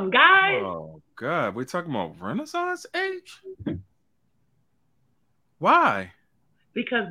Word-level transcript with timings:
on, 0.00 0.10
guys. 0.10 0.62
Oh 0.64 1.02
God, 1.16 1.54
we're 1.54 1.64
talking 1.64 1.90
about 1.90 2.20
Renaissance 2.20 2.86
age. 2.94 3.40
Why? 5.58 6.12
Because 6.72 7.08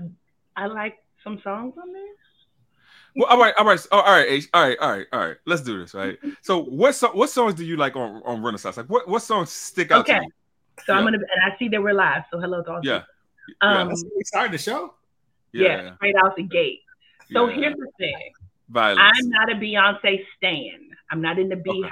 I 0.55 0.65
like 0.67 0.97
some 1.23 1.39
songs 1.44 1.75
on 1.81 1.94
there. 1.94 2.04
Well, 3.15 3.28
all 3.28 3.39
right, 3.39 3.54
all 3.57 3.65
right, 3.65 3.79
oh, 3.91 3.99
all 3.99 4.12
right, 4.12 4.28
H, 4.29 4.47
all 4.54 4.67
right, 4.67 4.78
all 4.79 4.91
right, 4.91 5.07
all 5.12 5.20
right. 5.20 5.38
Let's 5.46 5.62
do 5.62 5.79
this, 5.79 5.94
right? 5.94 6.17
So, 6.41 6.63
what 6.63 6.96
so, 6.96 7.12
what 7.12 7.29
songs 7.29 7.55
do 7.55 7.65
you 7.65 7.75
like 7.75 7.96
on, 7.96 8.21
on 8.25 8.41
Renaissance? 8.44 8.78
Like, 8.78 8.88
what 8.88 9.08
what 9.08 9.21
songs 9.21 9.52
stick 9.52 9.92
out 9.92 10.02
Okay. 10.02 10.20
to 10.20 10.24
you? 10.24 10.32
So 10.86 10.94
I'm 10.94 11.04
gonna 11.04 11.18
and 11.18 11.54
I 11.54 11.58
see 11.58 11.68
that 11.70 11.82
we're 11.82 11.94
live. 11.94 12.24
So 12.32 12.40
hello 12.40 12.64
to 12.64 12.71
all. 12.71 12.80
Yeah, 12.84 13.02
Um, 13.62 13.90
That's 13.90 14.04
when 14.04 14.12
we 14.16 14.24
started 14.24 14.54
the 14.54 14.58
show. 14.58 14.94
yeah. 15.52 15.64
yeah, 15.84 15.96
straight 15.96 16.16
out 16.24 16.36
the 16.38 16.44
gate. 16.44 16.80
So 17.34 17.48
yeah. 17.50 17.56
here's 17.56 17.76
the 17.76 17.88
thing. 18.00 18.32
violence. 18.70 19.02
I'm 19.02 19.30
not 19.30 19.52
a 19.52 19.56
Beyonce 19.56 20.24
stan. 20.38 20.90
I'm 21.12 21.21
not 21.21 21.38
in 21.40 21.50
the 21.50 21.56
BeyHive, 21.56 21.92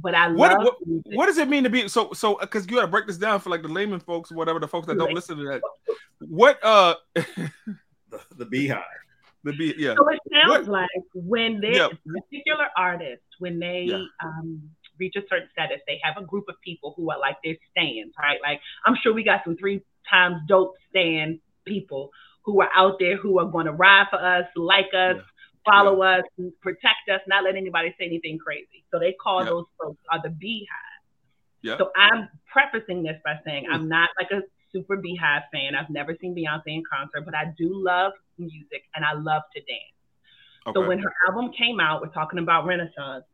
but 0.00 0.14
I 0.14 0.28
What- 0.30 0.52
love 0.52 0.74
what- 0.80 1.02
What 1.16 1.26
does 1.26 1.38
it 1.38 1.48
mean 1.48 1.64
to 1.64 1.70
be 1.70 1.88
so 1.88 2.12
so? 2.12 2.36
Because 2.38 2.66
you 2.68 2.76
got 2.76 2.82
to 2.82 2.88
break 2.88 3.06
this 3.06 3.18
down 3.18 3.40
for 3.40 3.50
like 3.50 3.62
the 3.62 3.68
layman 3.68 4.00
folks, 4.00 4.30
whatever 4.32 4.58
the 4.60 4.68
folks 4.68 4.86
that 4.86 4.98
don't 4.98 5.12
listen 5.14 5.36
to 5.38 5.44
that. 5.44 5.62
What 6.20 6.62
uh 6.64 6.94
The, 8.10 8.20
the 8.36 8.46
BeyHive. 8.46 8.82
the 9.44 9.52
be 9.52 9.74
yeah 9.78 9.94
So 9.94 10.08
it 10.08 10.18
sounds 10.32 10.68
What- 10.68 10.80
like 10.82 10.88
when 11.14 11.60
they 11.60 11.76
Yeah. 11.76 11.88
particular 12.06 12.66
artists, 12.76 13.26
when 13.38 13.58
they 13.58 13.82
Yeah. 13.82 14.04
um, 14.24 14.62
reach 14.98 15.14
a 15.16 15.22
certain 15.28 15.48
status, 15.52 15.80
they 15.86 16.00
have 16.02 16.16
a 16.16 16.24
group 16.26 16.48
of 16.48 16.56
people 16.62 16.92
who 16.96 17.10
are 17.10 17.18
like 17.18 17.36
their 17.44 17.54
stands, 17.70 18.14
right? 18.18 18.40
Like 18.42 18.60
I'm 18.84 18.96
sure 18.96 19.12
we 19.12 19.22
got 19.22 19.44
some 19.44 19.56
three 19.56 19.80
times 20.10 20.36
dope 20.48 20.74
stand 20.90 21.38
people 21.64 22.10
who 22.42 22.60
are 22.62 22.70
out 22.74 22.98
there 22.98 23.16
who 23.16 23.38
are 23.38 23.44
going 23.46 23.66
to 23.66 23.72
ride 23.72 24.06
for 24.10 24.16
us, 24.16 24.46
like 24.56 24.86
us, 24.94 25.16
Yeah. 25.16 25.22
Follow 25.70 26.02
us, 26.02 26.24
protect 26.60 27.08
us, 27.12 27.20
not 27.26 27.44
let 27.44 27.56
anybody 27.56 27.94
say 27.98 28.06
anything 28.06 28.38
crazy. 28.38 28.84
So 28.90 28.98
they 28.98 29.12
call 29.22 29.40
Yeah. 29.40 29.50
those 29.50 29.66
folks 29.80 30.02
are 30.10 30.20
the 30.22 30.28
BeyHive. 30.30 31.00
yeah 31.62 31.76
So 31.78 31.90
I'm 31.96 32.28
prefacing 32.52 33.02
this 33.02 33.16
by 33.24 33.38
saying 33.44 33.66
I'm 33.70 33.88
not 33.88 34.10
like 34.20 34.30
a 34.30 34.42
super 34.72 34.96
BeyHive 34.96 35.44
fan. 35.52 35.74
I've 35.74 35.90
never 35.90 36.16
seen 36.20 36.34
Beyonce 36.34 36.68
in 36.68 36.82
concert, 36.90 37.22
but 37.24 37.34
I 37.34 37.46
do 37.56 37.68
love 37.72 38.12
music 38.38 38.82
and 38.94 39.04
I 39.04 39.12
love 39.14 39.42
to 39.54 39.60
dance. 39.60 39.96
Okay. 40.66 40.74
So 40.74 40.86
when 40.86 40.98
her 40.98 41.12
album 41.26 41.52
came 41.52 41.80
out, 41.80 42.02
we're 42.02 42.08
talking 42.20 42.38
about 42.38 42.66
Renaissance. 42.66 43.24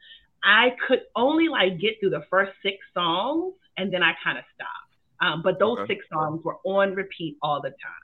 I 0.44 0.76
could 0.86 1.02
only 1.16 1.48
like 1.48 1.78
get 1.80 1.94
through 2.00 2.10
the 2.10 2.24
first 2.30 2.52
six 2.62 2.76
songs 2.94 3.54
and 3.76 3.92
then 3.92 4.02
I 4.02 4.12
kind 4.22 4.38
of 4.38 4.44
stopped. 4.54 4.92
Um, 5.20 5.42
but 5.42 5.58
those 5.58 5.78
Okay. 5.80 5.94
six 5.94 6.06
songs 6.12 6.42
were 6.44 6.58
on 6.64 6.94
repeat 6.94 7.36
all 7.42 7.60
the 7.60 7.70
time. 7.70 8.03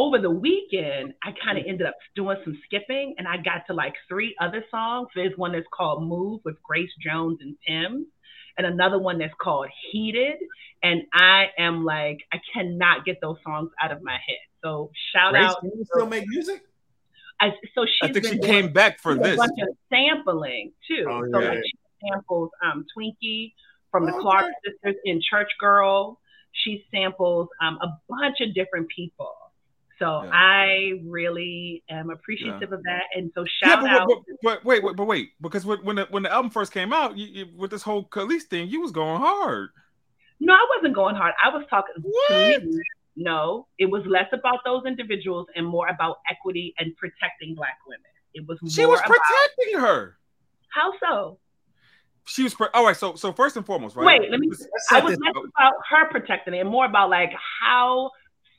Over 0.00 0.18
the 0.18 0.30
weekend, 0.30 1.12
I 1.22 1.30
kind 1.44 1.58
of 1.58 1.64
ended 1.68 1.86
up 1.86 1.94
doing 2.16 2.38
some 2.42 2.56
skipping 2.64 3.14
and 3.18 3.28
I 3.28 3.36
got 3.36 3.66
to 3.66 3.74
like 3.74 3.92
three 4.08 4.34
other 4.40 4.64
songs. 4.70 5.08
There's 5.14 5.36
one 5.36 5.52
that's 5.52 5.66
called 5.76 6.02
Move 6.08 6.40
with 6.42 6.56
Grace 6.62 6.88
Jones 7.04 7.36
and 7.42 7.54
Tems, 7.68 8.06
and 8.56 8.66
another 8.66 8.98
one 8.98 9.18
that's 9.18 9.34
called 9.42 9.66
Heated. 9.92 10.36
And 10.82 11.02
I 11.12 11.48
am 11.58 11.84
like, 11.84 12.18
I 12.32 12.38
cannot 12.54 13.04
get 13.04 13.18
those 13.20 13.36
songs 13.44 13.70
out 13.82 13.92
of 13.92 14.02
my 14.02 14.12
head. 14.12 14.44
So 14.64 14.90
shout 15.12 15.32
Grace, 15.32 15.44
out. 15.44 15.60
do 15.62 15.70
you 15.76 15.84
still 15.92 16.06
make 16.06 16.26
music? 16.28 16.62
I, 17.38 17.50
so 17.74 17.84
she's 17.84 18.10
I 18.10 18.12
think 18.12 18.24
she 18.24 18.38
doing- 18.38 18.42
came 18.62 18.72
back 18.72 19.00
for 19.00 19.14
this. 19.14 19.34
a 19.34 19.36
bunch 19.36 19.58
of 19.60 19.68
sampling 19.92 20.72
too. 20.88 21.04
Oh, 21.10 21.22
so 21.30 21.40
yeah. 21.40 21.48
like 21.50 21.58
she 21.64 21.78
samples 22.08 22.50
um, 22.64 22.86
Twinkie 22.96 23.52
from 23.90 24.06
the 24.06 24.12
Okay. 24.12 24.20
Clark 24.22 24.46
sisters 24.64 24.96
in 25.04 25.20
Church 25.28 25.50
Girl. 25.58 26.18
She 26.52 26.86
samples 26.90 27.48
um, 27.62 27.78
a 27.82 27.88
bunch 28.08 28.36
of 28.40 28.54
different 28.54 28.88
people. 28.94 29.34
So 30.00 30.22
Yeah. 30.24 30.30
I 30.32 31.00
really 31.04 31.84
am 31.90 32.10
appreciative 32.10 32.72
of 32.72 32.82
that. 32.84 33.02
And 33.14 33.30
so 33.34 33.44
Yeah, 33.62 33.68
shout 33.68 33.80
but, 33.82 33.90
out. 33.90 34.08
but, 34.08 34.18
but 34.42 34.64
wait, 34.64 34.82
wait, 34.82 34.96
but 34.96 35.04
wait, 35.04 35.30
because 35.40 35.64
when 35.66 35.78
when 35.84 35.96
the, 35.96 36.06
when 36.10 36.22
the 36.24 36.32
album 36.32 36.50
first 36.50 36.72
came 36.72 36.92
out, 36.92 37.16
you, 37.16 37.26
you, 37.26 37.46
with 37.56 37.70
this 37.70 37.82
whole 37.82 38.04
Kelis 38.06 38.42
thing, 38.44 38.68
you 38.68 38.80
was 38.80 38.90
going 38.92 39.20
hard. 39.20 39.68
no, 40.40 40.54
I 40.54 40.66
wasn't 40.76 40.94
going 40.94 41.14
hard. 41.16 41.34
I 41.44 41.50
was 41.50 41.64
talking 41.70 41.94
What? 42.02 42.62
No, 43.16 43.66
it 43.78 43.86
was 43.86 44.02
less 44.06 44.28
about 44.32 44.60
those 44.64 44.84
individuals 44.86 45.46
and 45.54 45.66
more 45.66 45.88
about 45.88 46.16
equity 46.30 46.74
and 46.78 46.96
protecting 46.96 47.54
Black 47.54 47.76
women. 47.86 48.00
It 48.32 48.46
was 48.48 48.58
She 48.72 48.86
was 48.86 49.00
about 49.00 49.10
protecting 49.10 49.80
her. 49.80 50.16
how 50.70 50.92
so. 51.04 51.38
She 52.26 52.42
was 52.44 52.54
pre- 52.54 52.68
all 52.72 52.84
right. 52.84 52.96
So 52.96 53.16
so 53.16 53.32
first 53.32 53.56
and 53.56 53.66
foremost, 53.66 53.96
right? 53.96 54.20
Wait, 54.20 54.30
let 54.30 54.40
me 54.40 54.48
Let's 54.48 54.66
I 54.92 55.00
was 55.00 55.18
less 55.18 55.30
about 55.56 55.72
her 55.90 56.08
protecting 56.10 56.54
it 56.54 56.60
and 56.60 56.68
more 56.70 56.86
about 56.86 57.10
like 57.10 57.32
how 57.60 58.10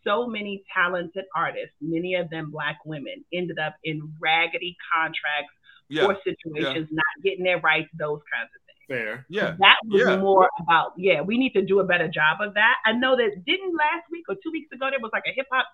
so 0.03 0.27
many 0.27 0.63
talented 0.73 1.25
artists, 1.35 1.75
many 1.81 2.15
of 2.15 2.29
them 2.29 2.51
black 2.51 2.79
women, 2.85 3.23
ended 3.33 3.59
up 3.59 3.75
in 3.83 4.11
raggedy 4.19 4.75
contracts 4.93 5.53
yeah, 5.89 6.05
or 6.05 6.17
situations, 6.23 6.87
not 6.91 7.05
getting 7.23 7.43
their 7.43 7.59
rights, 7.59 7.89
those 7.97 8.21
kinds 8.33 8.49
of 8.55 8.61
things. 8.65 8.77
fair. 8.87 9.25
yeah. 9.29 9.55
That 9.59 9.77
was 9.87 10.01
Yeah. 10.01 10.17
more 10.17 10.49
about, 10.59 10.93
yeah, 10.97 11.21
we 11.21 11.37
need 11.37 11.53
to 11.53 11.61
do 11.61 11.79
a 11.79 11.83
better 11.83 12.07
job 12.07 12.41
of 12.41 12.53
that. 12.55 12.75
I 12.85 12.91
know 12.93 13.15
that 13.15 13.43
didn't 13.45 13.73
last 13.75 14.05
week 14.11 14.25
or 14.29 14.35
two 14.43 14.51
weeks 14.51 14.71
ago 14.73 14.89
there 14.89 14.99
was 14.99 15.11
like 15.13 15.23
a 15.27 15.31
hip 15.33 15.47
hop 15.51 15.65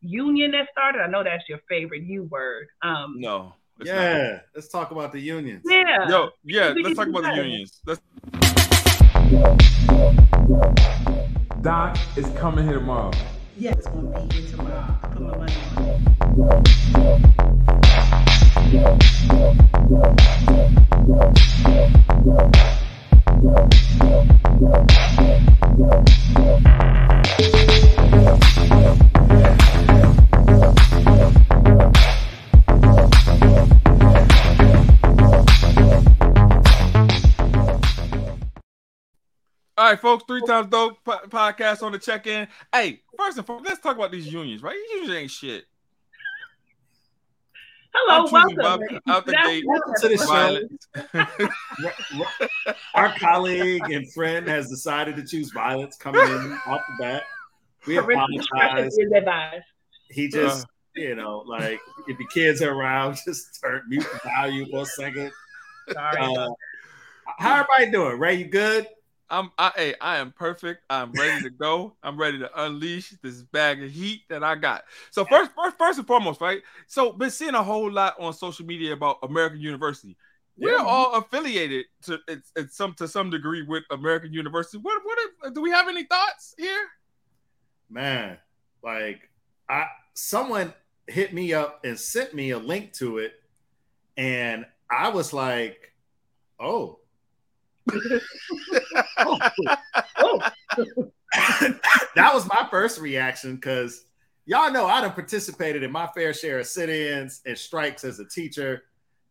union 0.00 0.50
that 0.52 0.68
started. 0.72 1.00
I 1.00 1.06
know 1.06 1.22
that's 1.24 1.48
your 1.48 1.58
favorite 1.68 2.02
U 2.04 2.24
word. 2.24 2.68
Um 2.82 3.16
No. 3.18 3.54
it's 3.80 3.88
not. 3.88 3.94
Yeah, 3.96 4.40
let's 4.54 4.68
talk 4.68 4.90
about 4.90 5.12
the 5.12 5.20
unions. 5.20 5.62
yeah. 5.68 6.08
Yo, 6.08 6.30
yeah. 6.44 6.74
Let's 6.76 6.96
talk 6.96 7.06
do 7.06 7.18
about 7.18 7.34
the 7.34 7.42
unions. 7.42 7.80
Let's. 7.86 8.00
Doc 11.62 11.96
is 12.16 12.26
coming 12.38 12.64
here 12.64 12.78
tomorrow. 12.78 13.12
Yeah, 13.62 13.74
it's 13.78 13.86
gonna 13.86 14.26
be 14.26 14.34
here 14.34 14.50
tomorrow. 14.50 14.98
Put 15.12 15.20
my 15.20 15.36
money 15.36 15.54
on 15.76 15.84
it. 15.84 16.12
Right, 39.92 40.00
folks. 40.00 40.24
Three 40.26 40.42
times 40.42 40.68
dope 40.68 41.04
po- 41.04 41.20
podcast 41.28 41.82
on 41.82 41.92
the 41.92 41.98
check 41.98 42.26
in. 42.26 42.48
Hey, 42.72 43.02
first 43.16 43.38
and 43.38 43.46
foremost, 43.46 43.68
let's 43.68 43.80
talk 43.80 43.96
about 43.96 44.10
these 44.10 44.32
unions, 44.32 44.62
right? 44.62 44.74
These 44.74 44.90
unions 45.00 45.14
ain't 45.14 45.30
shit. 45.30 45.64
Hello, 47.94 48.24
I'm 48.26 48.32
welcome. 48.32 48.56
Bob 48.56 48.80
out 49.06 49.26
the 49.26 49.32
gate. 49.44 49.64
Welcome 49.66 49.92
to 50.00 50.08
the 50.08 50.16
show. 50.16 50.26
Violence. 50.26 50.88
Ra- 51.14 51.92
ra- 52.66 52.74
Our 52.94 53.18
colleague 53.18 53.90
and 53.90 54.10
friend 54.12 54.48
has 54.48 54.70
decided 54.70 55.16
to 55.16 55.24
choose 55.24 55.50
violence 55.50 55.96
coming 55.96 56.22
in 56.22 56.58
off 56.66 56.80
the 56.88 56.94
bat. 56.98 57.24
We 57.86 57.98
apologize. 57.98 58.96
He 60.08 60.28
just, 60.28 60.66
you 60.96 61.14
know, 61.14 61.44
like 61.46 61.80
if 62.08 62.18
your 62.18 62.28
kids 62.30 62.62
are 62.62 62.72
around, 62.72 63.18
just 63.26 63.60
turn 63.60 63.82
mute 63.88 64.06
the 64.10 64.20
volume 64.24 64.70
for 64.70 64.82
a 64.82 64.86
second. 64.86 65.30
Sorry. 65.92 66.18
Uh, 66.18 66.48
how 67.38 67.60
everybody 67.60 67.90
doing? 67.90 68.18
Ray, 68.18 68.36
you 68.36 68.46
good? 68.46 68.86
I'm 69.32 69.50
I 69.58 69.72
hey, 69.74 69.94
I 70.00 70.18
am 70.18 70.30
perfect. 70.30 70.82
I'm 70.90 71.10
ready 71.12 71.42
to 71.42 71.50
go. 71.50 71.96
I'm 72.02 72.18
ready 72.18 72.38
to 72.38 72.64
unleash 72.64 73.14
this 73.22 73.42
bag 73.42 73.82
of 73.82 73.90
heat 73.90 74.22
that 74.28 74.44
I 74.44 74.54
got. 74.54 74.84
So 75.10 75.24
first, 75.24 75.50
first, 75.56 75.78
first 75.78 75.98
and 75.98 76.06
foremost, 76.06 76.40
right? 76.42 76.60
So 76.86 77.12
been 77.12 77.30
seeing 77.30 77.54
a 77.54 77.62
whole 77.64 77.90
lot 77.90 78.20
on 78.20 78.34
social 78.34 78.66
media 78.66 78.92
about 78.92 79.16
American 79.22 79.60
University. 79.60 80.16
We're 80.58 80.76
Yeah. 80.76 80.84
all 80.84 81.14
affiliated 81.14 81.86
to 82.02 82.20
it's, 82.28 82.52
it's 82.54 82.76
some 82.76 82.92
to 82.94 83.08
some 83.08 83.30
degree 83.30 83.62
with 83.62 83.84
American 83.90 84.34
University. 84.34 84.76
What 84.78 85.00
what 85.04 85.18
if- 85.20 85.54
do 85.54 85.62
we 85.62 85.70
have 85.70 85.88
any 85.88 86.04
thoughts 86.04 86.54
here? 86.58 86.86
Man, 87.88 88.36
like 88.84 89.30
I 89.68 89.86
someone 90.14 90.74
hit 91.06 91.32
me 91.32 91.54
up 91.54 91.84
and 91.84 91.98
sent 91.98 92.34
me 92.34 92.50
a 92.50 92.58
link 92.58 92.92
to 92.94 93.16
it, 93.18 93.32
and 94.18 94.66
I 94.90 95.08
was 95.08 95.32
like, 95.32 95.94
oh. 96.60 96.98
That 102.14 102.34
was 102.34 102.46
my 102.46 102.66
first 102.70 103.00
reaction 103.00 103.56
because 103.56 104.04
y'all 104.44 104.70
know 104.70 104.86
I'd 104.86 105.04
have 105.04 105.14
participated 105.14 105.82
in 105.82 105.90
my 105.90 106.06
fair 106.08 106.34
share 106.34 106.60
of 106.60 106.66
sit-ins 106.66 107.40
and 107.46 107.56
strikes 107.56 108.04
as 108.04 108.20
a 108.20 108.26
teacher. 108.26 108.82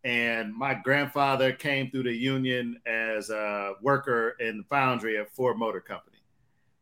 And 0.03 0.55
my 0.55 0.73
grandfather 0.73 1.53
came 1.53 1.91
through 1.91 2.03
the 2.03 2.13
union 2.13 2.81
as 2.87 3.29
a 3.29 3.73
worker 3.81 4.35
in 4.39 4.57
the 4.57 4.63
foundry 4.63 5.19
at 5.19 5.29
Ford 5.29 5.57
Motor 5.57 5.79
Company. 5.79 6.17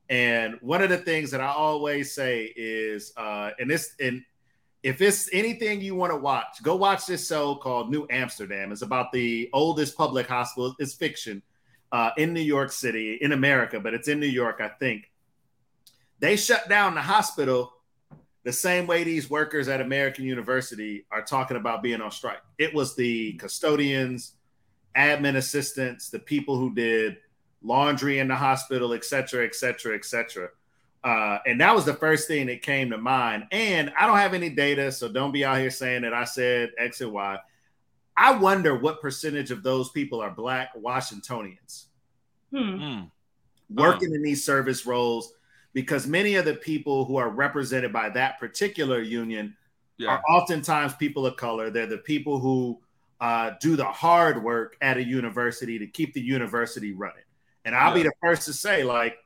And 0.10 0.56
one 0.62 0.82
of 0.82 0.90
the 0.90 0.98
things 0.98 1.32
that 1.32 1.42
I 1.42 1.50
always 1.50 2.16
say 2.16 2.52
is, 2.56 3.12
uh, 3.18 3.52
and 3.60 3.70
this, 3.70 3.94
and 4.00 4.24
if 4.84 5.02
it's 5.02 5.30
anything 5.34 5.82
you 5.82 5.96
want 5.96 6.14
to 6.14 6.18
watch, 6.18 6.64
go 6.64 6.78
watch 6.78 7.06
this 7.06 7.28
show 7.28 7.56
called 7.56 7.92
New 7.92 8.08
Amsterdam. 8.10 8.72
It's 8.72 8.82
about 8.82 9.12
the 9.12 9.50
oldest 9.52 9.98
public 9.98 10.28
hospital. 10.28 10.74
It's 10.80 10.94
fiction 10.94 11.44
uh, 11.92 12.12
in 12.18 12.34
New 12.34 12.42
York 12.42 12.72
City, 12.72 13.18
in 13.22 13.32
America, 13.32 13.80
but 13.80 13.94
it's 13.94 14.08
in 14.08 14.20
New 14.20 14.28
York, 14.28 14.62
I 14.62 14.70
think. 14.70 15.12
They 16.20 16.36
shut 16.36 16.68
down 16.70 16.96
the 16.96 17.02
hospital 17.02 17.74
the 18.44 18.54
same 18.54 18.88
way 18.88 19.04
these 19.04 19.30
workers 19.30 19.68
at 19.68 19.82
American 19.82 20.26
University 20.26 21.06
are 21.12 21.22
talking 21.22 21.58
about 21.58 21.84
being 21.84 22.02
on 22.02 22.12
strike. 22.12 22.42
It 22.58 22.74
was 22.74 22.96
the 22.96 23.34
custodians, 23.34 24.34
admin 24.96 25.36
assistants, 25.36 26.10
the 26.10 26.20
people 26.20 26.58
who 26.58 26.74
did 26.74 27.18
laundry 27.62 28.20
in 28.20 28.28
the 28.28 28.36
hospital, 28.36 28.94
et 28.94 29.04
cetera, 29.04 29.46
et 29.46 29.56
cetera, 29.56 29.96
et 29.96 30.06
cetera. 30.06 30.50
Uh, 31.04 31.40
and 31.46 31.62
that 31.62 31.76
was 31.76 31.86
the 31.86 31.94
first 31.94 32.28
thing 32.28 32.48
that 32.48 32.62
came 32.62 32.90
to 32.90 32.98
mind. 32.98 33.46
And 33.52 33.92
I 33.98 34.06
don't 34.08 34.18
have 34.18 34.34
any 34.34 34.50
data, 34.50 34.92
so 34.92 35.08
don't 35.10 35.32
be 35.32 35.46
out 35.46 35.60
here 35.60 35.70
saying 35.70 36.02
that 36.04 36.14
I 36.14 36.26
said 36.26 36.72
X 36.78 37.02
and 37.02 37.12
Y. 37.12 37.38
I 38.22 38.36
wonder 38.38 38.78
what 38.78 39.00
percentage 39.02 39.50
of 39.50 39.64
those 39.64 39.90
people 39.92 40.20
are 40.20 40.30
Black 40.30 40.72
Washingtonians 40.76 41.88
Hmm. 42.52 43.04
working 43.70 44.14
in 44.14 44.22
these 44.22 44.44
service 44.44 44.86
roles, 44.86 45.32
because 45.74 46.06
many 46.06 46.36
of 46.36 46.44
the 46.46 46.56
people 46.56 47.06
who 47.06 47.16
are 47.16 47.30
represented 47.30 47.94
by 47.94 48.10
that 48.10 48.40
particular 48.40 49.00
union 49.02 49.56
Yeah. 49.98 50.10
are 50.10 50.22
oftentimes 50.28 50.96
people 50.96 51.26
of 51.26 51.38
color. 51.38 51.70
They're 51.70 51.86
the 51.86 52.00
people 52.00 52.40
who 52.40 52.82
uh, 53.22 53.52
do 53.62 53.76
the 53.76 53.86
hard 53.86 54.42
work 54.44 54.78
at 54.82 54.96
a 54.98 55.04
university 55.04 55.78
to 55.78 55.86
keep 55.88 56.14
the 56.14 56.22
university 56.22 56.94
running. 56.94 57.26
And 57.66 57.76
I'll 57.76 57.94
be 57.94 58.04
the 58.04 58.14
first 58.22 58.46
to 58.46 58.54
say, 58.54 58.84
like, 58.84 59.18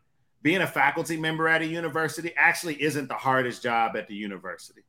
being 0.42 0.62
a 0.62 0.68
faculty 0.68 1.16
member 1.16 1.48
at 1.48 1.62
a 1.62 1.66
university 1.66 2.34
actually 2.36 2.81
isn't 2.81 3.07
the 3.07 3.13
hardest 3.13 3.62
job 3.63 3.95
at 3.95 4.07
the 4.07 4.16
university, 4.16 4.81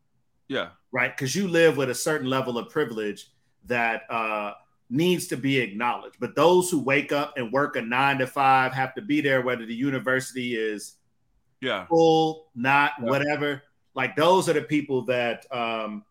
Yeah. 0.49 0.71
right? 0.91 1.15
Because 1.15 1.37
you 1.37 1.47
live 1.49 1.77
with 1.77 1.91
a 1.91 1.95
certain 1.95 2.29
level 2.29 2.57
of 2.59 2.71
privilege 2.71 3.29
that 3.67 4.03
uh, 4.11 4.53
needs 4.91 5.27
to 5.29 5.37
be 5.37 5.59
acknowledged. 5.59 6.17
But 6.21 6.37
those 6.37 6.71
who 6.71 6.81
wake 6.81 7.13
up 7.13 7.35
and 7.37 7.53
work 7.53 7.77
a 7.77 7.83
nine 7.83 8.19
to 8.19 8.27
five 8.27 8.73
have 8.73 8.95
to 8.95 9.03
be 9.03 9.21
there, 9.21 9.43
whether 9.43 9.67
the 9.67 9.75
university 9.75 10.55
is 10.57 10.97
Yeah. 11.61 11.87
full, 11.87 12.51
not 12.55 12.93
Yeah. 13.01 13.09
whatever. 13.11 13.63
Like 13.95 14.17
those 14.17 14.49
are 14.49 14.53
the 14.55 14.63
people 14.63 15.03
that 15.07 15.47
um, 15.53 16.05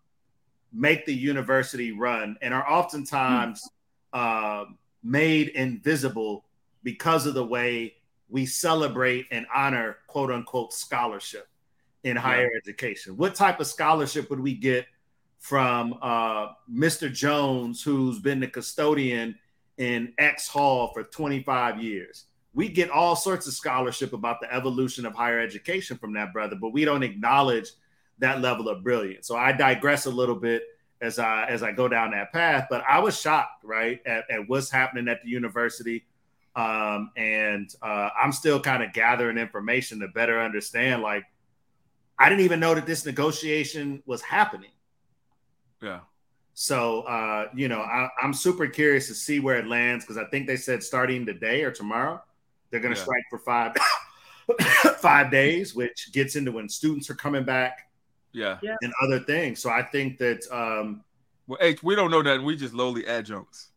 make 0.72 1.06
the 1.06 1.14
university 1.14 1.92
run 1.92 2.38
and 2.42 2.54
are 2.54 2.68
oftentimes 2.70 3.62
um 4.14 4.78
made 5.04 5.50
invisible 5.50 6.46
because 6.84 7.26
of 7.26 7.34
the 7.34 7.46
way 7.46 7.94
we 8.30 8.46
celebrate 8.46 9.26
and 9.32 9.46
honor 9.54 9.98
quote 10.08 10.32
unquote 10.32 10.74
scholarship 10.74 11.48
in 12.04 12.16
higher 12.16 12.50
education. 12.58 13.16
What 13.18 13.36
type 13.36 13.60
of 13.60 13.68
scholarship 13.68 14.30
would 14.30 14.40
we 14.40 14.54
get 14.56 14.86
from 15.44 15.96
uh, 16.02 16.48
Mr. 16.72 17.12
Jones, 17.12 17.84
who's 17.84 18.20
been 18.20 18.40
the 18.40 18.48
custodian 18.48 19.36
in 19.78 20.14
X 20.18 20.48
Hall 20.48 20.92
for 20.94 21.04
25 21.04 21.82
years? 21.82 22.26
we 22.54 22.70
get 22.70 22.90
all 22.90 23.16
sorts 23.16 23.48
of 23.48 23.54
scholarship 23.54 24.14
about 24.14 24.40
the 24.40 24.54
evolution 24.54 25.06
of 25.06 25.14
higher 25.14 25.40
education 25.40 25.98
from 25.98 26.14
that 26.14 26.32
brother, 26.32 26.56
but 26.56 26.70
we 26.70 26.86
don't 26.86 27.04
acknowledge 27.04 27.72
that 28.20 28.42
level 28.42 28.70
of 28.70 28.84
brilliance. 28.84 29.28
So 29.28 29.36
I 29.36 29.52
digress 29.52 30.06
a 30.06 30.12
little 30.12 30.36
bit 30.36 30.64
as 31.02 31.20
I 31.20 31.46
as 31.48 31.64
I 31.64 31.72
go 31.72 31.88
down 31.88 32.12
that 32.12 32.32
path, 32.32 32.68
but 32.70 32.84
I 32.88 33.00
was 33.00 33.20
shocked, 33.20 33.64
right, 33.64 34.00
at, 34.06 34.30
at 34.30 34.48
what's 34.48 34.70
happening 34.70 35.08
at 35.08 35.22
the 35.24 35.30
university. 35.30 36.06
Um, 36.56 37.12
and 37.18 37.74
uh, 37.82 38.10
I'm 38.22 38.32
still 38.32 38.60
kind 38.60 38.84
of 38.84 38.94
gathering 38.94 39.40
information 39.40 40.00
to 40.02 40.08
better 40.08 40.40
understand. 40.40 41.02
Like, 41.02 41.24
I 42.20 42.30
didn't 42.30 42.46
even 42.46 42.60
know 42.60 42.76
that 42.76 42.86
this 42.86 43.08
negotiation 43.08 44.04
was 44.06 44.22
happening. 44.22 44.70
Yeah. 45.84 46.00
So, 46.56 47.02
uh, 47.02 47.48
you 47.54 47.68
know, 47.68 47.82
I, 47.82 48.10
I'm 48.22 48.34
super 48.34 48.68
curious 48.68 49.08
to 49.08 49.14
see 49.16 49.40
where 49.40 49.58
it 49.58 49.68
lands 49.68 50.06
because 50.06 50.18
I 50.18 50.26
think 50.30 50.48
they 50.48 50.56
said 50.56 50.82
starting 50.84 51.26
today 51.26 51.64
or 51.64 51.72
tomorrow, 51.72 52.22
they're 52.70 52.80
going 52.80 52.94
to 52.94 53.00
Yeah. 53.00 53.04
strike 53.04 53.24
for 53.30 53.40
five 53.40 53.76
five 55.00 55.32
days, 55.32 55.76
which 55.76 56.12
gets 56.14 56.36
into 56.36 56.52
when 56.52 56.70
students 56.70 57.10
are 57.10 57.16
coming 57.16 57.44
back 57.44 57.90
Yeah. 58.32 58.58
and 58.62 58.94
other 59.04 59.20
things. 59.20 59.62
So 59.62 59.70
I 59.70 59.82
think 59.84 60.18
that 60.20 60.46
um, 60.52 61.04
Well, 61.48 61.58
H, 61.62 61.84
we 61.84 61.96
don't 61.96 62.12
know 62.12 62.24
that. 62.24 62.42
We 62.42 62.56
just 62.56 62.74
lowly 62.74 63.06
adjuncts. 63.06 63.70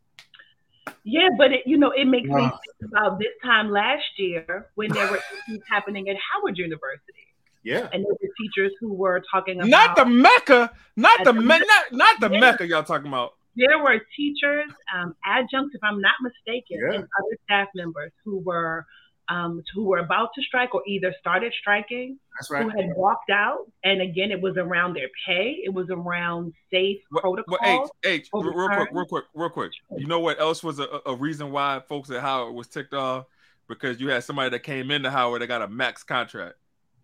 Yeah, 1.03 1.29
but 1.37 1.51
it, 1.51 1.61
you 1.65 1.77
know, 1.77 1.91
it 1.91 2.05
makes 2.05 2.29
me 2.29 2.41
think 2.41 2.91
about 2.91 3.19
this 3.19 3.33
time 3.43 3.69
last 3.71 4.05
year 4.17 4.67
when 4.75 4.91
there 4.93 5.09
were 5.11 5.19
issues 5.47 5.61
happening 5.69 6.07
at 6.09 6.15
Howard 6.15 6.57
University, 6.57 7.26
yeah, 7.63 7.89
and 7.93 8.03
there 8.03 8.11
were 8.21 8.29
teachers 8.39 8.71
who 8.79 8.93
were 8.93 9.21
talking 9.31 9.57
about. 9.59 9.69
Not 9.69 9.95
the 9.95 10.05
Mecca. 10.05 10.71
Not 10.95 11.19
the 11.23 11.33
the 11.33 11.41
me- 11.41 11.47
not 11.47 11.91
not 11.91 12.19
the 12.19 12.29
Yeah. 12.31 12.39
Mecca 12.39 12.67
y'all 12.67 12.83
talking 12.83 13.07
about. 13.07 13.33
there 13.55 13.79
were 13.79 13.99
teachers, 14.15 14.69
um, 14.95 15.15
adjuncts, 15.25 15.73
if 15.75 15.83
I'm 15.83 15.99
not 15.99 16.13
mistaken, 16.21 16.77
Yeah. 16.79 16.95
and 16.95 17.03
other 17.03 17.37
staff 17.45 17.67
members 17.75 18.11
who 18.23 18.39
were 18.39 18.85
um, 19.29 19.61
who 19.75 19.83
were 19.83 19.97
about 19.97 20.29
to 20.35 20.41
strike 20.41 20.73
or 20.73 20.81
either 20.87 21.13
started 21.19 21.51
striking, 21.59 22.17
that's 22.39 22.47
who 22.47 22.69
had 22.69 22.95
walked 22.95 23.29
out. 23.29 23.69
And 23.83 24.01
again, 24.01 24.31
it 24.31 24.39
was 24.39 24.55
around 24.55 24.93
their 24.95 25.09
pay. 25.25 25.59
It 25.65 25.73
was 25.73 25.87
around 25.89 26.53
safe 26.71 27.01
What- 27.09 27.23
protocols. 27.23 27.59
Well, 27.61 27.89
H, 28.05 28.21
H, 28.23 28.29
real 28.33 28.69
quick, 28.69 28.89
real 28.93 29.05
quick, 29.05 29.25
real 29.33 29.49
quick. 29.49 29.71
You 29.97 30.07
know 30.07 30.21
what 30.21 30.39
else 30.39 30.63
was 30.63 30.79
a, 30.79 30.87
a 31.05 31.13
reason 31.13 31.51
why 31.51 31.81
folks 31.89 32.09
at 32.09 32.21
Howard 32.21 32.53
was 32.55 32.69
ticked 32.69 32.93
off? 32.93 33.25
Because 33.67 33.99
you 33.99 34.09
had 34.11 34.23
somebody 34.23 34.49
that 34.51 34.59
came 34.59 34.91
into 34.91 35.11
Howard 35.11 35.41
that 35.41 35.47
got 35.47 35.61
a 35.61 35.67
max 35.67 36.03
contract. 36.03 36.55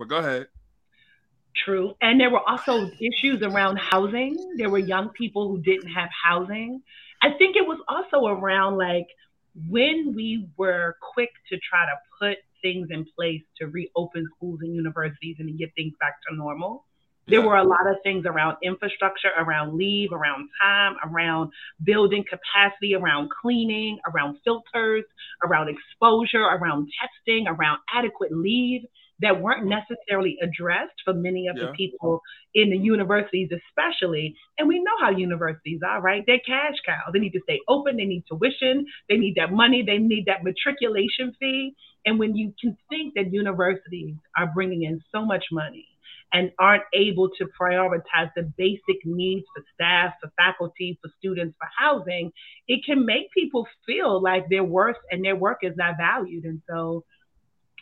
But 0.03 0.09
go 0.09 0.17
ahead. 0.17 0.47
True. 1.55 1.93
And 2.01 2.19
there 2.19 2.29
were 2.29 2.41
also 2.45 2.89
issues 2.99 3.41
around 3.41 3.77
housing. 3.77 4.35
There 4.57 4.69
were 4.69 4.79
young 4.79 5.09
people 5.09 5.47
who 5.47 5.61
didn't 5.61 5.89
have 5.91 6.09
housing. 6.11 6.81
I 7.21 7.29
think 7.37 7.55
it 7.55 7.65
was 7.65 7.79
also 7.87 8.27
around 8.27 8.77
like 8.77 9.07
when 9.69 10.13
we 10.13 10.49
were 10.57 10.97
quick 11.13 11.29
to 11.49 11.57
try 11.57 11.85
to 11.85 11.95
put 12.19 12.39
things 12.61 12.89
in 12.91 13.05
place 13.15 13.43
to 13.59 13.67
reopen 13.67 14.27
schools 14.35 14.59
and 14.61 14.75
universities 14.75 15.37
and 15.39 15.47
to 15.47 15.53
get 15.53 15.73
things 15.75 15.93
back 16.01 16.15
to 16.27 16.35
normal. 16.35 16.85
There 17.25 17.41
were 17.41 17.55
a 17.55 17.63
lot 17.63 17.87
of 17.87 17.95
things 18.03 18.25
around 18.25 18.57
infrastructure, 18.61 19.29
around 19.37 19.77
leave, 19.77 20.11
around 20.11 20.49
time, 20.61 20.95
around 21.05 21.51
building 21.81 22.25
capacity, 22.29 22.95
around 22.95 23.29
cleaning, 23.41 23.99
around 24.13 24.39
filters, 24.43 25.05
around 25.45 25.69
exposure, 25.69 26.43
around 26.43 26.89
testing, 26.99 27.47
around 27.47 27.79
adequate 27.93 28.33
leave 28.33 28.81
that 29.19 29.39
weren't 29.41 29.65
necessarily 29.67 30.37
addressed 30.41 31.01
for 31.05 31.13
many 31.13 31.47
of 31.47 31.55
Yeah. 31.57 31.67
the 31.67 31.71
people 31.73 32.21
in 32.53 32.69
the 32.71 32.77
universities, 32.77 33.49
especially. 33.51 34.35
And 34.57 34.67
we 34.67 34.79
know 34.79 34.97
how 34.99 35.11
universities 35.11 35.81
are, 35.87 36.01
right? 36.01 36.23
They're 36.25 36.39
cash 36.39 36.75
cows. 36.85 37.13
They 37.13 37.19
need 37.19 37.33
to 37.33 37.41
stay 37.43 37.59
open. 37.67 37.97
They 37.97 38.05
need 38.05 38.23
tuition. 38.27 38.85
They 39.09 39.17
need 39.17 39.35
that 39.35 39.51
money. 39.51 39.83
They 39.83 39.97
need 39.99 40.25
that 40.25 40.43
matriculation 40.43 41.33
fee. 41.39 41.75
And 42.05 42.19
when 42.19 42.35
you 42.35 42.53
can 42.59 42.75
think 42.89 43.13
that 43.15 43.31
universities 43.31 44.15
are 44.37 44.47
bringing 44.53 44.83
in 44.83 45.01
so 45.11 45.25
much 45.25 45.45
money 45.51 45.87
and 46.33 46.51
aren't 46.59 46.83
able 46.93 47.29
to 47.29 47.45
prioritize 47.59 48.31
the 48.35 48.51
basic 48.57 49.05
needs 49.05 49.45
for 49.55 49.63
staff, 49.73 50.13
for 50.21 50.31
faculty, 50.35 50.97
for 51.01 51.09
students, 51.19 51.55
for 51.59 51.67
housing, 51.77 52.31
it 52.67 52.83
can 52.85 53.05
make 53.05 53.31
people 53.31 53.67
feel 53.85 54.21
like 54.21 54.49
their 54.49 54.63
worth 54.63 54.97
and 55.11 55.23
their 55.23 55.35
work 55.35 55.59
is 55.61 55.77
not 55.77 55.95
valued. 55.97 56.43
And 56.45 56.61
so, 56.67 57.05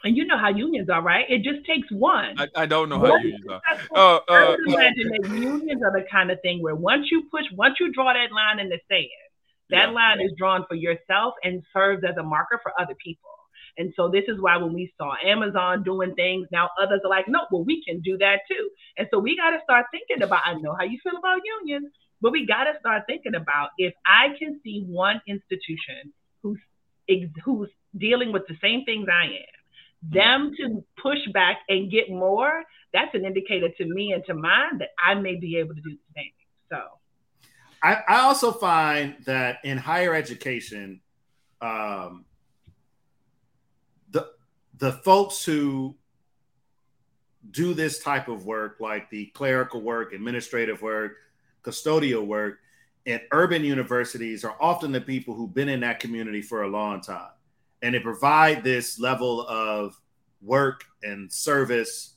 and 0.04 0.18
you 0.18 0.26
know 0.26 0.38
how 0.38 0.50
unions 0.50 0.90
are, 0.90 1.02
right? 1.02 1.26
It 1.30 1.44
just 1.44 1.66
takes 1.66 1.88
one. 1.92 2.36
I, 2.38 2.48
I 2.56 2.66
don't 2.66 2.90
know 2.90 3.00
how 3.00 3.10
One 3.10 3.22
you 3.22 3.30
use 3.30 3.46
that. 3.48 3.62
successful 3.68 3.98
Uh, 3.98 4.20
I 4.34 4.44
uh, 4.44 4.50
would 4.50 4.60
imagine 4.68 5.10
that 5.10 5.30
unions 5.34 5.82
are 5.84 5.92
the 5.92 6.06
kind 6.12 6.32
of 6.32 6.42
thing 6.42 6.62
where 6.62 6.76
once 6.76 7.08
you 7.12 7.24
push, 7.32 7.46
once 7.56 7.76
you 7.80 7.92
draw 7.94 8.14
that 8.14 8.32
line 8.32 8.60
in 8.60 8.70
the 8.70 8.80
sand, 8.90 9.10
that 9.70 9.88
Yeah. 9.88 9.92
line 9.94 10.22
is 10.22 10.34
drawn 10.38 10.66
for 10.68 10.76
yourself 10.76 11.36
and 11.44 11.64
serves 11.74 12.04
as 12.04 12.18
a 12.18 12.24
marker 12.24 12.60
for 12.64 12.74
other 12.80 12.96
people. 13.04 13.30
And 13.78 13.94
so 13.96 14.10
this 14.10 14.26
is 14.28 14.40
why 14.42 14.58
when 14.58 14.74
we 14.74 14.92
saw 14.98 15.14
Amazon 15.24 15.84
doing 15.84 16.14
things, 16.16 16.48
now 16.52 16.70
others 16.82 17.02
are 17.06 17.10
like, 17.10 17.28
no, 17.28 17.46
well, 17.52 17.64
we 17.64 17.84
can 17.84 18.02
do 18.02 18.18
that 18.18 18.42
too. 18.50 18.70
And 18.98 19.08
so 19.12 19.20
we 19.20 19.38
got 19.38 19.52
to 19.52 19.60
start 19.64 19.86
thinking 19.92 20.24
about, 20.24 20.42
I 20.46 20.56
know 20.56 20.76
how 20.78 20.84
you 20.84 21.00
feel 21.04 21.18
about 21.18 21.40
unions, 21.62 21.88
but 22.22 22.32
we 22.32 22.46
got 22.46 22.66
to 22.66 22.74
start 22.80 23.04
thinking 23.08 23.36
about 23.36 23.70
if 23.78 23.94
I 24.06 24.30
can 24.38 24.60
see 24.64 24.84
one 24.88 25.22
institution 25.28 26.14
who's, 26.44 26.60
who's 27.46 27.70
dealing 27.98 28.32
with 28.32 28.44
the 28.48 28.58
same 28.62 28.84
things 28.86 29.08
I 29.12 29.26
am, 29.26 29.61
them 30.02 30.52
to 30.58 30.84
push 31.02 31.20
back 31.34 31.60
and 31.70 31.92
get 31.92 32.10
more, 32.10 32.64
that's 32.94 33.14
an 33.14 33.26
indicator 33.26 33.70
to 33.70 33.86
me 33.86 34.14
and 34.14 34.24
to 34.26 34.34
mine 34.34 34.80
that 34.80 34.90
I 35.04 35.16
may 35.16 35.36
be 35.36 35.58
able 35.58 35.76
to 35.76 35.82
do 35.82 35.92
the 35.92 36.14
same. 36.16 36.32
So, 36.70 36.82
I, 37.84 37.98
I 38.08 38.20
also 38.22 38.52
find 38.52 39.16
that 39.26 39.58
in 39.64 39.78
higher 39.78 40.14
education, 40.14 41.02
um, 41.62 42.26
the 44.12 44.32
the 44.78 44.92
folks 44.92 45.44
who 45.44 45.96
do 47.50 47.74
this 47.74 48.00
type 48.00 48.28
of 48.28 48.46
work, 48.46 48.78
like 48.80 49.10
the 49.10 49.28
clerical 49.28 49.82
work, 49.82 50.14
administrative 50.14 50.82
work, 50.82 51.14
custodial 51.64 52.26
work, 52.26 52.60
in 53.06 53.20
urban 53.32 53.64
universities, 53.64 54.46
are 54.46 54.56
often 54.60 54.92
the 54.92 55.02
people 55.02 55.34
who've 55.34 55.54
been 55.54 55.70
in 55.70 55.80
that 55.80 56.00
community 56.00 56.42
for 56.42 56.64
a 56.64 56.68
long 56.68 57.02
time, 57.02 57.32
and 57.82 57.96
they 57.96 58.00
provide 58.00 58.64
this 58.64 59.00
level 59.00 59.46
of 59.48 60.00
work 60.42 60.84
and 61.04 61.32
service 61.32 62.16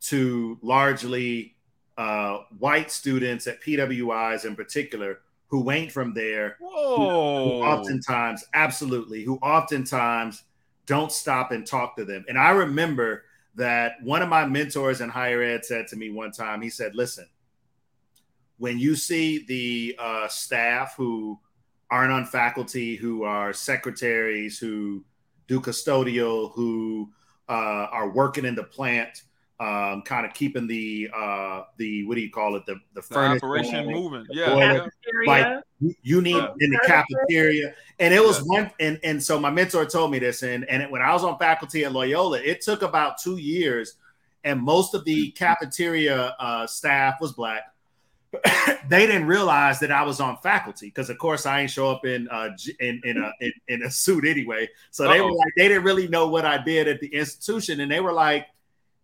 to 0.00 0.58
largely 0.62 1.54
uh, 1.96 2.38
white 2.58 2.90
students 2.90 3.46
at 3.46 3.62
PWIs 3.62 4.44
in 4.44 4.56
particular 4.56 5.20
who 5.52 5.70
ain't 5.70 5.92
from 5.92 6.14
there, 6.14 6.56
who 6.58 6.66
whoa. 6.66 7.62
oftentimes, 7.62 8.42
absolutely, 8.54 9.22
who 9.22 9.36
oftentimes 9.36 10.44
don't 10.86 11.12
stop 11.12 11.52
and 11.52 11.66
talk 11.66 11.94
to 11.96 12.06
them. 12.06 12.24
And 12.26 12.38
I 12.38 12.50
remember 12.52 13.24
that 13.54 14.02
one 14.02 14.22
of 14.22 14.30
my 14.30 14.46
mentors 14.46 15.02
in 15.02 15.10
higher 15.10 15.42
ed 15.42 15.64
said 15.64 15.86
to 15.88 15.96
me 15.96 16.10
one 16.10 16.32
time, 16.32 16.62
he 16.62 16.70
said, 16.70 16.94
Listen, 16.94 17.26
when 18.56 18.78
you 18.78 18.96
see 18.96 19.44
the 19.44 19.94
uh, 19.98 20.26
staff 20.28 20.94
who 20.96 21.38
aren't 21.92 22.10
on 22.10 22.24
faculty, 22.24 22.96
who 22.96 23.22
are 23.22 23.52
secretaries, 23.52 24.58
who 24.58 25.04
do 25.46 25.60
custodial, 25.60 26.50
who 26.54 27.10
uh, 27.50 27.86
are 27.92 28.08
working 28.08 28.46
in 28.46 28.54
the 28.54 28.64
plant, 28.64 29.24
um, 29.60 30.00
kind 30.00 30.24
of 30.24 30.32
keeping 30.32 30.66
the 30.66 31.10
uh, 31.14 31.64
the 31.76 32.06
what 32.06 32.14
do 32.14 32.22
you 32.22 32.30
call 32.30 32.56
it 32.56 32.64
the 32.64 32.76
the, 32.94 33.02
the 33.10 33.18
operation 33.18 33.84
going, 33.84 33.94
moving. 33.94 34.26
Yeah, 34.30 34.56
yeah. 34.56 34.86
like 35.26 35.62
you 36.02 36.22
need 36.22 36.36
yeah. 36.36 36.54
in 36.60 36.70
the 36.70 36.80
cafeteria, 36.86 37.74
and 37.98 38.14
it 38.14 38.24
was 38.24 38.38
yeah. 38.38 38.44
one. 38.62 38.70
And 38.80 38.98
and 39.04 39.22
so 39.22 39.38
my 39.38 39.50
mentor 39.50 39.84
told 39.84 40.10
me 40.10 40.18
this, 40.18 40.42
and 40.42 40.64
and 40.70 40.90
when 40.90 41.02
I 41.02 41.12
was 41.12 41.24
on 41.24 41.38
faculty 41.38 41.84
at 41.84 41.92
Loyola, 41.92 42.40
it 42.40 42.62
took 42.62 42.80
about 42.80 43.20
two 43.20 43.36
years, 43.36 43.96
and 44.44 44.62
most 44.62 44.94
of 44.94 45.04
the 45.04 45.30
cafeteria 45.32 46.34
uh, 46.40 46.66
staff 46.66 47.20
was 47.20 47.32
black. 47.32 47.71
They 48.88 49.06
didn't 49.06 49.26
realize 49.26 49.78
that 49.80 49.90
I 49.90 50.02
was 50.02 50.20
on 50.20 50.36
faculty 50.38 50.86
because, 50.86 51.10
of 51.10 51.18
course, 51.18 51.44
I 51.44 51.60
ain't 51.60 51.70
show 51.70 51.90
up 51.90 52.04
in 52.06 52.28
uh, 52.28 52.50
in 52.80 53.00
in 53.04 53.18
a 53.18 53.32
in, 53.40 53.52
in 53.68 53.82
a 53.82 53.90
suit 53.90 54.24
anyway. 54.24 54.68
So 54.90 55.04
Uh-oh. 55.04 55.12
they 55.12 55.20
were 55.20 55.32
like, 55.32 55.52
they 55.56 55.68
didn't 55.68 55.84
really 55.84 56.08
know 56.08 56.28
what 56.28 56.44
I 56.46 56.62
did 56.62 56.88
at 56.88 57.00
the 57.00 57.08
institution, 57.08 57.80
and 57.80 57.90
they 57.90 58.00
were 58.00 58.12
like, 58.12 58.46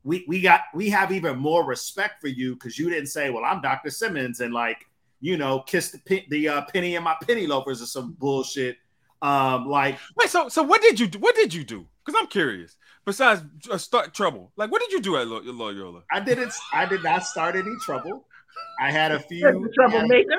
we 0.05 0.25
we 0.27 0.41
got 0.41 0.63
we 0.75 0.89
have 0.91 1.13
even 1.13 1.39
more 1.39 1.65
respect 1.65 2.21
for 2.21 2.29
you 2.29 2.55
because 2.55 2.79
you 2.79 2.89
didn't 2.89 3.09
say, 3.09 3.31
well, 3.31 3.45
I'm 3.45 3.61
Dr. 3.61 3.91
Simmons, 3.91 4.41
and 4.41 4.55
like 4.55 4.87
you 5.21 5.37
know, 5.37 5.61
kiss 5.61 5.91
the 5.91 6.25
the 6.29 6.49
uh, 6.49 6.63
penny 6.63 6.95
in 6.95 7.03
my 7.03 7.17
penny 7.27 7.47
loafers 7.47 7.83
or 7.83 7.87
some 7.87 8.13
bullshit. 8.13 8.79
Um, 9.21 9.69
like 9.69 9.99
wait, 10.17 10.31
so 10.31 10.49
so 10.49 10.63
what 10.63 10.81
did 10.81 10.99
you 11.01 11.09
do? 11.09 11.19
What 11.19 11.35
did 11.35 11.53
you 11.53 11.65
do? 11.65 11.87
Because 12.05 12.19
I'm 12.21 12.29
curious. 12.29 12.77
Besides 13.05 13.43
uh, 13.71 13.79
start 13.79 14.15
trouble, 14.15 14.53
like 14.57 14.71
what 14.71 14.81
did 14.81 14.93
you 14.93 15.01
do 15.01 15.17
at 15.17 15.27
Loyola? 15.27 16.03
I 16.13 16.21
didn't. 16.21 16.53
I 16.73 16.85
did 16.85 17.03
not 17.03 17.25
start 17.25 17.57
any 17.57 17.75
trouble. 17.85 18.27
I 18.81 18.91
had 18.91 19.13
a 19.13 19.21
few 19.21 19.71
troublemaker. 19.75 20.39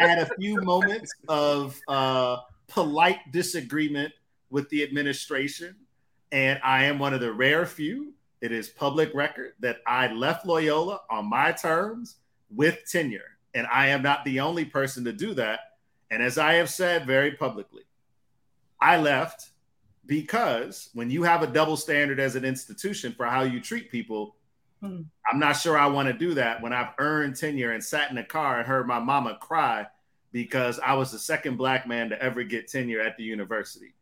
I 0.00 0.06
had 0.06 0.18
a 0.18 0.34
few 0.38 0.60
moments 0.60 1.12
of 1.28 1.78
uh, 1.88 2.38
polite 2.68 3.18
disagreement 3.32 4.12
with 4.50 4.68
the 4.68 4.82
administration, 4.82 5.74
and 6.32 6.60
I 6.62 6.84
am 6.84 6.98
one 6.98 7.14
of 7.14 7.20
the 7.20 7.32
rare 7.32 7.66
few. 7.66 8.12
It 8.40 8.52
is 8.52 8.68
public 8.68 9.14
record 9.14 9.52
that 9.60 9.78
I 9.86 10.12
left 10.12 10.46
Loyola 10.46 11.00
on 11.10 11.30
my 11.30 11.52
terms 11.52 12.16
with 12.50 12.80
tenure, 12.90 13.38
and 13.54 13.66
I 13.72 13.88
am 13.88 14.02
not 14.02 14.24
the 14.24 14.40
only 14.40 14.64
person 14.64 15.04
to 15.04 15.12
do 15.12 15.34
that. 15.34 15.60
And 16.10 16.22
as 16.22 16.38
I 16.38 16.54
have 16.54 16.70
said 16.70 17.06
very 17.06 17.32
publicly, 17.32 17.82
I 18.80 18.98
left 18.98 19.50
because 20.04 20.90
when 20.92 21.10
you 21.10 21.22
have 21.24 21.42
a 21.42 21.46
double 21.46 21.76
standard 21.76 22.20
as 22.20 22.36
an 22.36 22.44
institution 22.44 23.12
for 23.12 23.26
how 23.26 23.42
you 23.42 23.60
treat 23.60 23.90
people, 23.90 24.36
Hmm. 24.82 25.02
I'm 25.30 25.38
not 25.38 25.54
sure 25.54 25.78
I 25.78 25.86
want 25.86 26.08
to 26.08 26.12
do 26.12 26.34
that 26.34 26.62
when 26.62 26.72
I've 26.72 26.92
earned 26.98 27.36
tenure 27.36 27.72
and 27.72 27.82
sat 27.82 28.10
in 28.10 28.16
the 28.16 28.24
car 28.24 28.58
and 28.58 28.66
heard 28.66 28.86
my 28.86 28.98
mama 28.98 29.38
cry 29.40 29.86
because 30.32 30.78
I 30.78 30.94
was 30.94 31.12
the 31.12 31.18
second 31.18 31.56
black 31.56 31.88
man 31.88 32.10
to 32.10 32.22
ever 32.22 32.42
get 32.42 32.68
tenure 32.68 33.00
at 33.00 33.16
the 33.16 33.24
university. 33.24 33.94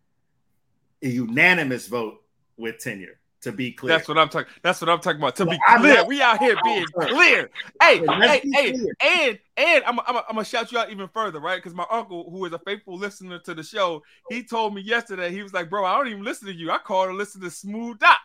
A 1.02 1.08
unanimous 1.08 1.86
vote 1.86 2.22
with 2.56 2.78
tenure. 2.78 3.20
To 3.42 3.52
be 3.52 3.72
clear, 3.72 3.98
that's 3.98 4.08
what 4.08 4.16
I'm 4.16 4.30
talking. 4.30 4.50
That's 4.62 4.80
what 4.80 4.88
I'm 4.88 5.00
talking 5.00 5.20
about. 5.20 5.36
To 5.36 5.44
be 5.44 5.58
clear, 5.76 6.02
we 6.06 6.22
out 6.22 6.38
here 6.38 6.56
being 6.64 6.86
clear. 6.98 7.50
Hey, 7.78 7.98
hey, 7.98 8.40
hey, 8.54 8.72
and 9.02 9.38
and 9.58 9.84
I'm 9.84 10.00
I'm, 10.00 10.16
I'm 10.16 10.22
gonna 10.30 10.46
shout 10.46 10.72
you 10.72 10.78
out 10.78 10.90
even 10.90 11.08
further, 11.08 11.40
right? 11.40 11.56
Because 11.56 11.74
my 11.74 11.84
uncle, 11.90 12.30
who 12.30 12.46
is 12.46 12.54
a 12.54 12.58
faithful 12.60 12.96
listener 12.96 13.38
to 13.40 13.52
the 13.52 13.62
show, 13.62 14.02
he 14.30 14.42
told 14.44 14.74
me 14.74 14.80
yesterday. 14.80 15.30
He 15.30 15.42
was 15.42 15.52
like, 15.52 15.68
"Bro, 15.68 15.84
I 15.84 15.94
don't 15.94 16.08
even 16.08 16.24
listen 16.24 16.46
to 16.48 16.54
you. 16.54 16.70
I 16.70 16.78
call 16.78 17.06
to 17.06 17.12
listen 17.12 17.42
to 17.42 17.50
Smooth 17.50 17.98
Doc." 17.98 18.18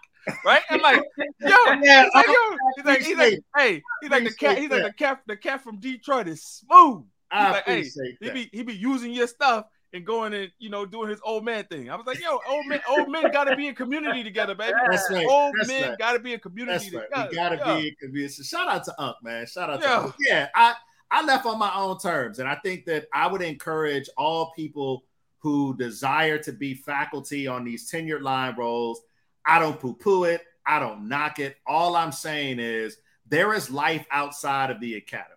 Right? 0.45 0.61
I'm 0.69 0.81
like, 0.81 1.01
yo, 1.17 1.27
yeah, 1.81 2.03
he's 2.03 2.13
like, 2.13 2.27
yo, 2.27 2.57
he's 2.75 2.85
like, 2.85 3.01
he's 3.01 3.17
like, 3.17 3.39
hey, 3.57 3.81
he's 4.01 4.11
like 4.11 4.23
the 4.23 4.33
cat, 4.33 4.57
he's 4.57 4.69
like 4.69 4.83
the 4.83 4.93
cat, 4.93 5.21
the 5.27 5.37
cat 5.37 5.63
from 5.63 5.79
Detroit 5.79 6.27
is 6.27 6.43
smooth. 6.43 7.03
He's 7.31 7.41
I 7.41 7.51
like, 7.51 7.65
hey, 7.65 7.83
he 8.19 8.29
be 8.31 8.49
he 8.51 8.63
be 8.63 8.73
using 8.73 9.11
your 9.11 9.27
stuff 9.27 9.65
and 9.93 10.05
going 10.05 10.33
and 10.33 10.51
you 10.59 10.69
know 10.69 10.85
doing 10.85 11.09
his 11.09 11.19
old 11.23 11.45
man 11.45 11.65
thing. 11.65 11.89
I 11.89 11.95
was 11.95 12.05
like, 12.05 12.19
yo, 12.19 12.39
old 12.47 12.65
men, 12.67 12.81
old 12.89 13.09
men 13.09 13.31
got 13.31 13.45
to 13.45 13.55
be 13.55 13.67
in 13.67 13.75
community 13.75 14.23
together, 14.23 14.55
baby. 14.55 14.73
That's 14.89 15.09
right. 15.11 15.25
Old 15.27 15.53
That's 15.57 15.67
men 15.67 15.89
right. 15.89 15.97
got 15.97 16.13
to 16.13 16.19
be 16.19 16.33
in 16.33 16.39
community. 16.39 16.89
That's 16.89 16.93
right. 16.93 17.09
Together. 17.09 17.29
We 17.29 17.35
got 17.35 17.49
to 17.49 17.55
yeah. 17.57 17.77
be 17.77 17.87
in 17.89 17.95
community. 17.95 18.33
So 18.33 18.43
shout 18.43 18.67
out 18.67 18.83
to 18.85 19.01
Unc, 19.01 19.15
man. 19.23 19.45
Shout 19.47 19.69
out 19.69 19.81
to 19.81 19.87
yeah. 19.87 19.99
Unc. 19.99 20.15
Yeah, 20.19 20.47
I 20.55 20.73
I 21.11 21.23
left 21.23 21.45
on 21.45 21.57
my 21.57 21.73
own 21.75 21.97
terms, 21.99 22.39
and 22.39 22.47
I 22.47 22.55
think 22.55 22.85
that 22.85 23.07
I 23.13 23.27
would 23.27 23.41
encourage 23.41 24.09
all 24.17 24.51
people 24.55 25.03
who 25.39 25.75
desire 25.77 26.37
to 26.37 26.51
be 26.51 26.73
faculty 26.73 27.47
on 27.47 27.63
these 27.63 27.89
tenured 27.89 28.21
line 28.21 28.55
roles. 28.57 29.01
I 29.45 29.59
don't 29.59 29.79
poo 29.79 29.93
poo 29.93 30.25
it. 30.25 30.41
I 30.65 30.79
don't 30.79 31.07
knock 31.07 31.39
it. 31.39 31.57
All 31.65 31.95
I'm 31.95 32.11
saying 32.11 32.59
is 32.59 32.97
there 33.27 33.53
is 33.53 33.69
life 33.69 34.05
outside 34.11 34.69
of 34.71 34.79
the 34.79 34.95
academy. 34.95 35.35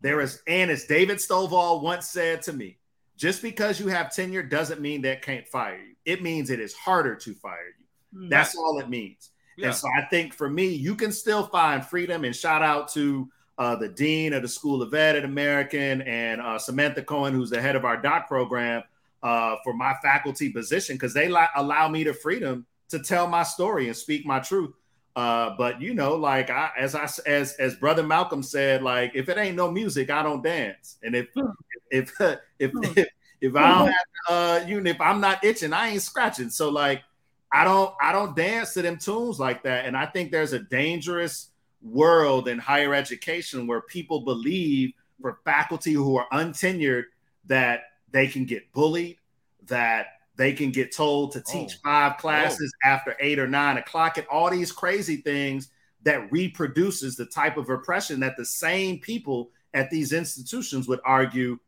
There 0.00 0.20
is, 0.20 0.42
and 0.46 0.70
as 0.70 0.84
David 0.84 1.18
Stovall 1.18 1.82
once 1.82 2.08
said 2.08 2.42
to 2.42 2.52
me, 2.52 2.78
just 3.16 3.42
because 3.42 3.78
you 3.78 3.88
have 3.88 4.14
tenure 4.14 4.42
doesn't 4.42 4.80
mean 4.80 5.02
that 5.02 5.22
can't 5.22 5.46
fire 5.46 5.78
you. 5.78 5.94
It 6.04 6.22
means 6.22 6.50
it 6.50 6.60
is 6.60 6.74
harder 6.74 7.14
to 7.16 7.34
fire 7.34 7.74
you. 7.78 8.20
Mm. 8.26 8.30
That's 8.30 8.56
all 8.56 8.78
it 8.80 8.88
means. 8.88 9.30
Yeah. 9.56 9.68
And 9.68 9.74
so 9.74 9.88
I 9.96 10.02
think 10.06 10.34
for 10.34 10.50
me, 10.50 10.68
you 10.68 10.94
can 10.94 11.12
still 11.12 11.46
find 11.46 11.84
freedom. 11.84 12.24
And 12.24 12.34
shout 12.34 12.62
out 12.62 12.88
to 12.94 13.30
uh, 13.56 13.76
the 13.76 13.88
dean 13.88 14.32
of 14.32 14.42
the 14.42 14.48
School 14.48 14.82
of 14.82 14.92
Ed 14.94 15.16
at 15.16 15.24
American 15.24 16.02
and 16.02 16.40
uh, 16.40 16.58
Samantha 16.58 17.02
Cohen, 17.02 17.32
who's 17.32 17.50
the 17.50 17.62
head 17.62 17.76
of 17.76 17.84
our 17.84 17.96
doc 17.96 18.26
program, 18.26 18.82
uh, 19.24 19.56
for 19.64 19.72
my 19.72 19.94
faculty 20.02 20.50
position 20.50 20.96
because 20.96 21.14
they 21.14 21.28
li- 21.28 21.46
allow 21.56 21.88
me 21.88 22.04
the 22.04 22.12
freedom 22.12 22.66
to 22.90 22.98
tell 22.98 23.26
my 23.26 23.42
story 23.42 23.88
and 23.88 23.96
speak 23.96 24.24
my 24.26 24.38
truth. 24.38 24.72
Uh, 25.16 25.54
but 25.56 25.80
you 25.80 25.94
know, 25.94 26.14
like 26.14 26.50
I, 26.50 26.70
as 26.78 26.94
I 26.94 27.08
as 27.26 27.54
as 27.54 27.74
brother 27.76 28.02
Malcolm 28.02 28.42
said, 28.42 28.82
like 28.82 29.12
if 29.14 29.28
it 29.28 29.38
ain't 29.38 29.56
no 29.56 29.70
music, 29.70 30.10
I 30.10 30.22
don't 30.22 30.42
dance. 30.42 30.98
And 31.02 31.16
if 31.16 31.28
hmm. 31.34 31.46
if 31.90 32.12
if 32.20 32.38
if, 32.58 32.70
hmm. 32.72 32.84
if, 32.96 33.08
if 33.40 33.56
I 33.56 33.78
don't 33.78 33.86
have 33.86 33.94
uh, 34.28 34.64
you 34.66 34.80
know, 34.80 34.90
if 34.90 35.00
I'm 35.00 35.20
not 35.20 35.42
itching, 35.42 35.72
I 35.72 35.90
ain't 35.90 36.02
scratching. 36.02 36.50
So 36.50 36.68
like, 36.68 37.02
I 37.50 37.64
don't 37.64 37.94
I 38.02 38.12
don't 38.12 38.36
dance 38.36 38.74
to 38.74 38.82
them 38.82 38.98
tunes 38.98 39.40
like 39.40 39.62
that. 39.62 39.86
And 39.86 39.96
I 39.96 40.06
think 40.06 40.32
there's 40.32 40.52
a 40.52 40.58
dangerous 40.58 41.48
world 41.80 42.48
in 42.48 42.58
higher 42.58 42.94
education 42.94 43.66
where 43.66 43.80
people 43.80 44.20
believe 44.20 44.92
for 45.20 45.38
faculty 45.44 45.92
who 45.92 46.16
are 46.16 46.26
untenured 46.32 47.04
that 47.46 47.84
they 48.14 48.28
can 48.28 48.44
get 48.44 48.72
bullied, 48.72 49.18
that 49.66 50.06
they 50.36 50.52
can 50.52 50.70
get 50.70 50.94
told 50.94 51.32
to 51.32 51.42
teach 51.42 51.74
oh. 51.74 51.80
five 51.82 52.12
oh. 52.14 52.20
classes 52.20 52.72
oh. 52.84 52.88
after 52.88 53.16
eight 53.20 53.40
or 53.40 53.48
nine 53.48 53.76
o'clock, 53.76 54.16
and 54.16 54.26
all 54.28 54.48
these 54.48 54.72
crazy 54.72 55.16
things 55.16 55.68
that 56.04 56.30
reproduces 56.30 57.16
the 57.16 57.26
type 57.26 57.56
of 57.56 57.68
oppression 57.68 58.20
that 58.20 58.36
the 58.36 58.44
same 58.44 59.00
people 59.00 59.50
at 59.74 59.90
these 59.90 60.12
institutions 60.12 60.86
would 60.86 61.00
argue 61.04 61.58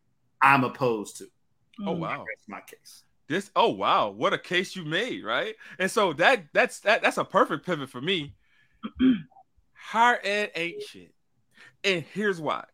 I'm 0.40 0.62
opposed 0.62 1.16
to. 1.18 1.26
Oh 1.80 1.94
mm. 1.94 1.98
wow, 1.98 2.18
that's 2.18 2.48
my 2.48 2.60
case. 2.60 3.02
This 3.28 3.50
oh 3.56 3.70
wow, 3.70 4.10
what 4.10 4.32
a 4.32 4.38
case 4.38 4.76
you 4.76 4.84
made, 4.84 5.24
right? 5.24 5.56
And 5.80 5.90
so 5.90 6.12
that 6.14 6.44
that's 6.52 6.78
that 6.80 7.02
that's 7.02 7.18
a 7.18 7.24
perfect 7.24 7.66
pivot 7.66 7.90
for 7.90 8.00
me. 8.00 8.36
Higher 9.72 10.20
ed 10.22 10.52
ain't 10.54 10.82
shit, 10.82 11.12
and 11.82 12.04
here's 12.14 12.40
why 12.40 12.66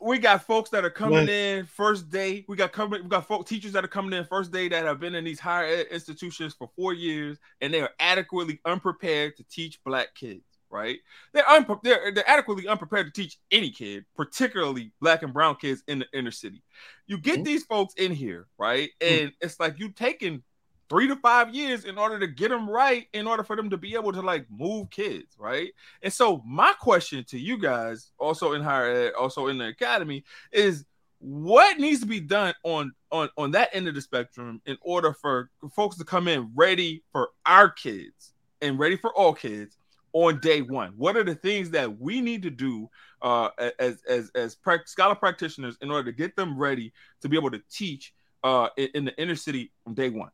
we 0.00 0.18
got 0.18 0.44
folks 0.46 0.70
that 0.70 0.84
are 0.84 0.90
coming 0.90 1.28
in 1.28 1.66
first 1.66 2.10
day. 2.10 2.44
We 2.48 2.56
got 2.56 2.72
coming. 2.72 3.02
We 3.02 3.08
got 3.08 3.26
folk 3.26 3.46
teachers 3.46 3.72
that 3.72 3.84
are 3.84 3.88
coming 3.88 4.12
in 4.12 4.24
first 4.24 4.52
day 4.52 4.68
that 4.68 4.84
have 4.84 5.00
been 5.00 5.14
in 5.14 5.24
these 5.24 5.40
higher 5.40 5.66
ed 5.66 5.86
institutions 5.90 6.54
for 6.54 6.70
four 6.76 6.94
years, 6.94 7.38
and 7.60 7.72
they 7.72 7.80
are 7.80 7.90
adequately 7.98 8.60
unprepared 8.64 9.36
to 9.36 9.44
teach 9.44 9.82
black 9.84 10.14
kids. 10.14 10.42
Right? 10.70 10.98
They're 11.32 11.44
unpre- 11.44 11.82
they're, 11.82 12.12
they're 12.12 12.28
adequately 12.28 12.68
unprepared 12.68 13.06
to 13.06 13.12
teach 13.22 13.38
any 13.50 13.70
kid, 13.70 14.04
particularly 14.14 14.92
black 15.00 15.22
and 15.22 15.32
brown 15.32 15.56
kids 15.56 15.82
in 15.88 16.00
the 16.00 16.06
inner 16.12 16.30
city. 16.30 16.62
You 17.06 17.16
get 17.16 17.36
mm-hmm. 17.36 17.44
these 17.44 17.64
folks 17.64 17.94
in 17.94 18.12
here, 18.12 18.48
right? 18.58 18.90
Mm. 19.00 19.10
And 19.10 19.28
mm-hmm. 19.28 19.46
it's 19.46 19.58
like 19.58 19.78
you 19.78 19.90
taking 19.90 20.42
three 20.88 21.06
to 21.08 21.16
five 21.16 21.54
years 21.54 21.84
in 21.84 21.98
order 21.98 22.18
to 22.18 22.26
get 22.26 22.48
them 22.48 22.68
right, 22.68 23.06
in 23.12 23.26
order 23.26 23.42
for 23.42 23.56
them 23.56 23.70
to 23.70 23.76
be 23.76 23.94
able 23.94 24.12
to 24.12 24.22
like 24.22 24.46
move 24.50 24.90
kids, 24.90 25.36
right? 25.38 25.72
And 26.02 26.12
so 26.12 26.42
my 26.46 26.72
question 26.80 27.24
to 27.28 27.38
you 27.38 27.58
guys, 27.58 28.10
also 28.18 28.52
in 28.52 28.62
higher 28.62 28.90
ed, 28.90 29.12
also 29.18 29.48
in 29.48 29.58
the 29.58 29.66
academy, 29.66 30.24
is 30.52 30.84
what 31.20 31.78
needs 31.78 32.00
to 32.00 32.06
be 32.06 32.20
done 32.20 32.54
on 32.62 32.92
on 33.10 33.28
on 33.36 33.50
that 33.50 33.70
end 33.72 33.88
of 33.88 33.94
the 33.94 34.00
spectrum 34.00 34.60
in 34.66 34.78
order 34.82 35.12
for 35.12 35.50
folks 35.74 35.96
to 35.96 36.04
come 36.04 36.28
in 36.28 36.50
ready 36.54 37.02
for 37.12 37.30
our 37.44 37.68
kids 37.68 38.32
and 38.62 38.78
ready 38.78 38.96
for 38.96 39.12
all 39.14 39.32
kids 39.32 39.76
on 40.12 40.38
day 40.40 40.62
one 40.62 40.92
what 40.96 41.16
are 41.16 41.24
the 41.24 41.34
things 41.34 41.70
that 41.70 41.98
we 41.98 42.20
need 42.20 42.42
to 42.42 42.50
do 42.50 42.88
uh 43.22 43.48
as 43.80 44.00
as 44.08 44.30
as 44.36 44.56
scholar 44.84 45.14
practitioners 45.14 45.76
in 45.82 45.90
order 45.90 46.10
to 46.10 46.16
get 46.16 46.36
them 46.36 46.56
ready 46.56 46.92
to 47.20 47.28
be 47.28 47.36
able 47.36 47.50
to 47.50 47.60
teach 47.68 48.14
uh 48.44 48.68
in, 48.76 48.88
in 48.94 49.04
the 49.04 49.20
inner 49.20 49.34
city 49.34 49.72
from 49.82 49.94
day 49.94 50.10
one 50.10 50.30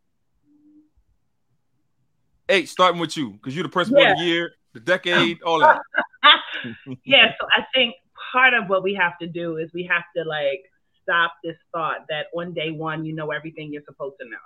Hey, 2.48 2.66
starting 2.66 3.00
with 3.00 3.16
you, 3.16 3.30
because 3.30 3.54
you're 3.54 3.62
the 3.62 3.70
principal 3.70 4.02
yeah. 4.02 4.12
of 4.12 4.18
the 4.18 4.24
year, 4.24 4.52
the 4.74 4.80
decade, 4.80 5.42
all 5.42 5.60
that. 5.60 5.80
yeah, 7.04 7.32
so 7.40 7.46
I 7.56 7.64
think 7.74 7.94
part 8.32 8.52
of 8.54 8.68
what 8.68 8.82
we 8.82 8.94
have 8.94 9.18
to 9.20 9.26
do 9.26 9.56
is 9.56 9.70
we 9.72 9.88
have 9.90 10.02
to 10.16 10.28
like 10.28 10.62
stop 11.02 11.32
this 11.42 11.56
thought 11.72 12.06
that 12.08 12.26
on 12.36 12.52
day 12.52 12.70
one 12.70 13.04
you 13.04 13.14
know 13.14 13.30
everything 13.30 13.72
you're 13.72 13.82
supposed 13.86 14.16
to 14.20 14.28
know, 14.28 14.36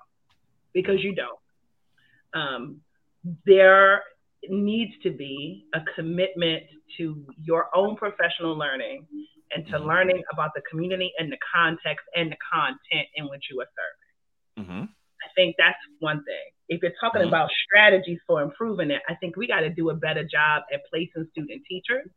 because 0.73 1.03
you 1.03 1.15
don't. 1.15 1.39
Um, 2.35 2.81
there 3.47 4.03
needs 4.49 4.93
to 5.03 5.11
be 5.11 5.67
a 5.75 5.81
commitment 5.97 6.63
to 6.99 7.25
your 7.43 7.69
own 7.75 7.97
professional 7.97 8.57
learning 8.57 9.07
and 9.53 9.67
to 9.67 9.73
mm-hmm. 9.73 9.89
learning 9.89 10.23
about 10.33 10.51
the 10.55 10.63
community 10.71 11.13
and 11.19 11.33
the 11.33 11.39
context 11.55 12.05
and 12.15 12.31
the 12.31 12.37
content 12.53 13.09
in 13.17 13.29
which 13.29 13.45
you 13.51 13.61
are 13.61 13.69
serving. 13.75 14.69
Mm-hmm. 14.69 14.83
I 14.85 15.29
think 15.35 15.57
that's 15.59 15.79
one 15.99 16.23
thing. 16.25 16.51
If 16.69 16.83
you're 16.83 16.93
talking 17.01 17.21
mm-hmm. 17.21 17.29
about 17.29 17.51
strategies 17.67 18.19
for 18.27 18.43
improving 18.43 18.91
it, 18.91 19.03
I 19.09 19.15
think 19.15 19.37
we 19.37 19.47
got 19.47 19.61
to 19.61 19.71
do 19.71 19.91
a 19.91 19.95
better 19.95 20.23
job 20.23 20.63
at 20.73 20.83
placing 20.91 21.29
student 21.33 21.63
teachers 21.69 22.09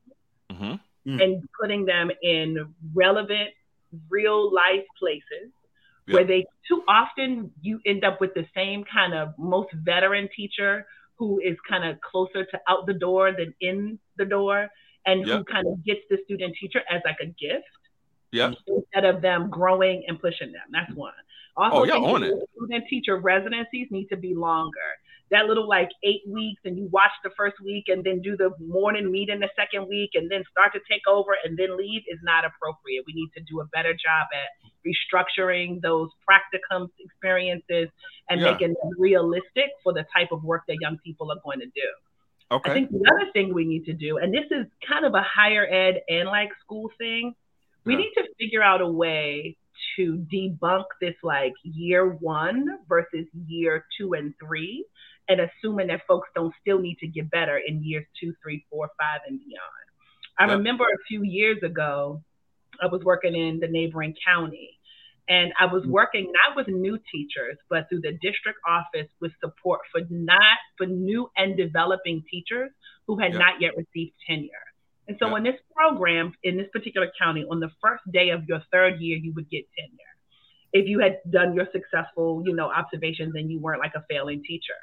mm-hmm. 0.52 1.12
mm. 1.12 1.24
and 1.24 1.44
putting 1.60 1.86
them 1.86 2.12
in 2.22 2.74
relevant, 2.94 3.50
real 4.10 4.54
life 4.54 4.86
places 5.00 5.52
yep. 6.08 6.16
where 6.16 6.26
they 6.26 6.46
too 6.68 6.84
often 6.88 7.52
you 7.62 7.80
end 7.86 8.04
up 8.04 8.20
with 8.20 8.34
the 8.34 8.46
same 8.56 8.84
kind 8.84 9.14
of 9.14 9.34
most 9.38 9.70
veteran 9.74 10.30
teacher 10.36 10.86
who 11.18 11.40
is 11.40 11.56
kind 11.70 11.88
of 11.88 12.00
closer 12.02 12.46
to 12.46 12.60
out 12.68 12.86
the 12.88 12.94
door 12.94 13.32
than 13.32 13.54
in 13.62 14.00
the 14.18 14.26
door 14.26 14.68
and 15.06 15.26
yep. 15.26 15.38
who 15.38 15.44
kind 15.44 15.68
of 15.68 15.84
gets 15.86 16.02
the 16.10 16.18
student 16.26 16.56
teacher 16.60 16.82
as 16.90 17.02
like 17.06 17.18
a 17.22 17.26
gift 17.26 17.66
yeah. 18.32 18.52
instead 18.68 19.06
of 19.06 19.22
them 19.22 19.50
growing 19.50 20.04
and 20.08 20.20
pushing 20.20 20.52
them. 20.52 20.64
That's 20.72 20.94
one. 20.96 21.14
Oh, 21.58 21.64
also, 21.64 21.78
oh, 21.78 21.84
yeah, 21.84 21.96
on 21.96 22.24
it. 22.24 22.34
Student 22.56 22.86
teacher 22.90 23.18
residencies 23.18 23.88
need 23.92 24.08
to 24.08 24.18
be 24.18 24.34
longer. 24.34 24.80
That 25.32 25.46
little 25.46 25.68
like 25.68 25.90
eight 26.04 26.22
weeks, 26.28 26.62
and 26.66 26.78
you 26.78 26.90
watch 26.92 27.12
the 27.24 27.32
first 27.38 27.56
week, 27.64 27.86
and 27.88 28.04
then 28.04 28.22
do 28.22 28.36
the 28.36 28.52
morning 28.60 29.12
meeting 29.12 29.40
the 29.40 29.50
second 29.56 29.88
week, 29.88 30.12
and 30.14 30.30
then 30.30 30.44
start 30.52 30.74
to 30.74 30.80
take 30.90 31.02
over 31.08 31.32
and 31.44 31.58
then 31.58 31.78
leave 31.78 32.02
is 32.08 32.20
not 32.24 32.44
appropriate. 32.44 33.04
We 33.08 33.14
need 33.14 33.30
to 33.38 33.44
do 33.44 33.62
a 33.62 33.66
better 33.66 33.94
job 33.94 34.28
at 34.34 34.50
restructuring 34.86 35.82
those 35.82 36.10
practicum 36.28 36.88
experiences 37.00 37.90
and 38.30 38.42
yeah. 38.42 38.52
making 38.52 38.70
them 38.70 38.92
realistic 38.98 39.72
for 39.84 39.94
the 39.94 40.06
type 40.16 40.32
of 40.32 40.44
work 40.44 40.64
that 40.68 40.78
young 40.82 40.98
people 41.04 41.32
are 41.32 41.40
going 41.44 41.60
to 41.60 41.68
do. 41.68 41.90
Okay. 42.52 42.70
I 42.70 42.74
think 42.74 42.92
the 42.92 43.10
other 43.14 43.32
thing 43.32 43.54
we 43.54 43.64
need 43.64 43.86
to 43.86 43.94
do, 43.94 44.18
and 44.18 44.34
this 44.34 44.46
is 44.52 44.66
kind 44.88 45.06
of 45.06 45.14
a 45.14 45.24
higher 45.24 45.66
ed 45.66 46.02
and 46.10 46.28
like 46.28 46.50
school 46.62 46.90
thing, 46.98 47.34
we 47.86 47.94
yeah. 47.94 48.00
need 48.00 48.12
to 48.16 48.24
figure 48.38 48.62
out 48.62 48.82
a 48.82 48.88
way 48.88 49.58
to 49.96 50.26
debunk 50.34 50.86
this 51.00 51.16
like 51.24 51.54
year 51.64 52.06
one 52.08 52.66
versus 52.88 53.28
year 53.48 53.86
two 53.98 54.14
and 54.14 54.34
three, 54.44 54.86
and 55.28 55.42
assuming 55.42 55.88
that 55.88 56.02
folks 56.08 56.30
don't 56.36 56.54
still 56.62 56.80
need 56.80 56.98
to 57.00 57.08
get 57.08 57.30
better 57.32 57.60
in 57.66 57.84
years 57.84 58.06
two, 58.20 58.34
three, 58.44 58.66
four, 58.70 58.90
five, 59.00 59.22
and 59.28 59.40
beyond. 59.40 59.86
I 60.40 60.48
yeah. 60.48 60.54
remember 60.54 60.86
a 60.86 61.04
few 61.08 61.24
years 61.24 61.62
ago, 61.64 62.22
I 62.82 62.88
was 62.88 63.02
working 63.04 63.36
in 63.36 63.60
the 63.60 63.68
neighboring 63.68 64.16
county. 64.26 64.78
And 65.30 65.54
I 65.60 65.66
was 65.66 65.84
mm. 65.84 65.90
working 65.90 66.32
not 66.34 66.58
with 66.58 66.68
new 66.68 67.00
teachers, 67.12 67.58
but 67.70 67.88
through 67.88 68.02
the 68.02 68.14
district 68.22 68.60
office 68.68 69.10
with 69.22 69.32
support 69.40 69.82
for 69.92 70.02
not 70.10 70.58
for 70.78 70.88
new 70.88 71.30
and 71.38 71.56
developing 71.56 72.24
teachers 72.30 72.72
who 73.08 73.20
had 73.20 73.34
yeah. 73.34 73.40
not 73.40 73.62
yet 73.62 73.72
received 73.78 74.14
tenure. 74.28 74.50
And 75.12 75.20
so 75.20 75.28
yeah. 75.28 75.38
in 75.38 75.44
this 75.44 75.60
program, 75.76 76.32
in 76.44 76.56
this 76.56 76.68
particular 76.72 77.12
county, 77.20 77.46
on 77.52 77.60
the 77.60 77.70
first 77.82 78.02
day 78.14 78.30
of 78.30 78.46
your 78.46 78.64
third 78.72 79.02
year, 79.02 79.18
you 79.18 79.34
would 79.34 79.50
get 79.50 79.66
tenure. 79.78 80.14
If 80.72 80.88
you 80.88 81.00
had 81.00 81.20
done 81.30 81.54
your 81.54 81.68
successful, 81.74 82.42
you 82.46 82.56
know, 82.56 82.72
observations 82.72 83.34
and 83.36 83.52
you 83.52 83.60
weren't 83.60 83.82
like 83.82 83.92
a 83.96 84.06
failing 84.10 84.42
teacher. 84.42 84.80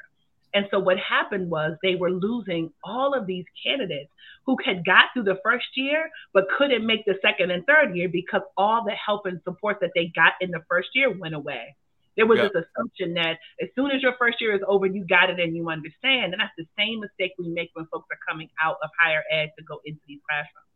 And 0.53 0.67
so 0.69 0.77
what 0.77 0.97
happened 0.99 1.49
was 1.49 1.77
they 1.81 1.95
were 1.95 2.11
losing 2.11 2.71
all 2.83 3.15
of 3.15 3.25
these 3.25 3.45
candidates 3.65 4.11
who 4.45 4.55
had 4.63 4.85
got 4.85 5.05
through 5.13 5.23
the 5.23 5.39
first 5.43 5.65
year 5.75 6.11
but 6.31 6.45
couldn't 6.55 6.85
make 6.85 7.05
the 7.05 7.15
second 7.23 7.49
and 7.49 7.65
third 7.65 7.95
year 7.95 8.07
because 8.07 8.41
all 8.55 8.83
the 8.85 8.91
help 8.91 9.25
and 9.25 9.41
support 9.43 9.77
that 9.81 9.91
they 9.95 10.11
got 10.15 10.33
in 10.41 10.51
the 10.51 10.61
first 10.69 10.89
year 10.93 11.11
went 11.11 11.33
away. 11.33 11.75
There 12.17 12.25
was 12.25 12.39
this 12.39 12.51
assumption 12.51 13.13
that 13.13 13.37
as 13.61 13.69
soon 13.75 13.91
as 13.91 14.01
your 14.01 14.15
first 14.19 14.41
year 14.41 14.53
is 14.53 14.61
over, 14.67 14.85
you 14.85 15.05
got 15.05 15.29
it 15.29 15.39
and 15.39 15.55
you 15.55 15.69
understand. 15.69 16.33
And 16.33 16.41
that's 16.41 16.51
the 16.57 16.65
same 16.77 16.99
mistake 16.99 17.31
we 17.39 17.47
make 17.47 17.69
when 17.73 17.85
folks 17.85 18.07
are 18.11 18.19
coming 18.27 18.49
out 18.61 18.77
of 18.83 18.89
higher 18.99 19.23
ed 19.31 19.51
to 19.57 19.63
go 19.63 19.79
into 19.85 20.01
these 20.07 20.19
classrooms. 20.29 20.67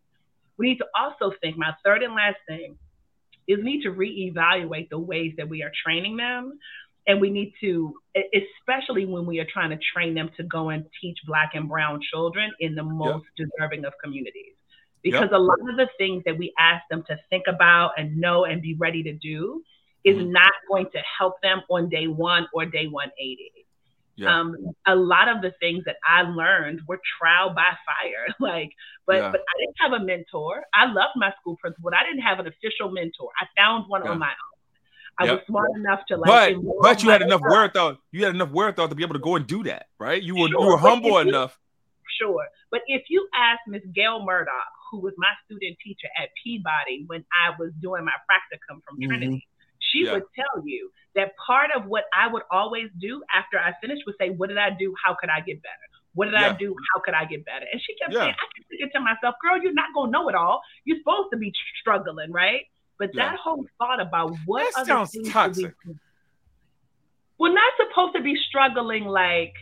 We 0.58 0.70
need 0.70 0.78
to 0.78 0.88
also 0.98 1.36
think, 1.42 1.58
my 1.58 1.74
third 1.84 2.04
and 2.04 2.14
last 2.14 2.38
thing 2.48 2.78
is 3.48 3.58
we 3.58 3.64
need 3.64 3.84
to 3.84 3.92
reevaluate 3.92 4.90
the 4.90 5.00
ways 5.00 5.34
that 5.38 5.50
we 5.50 5.64
are 5.64 5.72
training 5.84 6.16
them. 6.16 6.60
And 7.06 7.20
we 7.20 7.30
need 7.30 7.52
to, 7.60 7.94
especially 8.16 9.06
when 9.06 9.26
we 9.26 9.40
are 9.40 9.48
trying 9.52 9.72
to 9.72 9.80
train 9.94 10.14
them 10.14 10.30
to 10.38 10.44
go 10.44 10.70
and 10.70 10.86
teach 11.02 11.18
Black 11.26 11.52
and 11.54 11.68
Brown 11.68 12.00
children 12.10 12.54
in 12.62 12.76
the 12.76 12.84
most 12.84 13.26
yep. 13.38 13.50
deserving 13.50 13.84
of 13.84 13.92
communities. 14.02 14.54
Because 15.02 15.24
yep. 15.24 15.34
a 15.34 15.38
lot 15.38 15.60
of 15.60 15.76
the 15.76 15.90
things 15.98 16.24
that 16.26 16.38
we 16.38 16.54
ask 16.58 16.82
them 16.90 17.04
to 17.10 17.20
think 17.30 17.44
about 17.50 17.92
and 17.98 18.16
know 18.16 18.46
and 18.46 18.62
be 18.62 18.76
ready 18.76 19.04
to 19.04 19.12
do 19.12 19.62
is 20.04 20.18
mm-hmm. 20.18 20.32
not 20.32 20.52
going 20.70 20.88
to 20.92 21.00
help 21.18 21.42
them 21.42 21.62
on 21.70 21.90
day 21.90 22.08
one 22.08 22.48
or 22.54 22.66
day 22.66 22.88
180. 22.88 23.52
Yeah. 24.16 24.40
Um, 24.40 24.56
a 24.86 24.96
lot 24.96 25.28
of 25.28 25.42
the 25.42 25.54
things 25.60 25.84
that 25.86 25.96
I 26.08 26.22
learned 26.22 26.82
were 26.88 27.00
trial 27.20 27.50
by 27.50 27.64
fire. 27.86 28.28
Like, 28.40 28.72
but 29.08 29.16
yeah. 29.16 29.32
but 29.32 29.42
I 29.42 29.54
didn't 29.60 29.76
have 29.80 30.02
a 30.02 30.04
mentor. 30.04 30.64
I 30.74 30.86
loved 30.86 31.14
my 31.16 31.34
school 31.40 31.58
principal, 31.58 31.90
but 31.90 31.94
I 31.96 32.04
didn't 32.04 32.22
have 32.22 32.40
an 32.40 32.48
official 32.48 32.92
mentor. 32.92 33.30
I 33.40 33.46
found 33.58 33.90
one 33.90 34.04
yeah. 34.04 34.12
on 34.12 34.20
my 34.20 34.28
own. 34.28 34.54
I 35.18 35.26
yep. 35.26 35.34
was 35.34 35.42
smart 35.48 35.70
enough 35.76 36.00
to 36.08 36.18
like. 36.18 36.56
But 36.56 36.82
but 36.82 37.04
you 37.04 37.10
had 37.10 37.22
enough 37.22 37.42
wherewithal. 37.42 37.98
You 38.12 38.26
had 38.26 38.36
enough 38.36 38.52
wherewithal 38.52 38.90
to 38.90 38.96
be 38.96 39.04
able 39.04 39.14
to 39.14 39.20
go 39.20 39.36
and 39.36 39.46
do 39.48 39.64
that, 39.64 39.88
right? 40.00 40.22
You 40.22 40.36
were 40.36 40.48
sure, 40.50 40.62
you 40.62 40.68
were 40.68 40.78
humble 40.78 41.20
enough. 41.20 41.58
sure, 42.20 42.46
but 42.72 42.82
if 42.88 43.04
you 43.10 43.28
ask 43.36 43.60
Miss 43.68 43.84
Gail 43.94 44.24
Murdoch, 44.26 44.52
who 44.92 45.00
was 45.00 45.14
my 45.18 45.32
student 45.46 45.78
teacher 45.84 46.08
at 46.22 46.30
Peabody 46.44 47.04
when 47.08 47.24
I 47.32 47.56
was 47.58 47.72
doing 47.82 48.06
my 48.06 48.14
practicum 48.30 48.82
from 48.84 48.98
mm-hmm. 48.98 49.10
Trinity, 49.10 49.48
she 49.94 50.06
yeah. 50.06 50.14
would 50.14 50.24
tell 50.36 50.66
you 50.66 50.92
that 51.16 51.32
part 51.46 51.70
of 51.76 51.86
what 51.86 52.06
I 52.14 52.32
would 52.32 52.44
always 52.52 52.90
do 53.00 53.24
after 53.34 53.60
I 53.60 53.74
finished 53.82 54.04
would 54.06 54.16
say, 54.20 54.32
What 54.32 54.50
did 54.50 54.58
I 54.58 54.72
do? 54.72 54.94
How 55.04 55.16
could 55.20 55.30
I 55.30 55.40
get 55.40 55.62
better? 55.62 55.88
What 56.16 56.26
did 56.26 56.34
yeah. 56.34 56.52
I 56.52 56.54
do? 56.54 56.76
How 56.94 57.02
could 57.02 57.14
I 57.14 57.26
get 57.26 57.46
better? 57.46 57.66
And 57.72 57.82
she 57.82 57.96
kept 57.96 58.14
yeah. 58.14 58.20
saying, 58.20 58.34
I 58.34 58.46
kept 58.58 58.70
thinking 58.70 58.90
to 58.94 59.00
myself, 59.00 59.36
girl, 59.42 59.62
you're 59.62 59.74
not 59.74 59.94
gonna 59.96 60.12
know 60.12 60.30
it 60.30 60.36
all. 60.36 60.62
You're 60.86 60.98
supposed 60.98 61.30
to 61.32 61.38
be 61.38 61.52
struggling, 61.80 62.32
right? 62.32 62.62
But 63.00 63.12
that 63.16 63.36
whole 63.36 63.66
thought 63.80 64.00
about 64.00 64.36
what 64.46 64.72
that 64.76 64.86
sounds 64.86 65.18
toxic. 65.30 65.74
We, 65.86 65.96
we're 67.40 67.54
not 67.54 67.72
supposed 67.78 68.16
to 68.16 68.22
be 68.22 68.36
struggling 68.48 69.06
like 69.06 69.54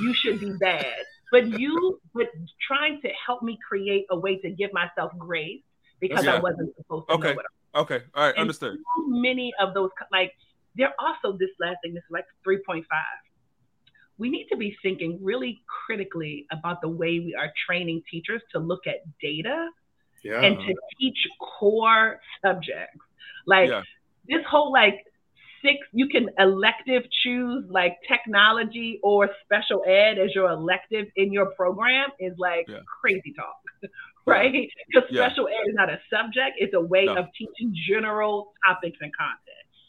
you 0.00 0.14
should 0.14 0.40
be 0.40 0.52
bad, 0.58 0.94
but 1.32 1.46
you, 1.46 2.00
but 2.14 2.28
trying 2.66 3.00
to 3.02 3.08
help 3.26 3.42
me 3.42 3.58
create 3.68 4.06
a 4.10 4.18
way 4.18 4.38
to 4.38 4.50
give 4.50 4.72
myself 4.72 5.12
grace 5.18 5.62
because 6.00 6.26
I 6.26 6.38
wasn't 6.38 6.74
supposed 6.76 7.08
to 7.08 7.14
okay. 7.14 7.34
know 7.34 7.40
it 7.40 7.46
all. 7.50 7.55
Okay. 7.76 8.00
All 8.14 8.24
right. 8.24 8.34
And 8.34 8.42
understood. 8.42 8.78
So 8.96 9.06
many 9.06 9.52
of 9.60 9.74
those, 9.74 9.90
like, 10.10 10.32
they're 10.76 10.94
also 10.98 11.36
this 11.36 11.50
last 11.60 11.76
thing, 11.82 11.94
this 11.94 12.02
is 12.04 12.10
like 12.10 12.26
3.5. 12.46 12.84
We 14.18 14.30
need 14.30 14.46
to 14.50 14.56
be 14.56 14.76
thinking 14.82 15.18
really 15.22 15.62
critically 15.86 16.46
about 16.50 16.80
the 16.80 16.88
way 16.88 17.20
we 17.20 17.34
are 17.38 17.52
training 17.66 18.02
teachers 18.10 18.42
to 18.52 18.58
look 18.58 18.86
at 18.86 19.00
data 19.20 19.68
yeah. 20.22 20.40
and 20.40 20.56
to 20.58 20.74
teach 20.98 21.18
core 21.58 22.18
subjects. 22.42 22.98
Like 23.46 23.68
yeah. 23.68 23.82
this 24.26 24.44
whole 24.48 24.72
like 24.72 25.04
six, 25.62 25.78
you 25.92 26.08
can 26.08 26.30
elective 26.38 27.02
choose 27.22 27.64
like 27.68 27.96
technology 28.08 29.00
or 29.02 29.28
special 29.44 29.82
ed 29.86 30.18
as 30.18 30.34
your 30.34 30.50
elective 30.50 31.06
in 31.16 31.32
your 31.32 31.46
program 31.52 32.08
is 32.18 32.32
like 32.38 32.66
yeah. 32.68 32.78
crazy 33.00 33.34
talk. 33.34 33.90
Right? 34.26 34.52
Because 34.88 35.08
yeah. 35.10 35.26
special 35.26 35.48
ed 35.48 35.68
is 35.68 35.74
not 35.74 35.88
a 35.88 36.00
subject, 36.10 36.56
it's 36.58 36.74
a 36.74 36.80
way 36.80 37.06
no. 37.06 37.16
of 37.16 37.26
teaching 37.36 37.74
general 37.88 38.52
topics 38.66 38.98
and 39.00 39.12
content. 39.16 39.40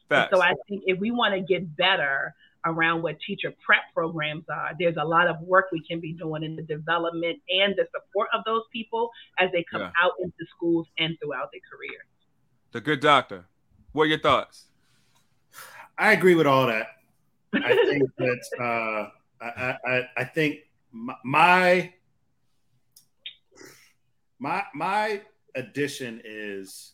And 0.09 0.29
so 0.33 0.41
I 0.41 0.53
think 0.69 0.83
if 0.85 0.99
we 0.99 1.11
want 1.11 1.33
to 1.33 1.41
get 1.41 1.75
better 1.75 2.33
around 2.65 3.01
what 3.01 3.17
teacher 3.25 3.53
prep 3.65 3.81
programs 3.93 4.45
are, 4.49 4.71
there's 4.79 4.95
a 4.97 5.03
lot 5.03 5.27
of 5.27 5.39
work 5.41 5.65
we 5.71 5.83
can 5.85 5.99
be 5.99 6.13
doing 6.13 6.43
in 6.43 6.55
the 6.55 6.61
development 6.61 7.39
and 7.49 7.75
the 7.75 7.87
support 7.93 8.29
of 8.33 8.41
those 8.45 8.63
people 8.71 9.09
as 9.37 9.49
they 9.51 9.65
come 9.69 9.81
yeah. 9.81 9.91
out 10.01 10.13
into 10.21 10.45
schools 10.55 10.87
and 10.97 11.17
throughout 11.21 11.49
their 11.51 11.61
career. 11.69 11.99
The 12.71 12.81
good 12.81 12.99
doctor. 12.99 13.45
What 13.91 14.03
are 14.03 14.07
your 14.07 14.19
thoughts? 14.19 14.65
I 15.97 16.13
agree 16.13 16.35
with 16.35 16.47
all 16.47 16.67
that. 16.67 16.87
I 17.53 17.75
think 17.75 18.03
that 18.17 18.45
uh, 18.59 19.43
I, 19.43 19.77
I, 19.85 20.09
I 20.17 20.23
think 20.23 20.59
my 21.23 21.93
my 24.39 24.63
my 24.73 25.21
addition 25.55 26.21
is 26.23 26.93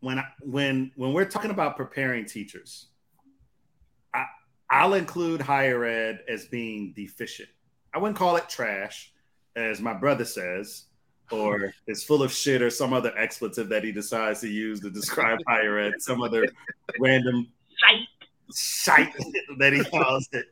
when 0.00 0.18
I, 0.18 0.24
when 0.40 0.92
when 0.96 1.12
we're 1.12 1.24
talking 1.26 1.50
about 1.50 1.76
preparing 1.76 2.24
teachers, 2.24 2.86
I, 4.14 4.24
I'll 4.70 4.94
include 4.94 5.40
higher 5.40 5.84
ed 5.84 6.20
as 6.28 6.46
being 6.46 6.92
deficient. 6.94 7.48
I 7.94 7.98
wouldn't 7.98 8.18
call 8.18 8.36
it 8.36 8.48
trash, 8.48 9.12
as 9.56 9.80
my 9.80 9.92
brother 9.92 10.24
says, 10.24 10.84
or 11.30 11.74
it's 11.86 12.02
full 12.02 12.22
of 12.22 12.32
shit 12.32 12.62
or 12.62 12.70
some 12.70 12.92
other 12.92 13.12
expletive 13.16 13.68
that 13.68 13.84
he 13.84 13.92
decides 13.92 14.40
to 14.40 14.48
use 14.48 14.80
to 14.80 14.90
describe 14.90 15.38
higher 15.46 15.78
ed, 15.78 15.94
some 15.98 16.22
other 16.22 16.46
random 17.00 17.48
shite 18.54 19.12
that 19.58 19.72
he 19.72 19.84
calls 19.84 20.28
it. 20.32 20.46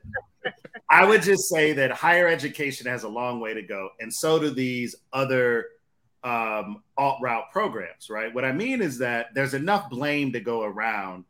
I 0.90 1.04
would 1.04 1.22
just 1.22 1.48
say 1.48 1.72
that 1.74 1.90
higher 1.90 2.26
education 2.26 2.86
has 2.86 3.02
a 3.02 3.08
long 3.08 3.40
way 3.40 3.54
to 3.54 3.62
go, 3.62 3.90
and 4.00 4.12
so 4.12 4.38
do 4.38 4.50
these 4.50 4.96
other 5.12 5.66
um, 6.24 6.82
alt 6.96 7.18
route 7.20 7.50
programs, 7.52 8.08
right? 8.10 8.34
What 8.34 8.44
I 8.44 8.52
mean 8.52 8.80
is 8.80 8.98
that 8.98 9.34
there's 9.34 9.54
enough 9.54 9.90
blame 9.90 10.32
to 10.32 10.40
go 10.40 10.62
around 10.62 11.24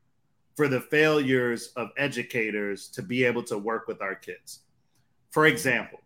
for 0.56 0.68
the 0.68 0.80
failures 0.80 1.72
of 1.76 1.90
educators 1.96 2.88
to 2.88 3.02
be 3.02 3.24
able 3.24 3.42
to 3.44 3.58
work 3.58 3.86
with 3.86 4.00
our 4.00 4.14
kids. 4.14 4.60
For 5.30 5.46
example, 5.46 6.00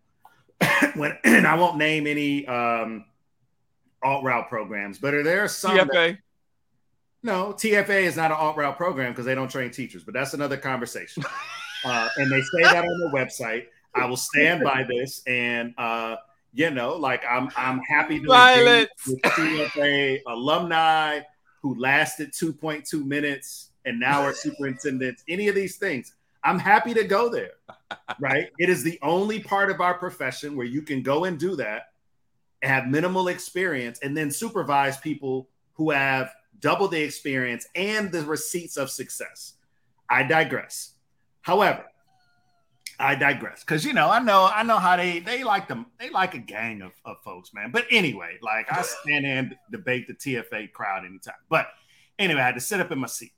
when 0.94 1.16
and 1.24 1.46
I 1.46 1.54
won't 1.54 1.76
name 1.76 2.06
any 2.06 2.46
um, 2.46 3.04
alt 4.02 4.24
route 4.24 4.48
programs, 4.48 4.98
but 4.98 5.14
are 5.14 5.22
there 5.22 5.46
some? 5.48 5.76
TFA. 5.76 5.92
That, 5.92 6.18
no, 7.22 7.52
TFA 7.52 8.02
is 8.02 8.16
not 8.16 8.30
an 8.30 8.36
alt 8.36 8.56
route 8.56 8.76
program 8.76 9.12
because 9.12 9.26
they 9.26 9.34
don't 9.34 9.50
train 9.50 9.70
teachers, 9.70 10.02
but 10.04 10.14
that's 10.14 10.34
another 10.34 10.56
conversation. 10.56 11.22
uh, 11.84 12.08
and 12.16 12.30
they 12.30 12.40
say 12.40 12.62
that 12.62 12.84
on 12.84 13.00
their 13.00 13.24
website. 13.24 13.66
I 13.94 14.06
will 14.06 14.16
stand 14.16 14.64
by 14.64 14.86
this, 14.88 15.22
and 15.26 15.74
uh, 15.76 16.16
you 16.54 16.70
know, 16.70 16.96
like 16.96 17.22
I'm 17.28 17.50
I'm 17.56 17.80
happy 17.80 18.20
to 18.20 18.26
Violence. 18.26 18.90
with 19.06 19.20
TFA 19.22 20.20
alumni 20.26 21.20
who 21.62 21.78
lasted 21.78 22.32
2.2 22.32 23.04
minutes 23.04 23.70
and 23.84 23.98
now 23.98 24.22
are 24.22 24.34
superintendents. 24.34 25.22
Any 25.28 25.48
of 25.48 25.54
these 25.54 25.76
things, 25.76 26.14
I'm 26.42 26.58
happy 26.58 26.92
to 26.94 27.04
go 27.04 27.28
there. 27.28 27.52
Right? 28.18 28.48
it 28.58 28.68
is 28.68 28.82
the 28.82 28.98
only 29.02 29.40
part 29.40 29.70
of 29.70 29.80
our 29.80 29.94
profession 29.94 30.56
where 30.56 30.66
you 30.66 30.82
can 30.82 31.02
go 31.02 31.24
and 31.24 31.38
do 31.38 31.56
that, 31.56 31.92
have 32.62 32.86
minimal 32.86 33.28
experience, 33.28 34.00
and 34.02 34.16
then 34.16 34.30
supervise 34.30 34.96
people 34.96 35.48
who 35.74 35.90
have 35.90 36.32
double 36.60 36.88
the 36.88 37.00
experience 37.00 37.66
and 37.74 38.10
the 38.10 38.22
receipts 38.22 38.76
of 38.76 38.90
success. 38.90 39.54
I 40.08 40.22
digress. 40.22 40.91
However, 41.42 41.85
I 42.98 43.16
digress 43.16 43.64
because 43.64 43.85
you 43.85 43.92
know 43.92 44.09
I 44.09 44.20
know 44.20 44.48
I 44.52 44.62
know 44.62 44.78
how 44.78 44.96
they 44.96 45.18
they 45.18 45.42
like 45.42 45.66
them 45.66 45.87
they 45.98 46.09
like 46.11 46.35
a 46.35 46.38
gang 46.38 46.83
of, 46.83 46.92
of 47.05 47.16
folks 47.24 47.52
man. 47.52 47.70
But 47.72 47.87
anyway 47.90 48.38
like 48.42 48.66
I 48.70 48.83
stand 48.83 49.26
and 49.26 49.57
debate 49.70 50.07
the 50.07 50.14
TFA 50.14 50.72
crowd 50.72 51.05
anytime. 51.05 51.35
But 51.48 51.66
anyway 52.18 52.40
I 52.40 52.46
had 52.46 52.55
to 52.55 52.61
sit 52.61 52.81
up 52.81 52.92
in 52.92 53.00
my 53.00 53.09
seat. 53.09 53.33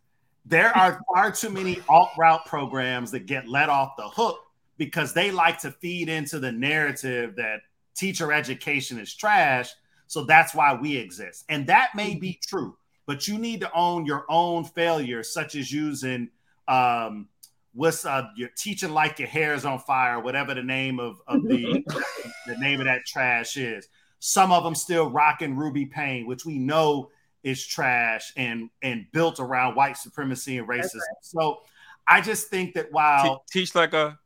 There 0.44 0.76
are 0.76 1.00
far 1.12 1.32
too 1.32 1.48
many 1.48 1.78
alt 1.88 2.10
route 2.18 2.44
programs 2.44 3.10
that 3.12 3.26
get 3.26 3.48
let 3.48 3.70
off 3.70 3.96
the 3.96 4.08
hook 4.08 4.38
because 4.76 5.14
they 5.14 5.30
like 5.30 5.58
to 5.60 5.70
feed 5.70 6.10
into 6.10 6.38
the 6.38 6.52
narrative 6.52 7.34
that 7.36 7.60
teacher 7.94 8.32
education 8.32 8.98
is 8.98 9.14
trash 9.14 9.72
so 10.06 10.24
that's 10.24 10.54
why 10.54 10.74
we 10.74 10.96
exist. 10.96 11.44
And 11.48 11.66
that 11.68 11.90
may 11.94 12.14
be 12.14 12.38
true 12.46 12.76
but 13.06 13.28
you 13.28 13.38
need 13.38 13.60
to 13.60 13.72
own 13.72 14.06
your 14.06 14.24
own 14.28 14.64
failures 14.64 15.32
such 15.32 15.54
as 15.54 15.70
using 15.70 16.28
um, 16.68 17.28
what's 17.74 18.06
uh 18.06 18.28
you're 18.36 18.50
teaching 18.56 18.90
like 18.90 19.18
your 19.18 19.28
hair 19.28 19.54
is 19.54 19.64
on 19.64 19.78
fire, 19.78 20.20
whatever 20.20 20.54
the 20.54 20.62
name 20.62 21.00
of, 21.00 21.20
of 21.26 21.42
the 21.42 21.84
the 22.46 22.56
name 22.58 22.80
of 22.80 22.86
that 22.86 23.04
trash 23.04 23.56
is. 23.56 23.88
Some 24.20 24.52
of 24.52 24.64
them 24.64 24.74
still 24.74 25.10
rocking 25.10 25.56
Ruby 25.56 25.84
Payne, 25.84 26.26
which 26.26 26.46
we 26.46 26.58
know 26.58 27.10
is 27.42 27.66
trash 27.66 28.32
and 28.36 28.70
and 28.82 29.06
built 29.12 29.38
around 29.40 29.74
white 29.74 29.96
supremacy 29.96 30.58
and 30.58 30.68
racism. 30.68 30.94
Right. 30.94 31.22
So 31.22 31.60
I 32.06 32.20
just 32.20 32.48
think 32.48 32.74
that 32.74 32.90
while 32.92 33.44
Te- 33.50 33.60
teach 33.60 33.74
like 33.74 33.92
a 33.92 34.18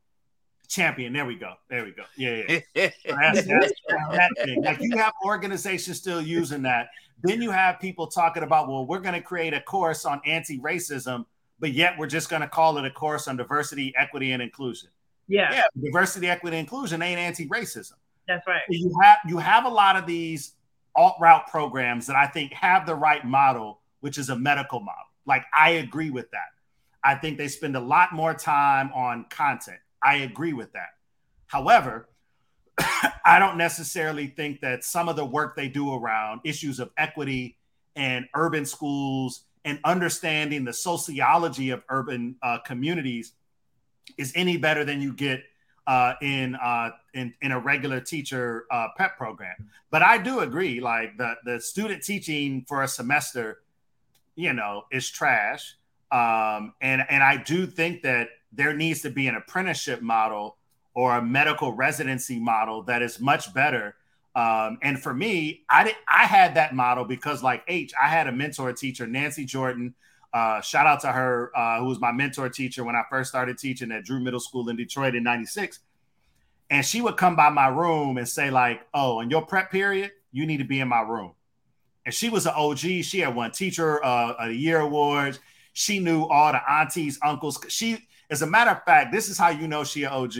champion, 0.67 1.11
there 1.11 1.25
we 1.25 1.35
go, 1.35 1.53
there 1.69 1.83
we 1.83 1.91
go, 1.91 2.03
yeah, 2.15 2.43
yeah. 2.47 2.59
that's, 3.05 3.45
that's, 3.45 3.73
that 4.11 4.29
thing. 4.43 4.63
Like 4.63 4.79
you 4.79 4.95
have 4.97 5.13
organizations 5.25 5.97
still 5.97 6.21
using 6.21 6.61
that. 6.63 6.89
Then 7.21 7.41
you 7.41 7.51
have 7.51 7.79
people 7.81 8.07
talking 8.07 8.43
about, 8.43 8.69
well, 8.69 8.85
we're 8.85 8.99
going 8.99 9.15
to 9.15 9.21
create 9.21 9.53
a 9.53 9.59
course 9.59 10.05
on 10.05 10.21
anti-racism 10.25 11.25
but 11.59 11.73
yet 11.73 11.95
we're 11.97 12.07
just 12.07 12.29
going 12.29 12.41
to 12.41 12.47
call 12.47 12.77
it 12.77 12.85
a 12.85 12.91
course 12.91 13.27
on 13.27 13.37
diversity, 13.37 13.93
equity, 13.97 14.31
and 14.31 14.41
inclusion. 14.41 14.89
Yeah. 15.27 15.51
Yeah. 15.51 15.63
Diversity, 15.81 16.27
equity, 16.27 16.57
inclusion 16.57 17.01
ain't 17.01 17.19
anti-racism. 17.19 17.93
That's 18.27 18.45
right. 18.47 18.61
You 18.69 18.95
have 19.01 19.17
you 19.27 19.37
have 19.39 19.65
a 19.65 19.69
lot 19.69 19.95
of 19.95 20.05
these 20.05 20.53
alt 20.95 21.15
route 21.19 21.47
programs 21.47 22.05
that 22.07 22.15
I 22.15 22.27
think 22.27 22.53
have 22.53 22.85
the 22.85 22.95
right 22.95 23.25
model, 23.25 23.81
which 24.01 24.17
is 24.17 24.29
a 24.29 24.35
medical 24.37 24.79
model. 24.79 25.05
Like 25.25 25.45
I 25.55 25.71
agree 25.71 26.11
with 26.11 26.29
that. 26.31 26.49
I 27.03 27.15
think 27.15 27.37
they 27.37 27.47
spend 27.47 27.75
a 27.75 27.79
lot 27.79 28.13
more 28.13 28.33
time 28.33 28.91
on 28.93 29.25
content. 29.29 29.79
I 30.03 30.17
agree 30.17 30.53
with 30.53 30.73
that. 30.73 30.89
However, 31.47 32.09
I 33.25 33.39
don't 33.39 33.57
necessarily 33.57 34.27
think 34.27 34.61
that 34.61 34.83
some 34.83 35.09
of 35.09 35.15
the 35.15 35.25
work 35.25 35.55
they 35.55 35.67
do 35.67 35.93
around 35.93 36.41
issues 36.43 36.79
of 36.79 36.91
equity 36.97 37.57
and 37.95 38.25
urban 38.35 38.65
schools 38.65 39.45
and 39.69 39.79
understanding 39.83 40.65
the 40.65 40.73
sociology 40.73 41.69
of 41.69 41.83
urban 41.89 42.35
uh, 42.41 42.57
communities 42.65 43.33
is 44.17 44.33
any 44.35 44.57
better 44.57 44.83
than 44.83 44.99
you 44.99 45.13
get 45.13 45.43
uh, 45.85 46.13
in, 46.21 46.55
uh, 46.55 46.89
in 47.13 47.33
in 47.41 47.51
a 47.51 47.59
regular 47.59 47.99
teacher 47.99 48.65
uh, 48.71 48.87
PEP 48.97 49.17
program. 49.17 49.55
But 49.89 50.01
I 50.03 50.17
do 50.17 50.39
agree, 50.39 50.79
like 50.79 51.17
the 51.17 51.35
the 51.45 51.59
student 51.59 52.03
teaching 52.03 52.65
for 52.67 52.83
a 52.83 52.87
semester, 52.87 53.61
you 54.35 54.53
know, 54.53 54.83
is 54.91 55.09
trash. 55.09 55.75
Um, 56.11 56.73
and 56.81 57.03
and 57.09 57.23
I 57.23 57.37
do 57.37 57.65
think 57.65 58.03
that 58.03 58.29
there 58.51 58.73
needs 58.73 59.01
to 59.01 59.09
be 59.09 59.27
an 59.27 59.35
apprenticeship 59.35 60.01
model 60.01 60.57
or 60.93 61.15
a 61.15 61.21
medical 61.21 61.73
residency 61.73 62.39
model 62.39 62.83
that 62.83 63.01
is 63.01 63.19
much 63.19 63.53
better 63.53 63.95
um, 64.39 64.77
and 64.81 65.01
for 65.01 65.13
me, 65.13 65.65
I 65.69 65.83
did 65.83 65.95
I 66.07 66.25
had 66.25 66.55
that 66.55 66.73
model 66.73 67.03
because 67.03 67.43
like 67.43 67.61
H, 67.67 67.91
I 68.01 68.07
had 68.07 68.27
a 68.27 68.31
mentor 68.31 68.71
teacher, 68.71 69.05
Nancy 69.05 69.43
Jordan. 69.43 69.93
Uh, 70.33 70.61
shout 70.61 70.87
out 70.87 71.01
to 71.01 71.11
her, 71.11 71.51
uh, 71.57 71.79
who 71.79 71.87
was 71.87 71.99
my 71.99 72.13
mentor 72.13 72.47
teacher 72.47 72.85
when 72.85 72.95
I 72.95 73.01
first 73.09 73.29
started 73.29 73.57
teaching 73.57 73.91
at 73.91 74.05
Drew 74.05 74.21
Middle 74.21 74.39
School 74.39 74.69
in 74.69 74.77
Detroit 74.77 75.15
in 75.15 75.23
96. 75.23 75.79
And 76.69 76.85
she 76.85 77.01
would 77.01 77.17
come 77.17 77.35
by 77.35 77.49
my 77.49 77.67
room 77.67 78.17
and 78.17 78.29
say, 78.29 78.49
like, 78.49 78.81
oh, 78.93 79.19
in 79.19 79.29
your 79.29 79.41
prep 79.45 79.71
period, 79.71 80.11
you 80.31 80.45
need 80.45 80.57
to 80.57 80.63
be 80.63 80.79
in 80.79 80.87
my 80.87 81.01
room. 81.01 81.33
And 82.05 82.13
she 82.13 82.29
was 82.29 82.45
an 82.45 82.53
OG. 82.55 82.77
She 82.77 83.19
had 83.19 83.35
won 83.35 83.51
teacher 83.51 84.01
uh, 84.05 84.33
of 84.33 84.49
the 84.49 84.55
year 84.55 84.79
awards. 84.79 85.39
She 85.73 85.99
knew 85.99 86.25
all 86.25 86.51
the 86.53 86.71
aunties, 86.71 87.19
uncles. 87.23 87.59
She, 87.67 88.07
as 88.29 88.41
a 88.43 88.47
matter 88.47 88.71
of 88.71 88.83
fact, 88.85 89.11
this 89.11 89.27
is 89.27 89.37
how 89.37 89.49
you 89.49 89.67
know 89.67 89.83
she 89.83 90.03
an 90.03 90.13
OG. 90.13 90.35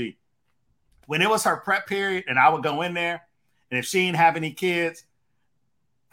When 1.07 1.21
it 1.21 1.29
was 1.29 1.43
her 1.43 1.57
prep 1.57 1.87
period 1.87 2.25
and 2.27 2.37
I 2.39 2.49
would 2.49 2.63
go 2.63 2.83
in 2.83 2.93
there, 2.93 3.23
and 3.71 3.79
if 3.79 3.85
she 3.85 4.05
didn't 4.05 4.17
have 4.17 4.35
any 4.35 4.51
kids, 4.51 5.03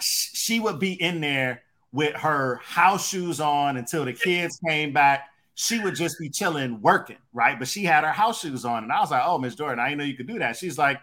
she 0.01 0.61
would 0.61 0.79
be 0.79 0.93
in 0.93 1.21
there 1.21 1.63
with 1.93 2.15
her 2.15 2.61
house 2.63 3.09
shoes 3.09 3.41
on 3.41 3.77
until 3.77 4.05
the 4.05 4.13
kids 4.13 4.61
came 4.67 4.93
back. 4.93 5.29
She 5.55 5.79
would 5.81 5.95
just 5.95 6.19
be 6.19 6.29
chilling, 6.29 6.83
working, 6.83 7.17
right? 7.33 7.59
But 7.59 7.69
she 7.69 7.85
had 7.85 8.05
her 8.05 8.13
house 8.13 8.41
shoes 8.41 8.67
on. 8.67 8.83
And 8.83 8.93
I 8.93 9.01
was 9.01 9.11
like, 9.11 9.23
oh, 9.25 9.39
Miss 9.39 9.55
Jordan, 9.55 9.79
I 9.79 9.89
didn't 9.89 9.99
know 9.99 10.05
you 10.05 10.17
could 10.17 10.27
do 10.27 10.39
that. 10.39 10.57
She's 10.57 10.77
like, 10.77 11.01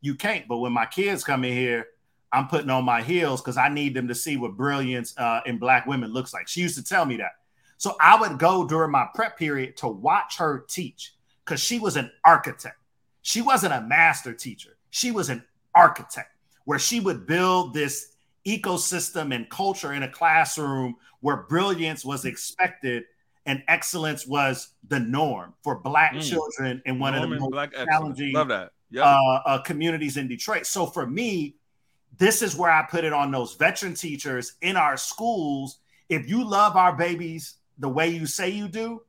you 0.00 0.14
can't. 0.14 0.46
But 0.46 0.58
when 0.58 0.72
my 0.72 0.86
kids 0.86 1.24
come 1.24 1.44
in 1.44 1.52
here, 1.52 1.88
I'm 2.32 2.46
putting 2.46 2.70
on 2.70 2.84
my 2.84 3.02
heels 3.02 3.40
because 3.40 3.56
I 3.56 3.68
need 3.68 3.94
them 3.94 4.08
to 4.08 4.14
see 4.14 4.36
what 4.36 4.56
brilliance 4.56 5.14
uh, 5.18 5.40
in 5.44 5.58
black 5.58 5.86
women 5.86 6.12
looks 6.12 6.32
like. 6.32 6.46
She 6.46 6.60
used 6.60 6.76
to 6.76 6.84
tell 6.84 7.04
me 7.04 7.16
that. 7.16 7.32
So 7.76 7.96
I 8.00 8.18
would 8.20 8.38
go 8.38 8.64
during 8.64 8.92
my 8.92 9.08
prep 9.14 9.36
period 9.36 9.76
to 9.78 9.88
watch 9.88 10.38
her 10.38 10.64
teach 10.68 11.14
because 11.44 11.60
she 11.60 11.80
was 11.80 11.96
an 11.96 12.12
architect. 12.24 12.76
She 13.22 13.42
wasn't 13.42 13.72
a 13.72 13.80
master 13.80 14.32
teacher. 14.32 14.76
She 14.90 15.10
was 15.10 15.28
an 15.28 15.44
architect, 15.74 16.30
where 16.64 16.78
she 16.78 17.00
would 17.00 17.26
build 17.26 17.74
this 17.74 18.12
ecosystem 18.46 19.34
and 19.34 19.48
culture 19.50 19.92
in 19.92 20.02
a 20.02 20.08
classroom 20.08 20.96
where 21.20 21.38
brilliance 21.48 22.04
was 22.04 22.24
expected 22.24 23.04
and 23.46 23.62
excellence 23.68 24.26
was 24.26 24.68
the 24.88 25.00
norm 25.00 25.54
for 25.62 25.76
black 25.76 26.14
mm. 26.14 26.28
children 26.28 26.82
in 26.86 26.98
one 26.98 27.14
norm 27.14 27.32
of 27.32 27.40
the 27.40 27.50
most 27.50 27.72
challenging 27.72 28.32
Love 28.32 28.48
that. 28.48 28.72
Yep. 28.90 29.04
Uh, 29.04 29.40
uh, 29.46 29.58
communities 29.62 30.16
in 30.16 30.28
Detroit. 30.28 30.66
So 30.66 30.86
for 30.86 31.06
me, 31.06 31.56
this 32.18 32.42
is 32.42 32.54
where 32.54 32.70
I 32.70 32.82
put 32.82 33.04
it 33.04 33.12
on 33.12 33.30
those 33.30 33.54
veteran 33.54 33.94
teachers 33.94 34.54
in 34.60 34.76
our 34.76 34.96
schools. 34.96 35.78
If 36.08 36.28
you 36.28 36.44
love 36.44 36.76
our 36.76 36.94
babies 36.94 37.54
the 37.78 37.88
way 37.88 38.08
you 38.08 38.26
say 38.26 38.50
you 38.50 38.68
do, 38.68 39.02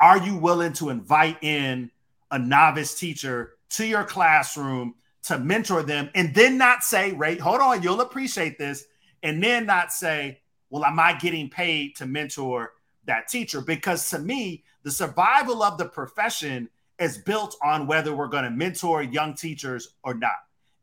are 0.00 0.18
you 0.18 0.36
willing 0.36 0.72
to 0.74 0.88
invite 0.88 1.42
in 1.42 1.90
a 2.30 2.38
novice 2.38 2.98
teacher 2.98 3.56
to 3.70 3.86
your 3.86 4.04
classroom 4.04 4.94
to 5.28 5.38
mentor 5.38 5.82
them 5.82 6.10
and 6.14 6.34
then 6.34 6.58
not 6.58 6.82
say, 6.82 7.12
Ray, 7.12 7.36
hold 7.36 7.60
on, 7.60 7.82
you'll 7.82 8.00
appreciate 8.00 8.58
this. 8.58 8.86
And 9.22 9.42
then 9.42 9.66
not 9.66 9.92
say, 9.92 10.40
well, 10.70 10.84
am 10.84 10.98
I 10.98 11.14
getting 11.14 11.48
paid 11.48 11.96
to 11.96 12.06
mentor 12.06 12.72
that 13.04 13.28
teacher? 13.28 13.60
Because 13.60 14.08
to 14.10 14.18
me, 14.18 14.64
the 14.82 14.90
survival 14.90 15.62
of 15.62 15.78
the 15.78 15.86
profession 15.86 16.68
is 16.98 17.18
built 17.18 17.56
on 17.62 17.86
whether 17.86 18.14
we're 18.14 18.28
going 18.28 18.44
to 18.44 18.50
mentor 18.50 19.02
young 19.02 19.34
teachers 19.34 19.94
or 20.02 20.14
not. 20.14 20.32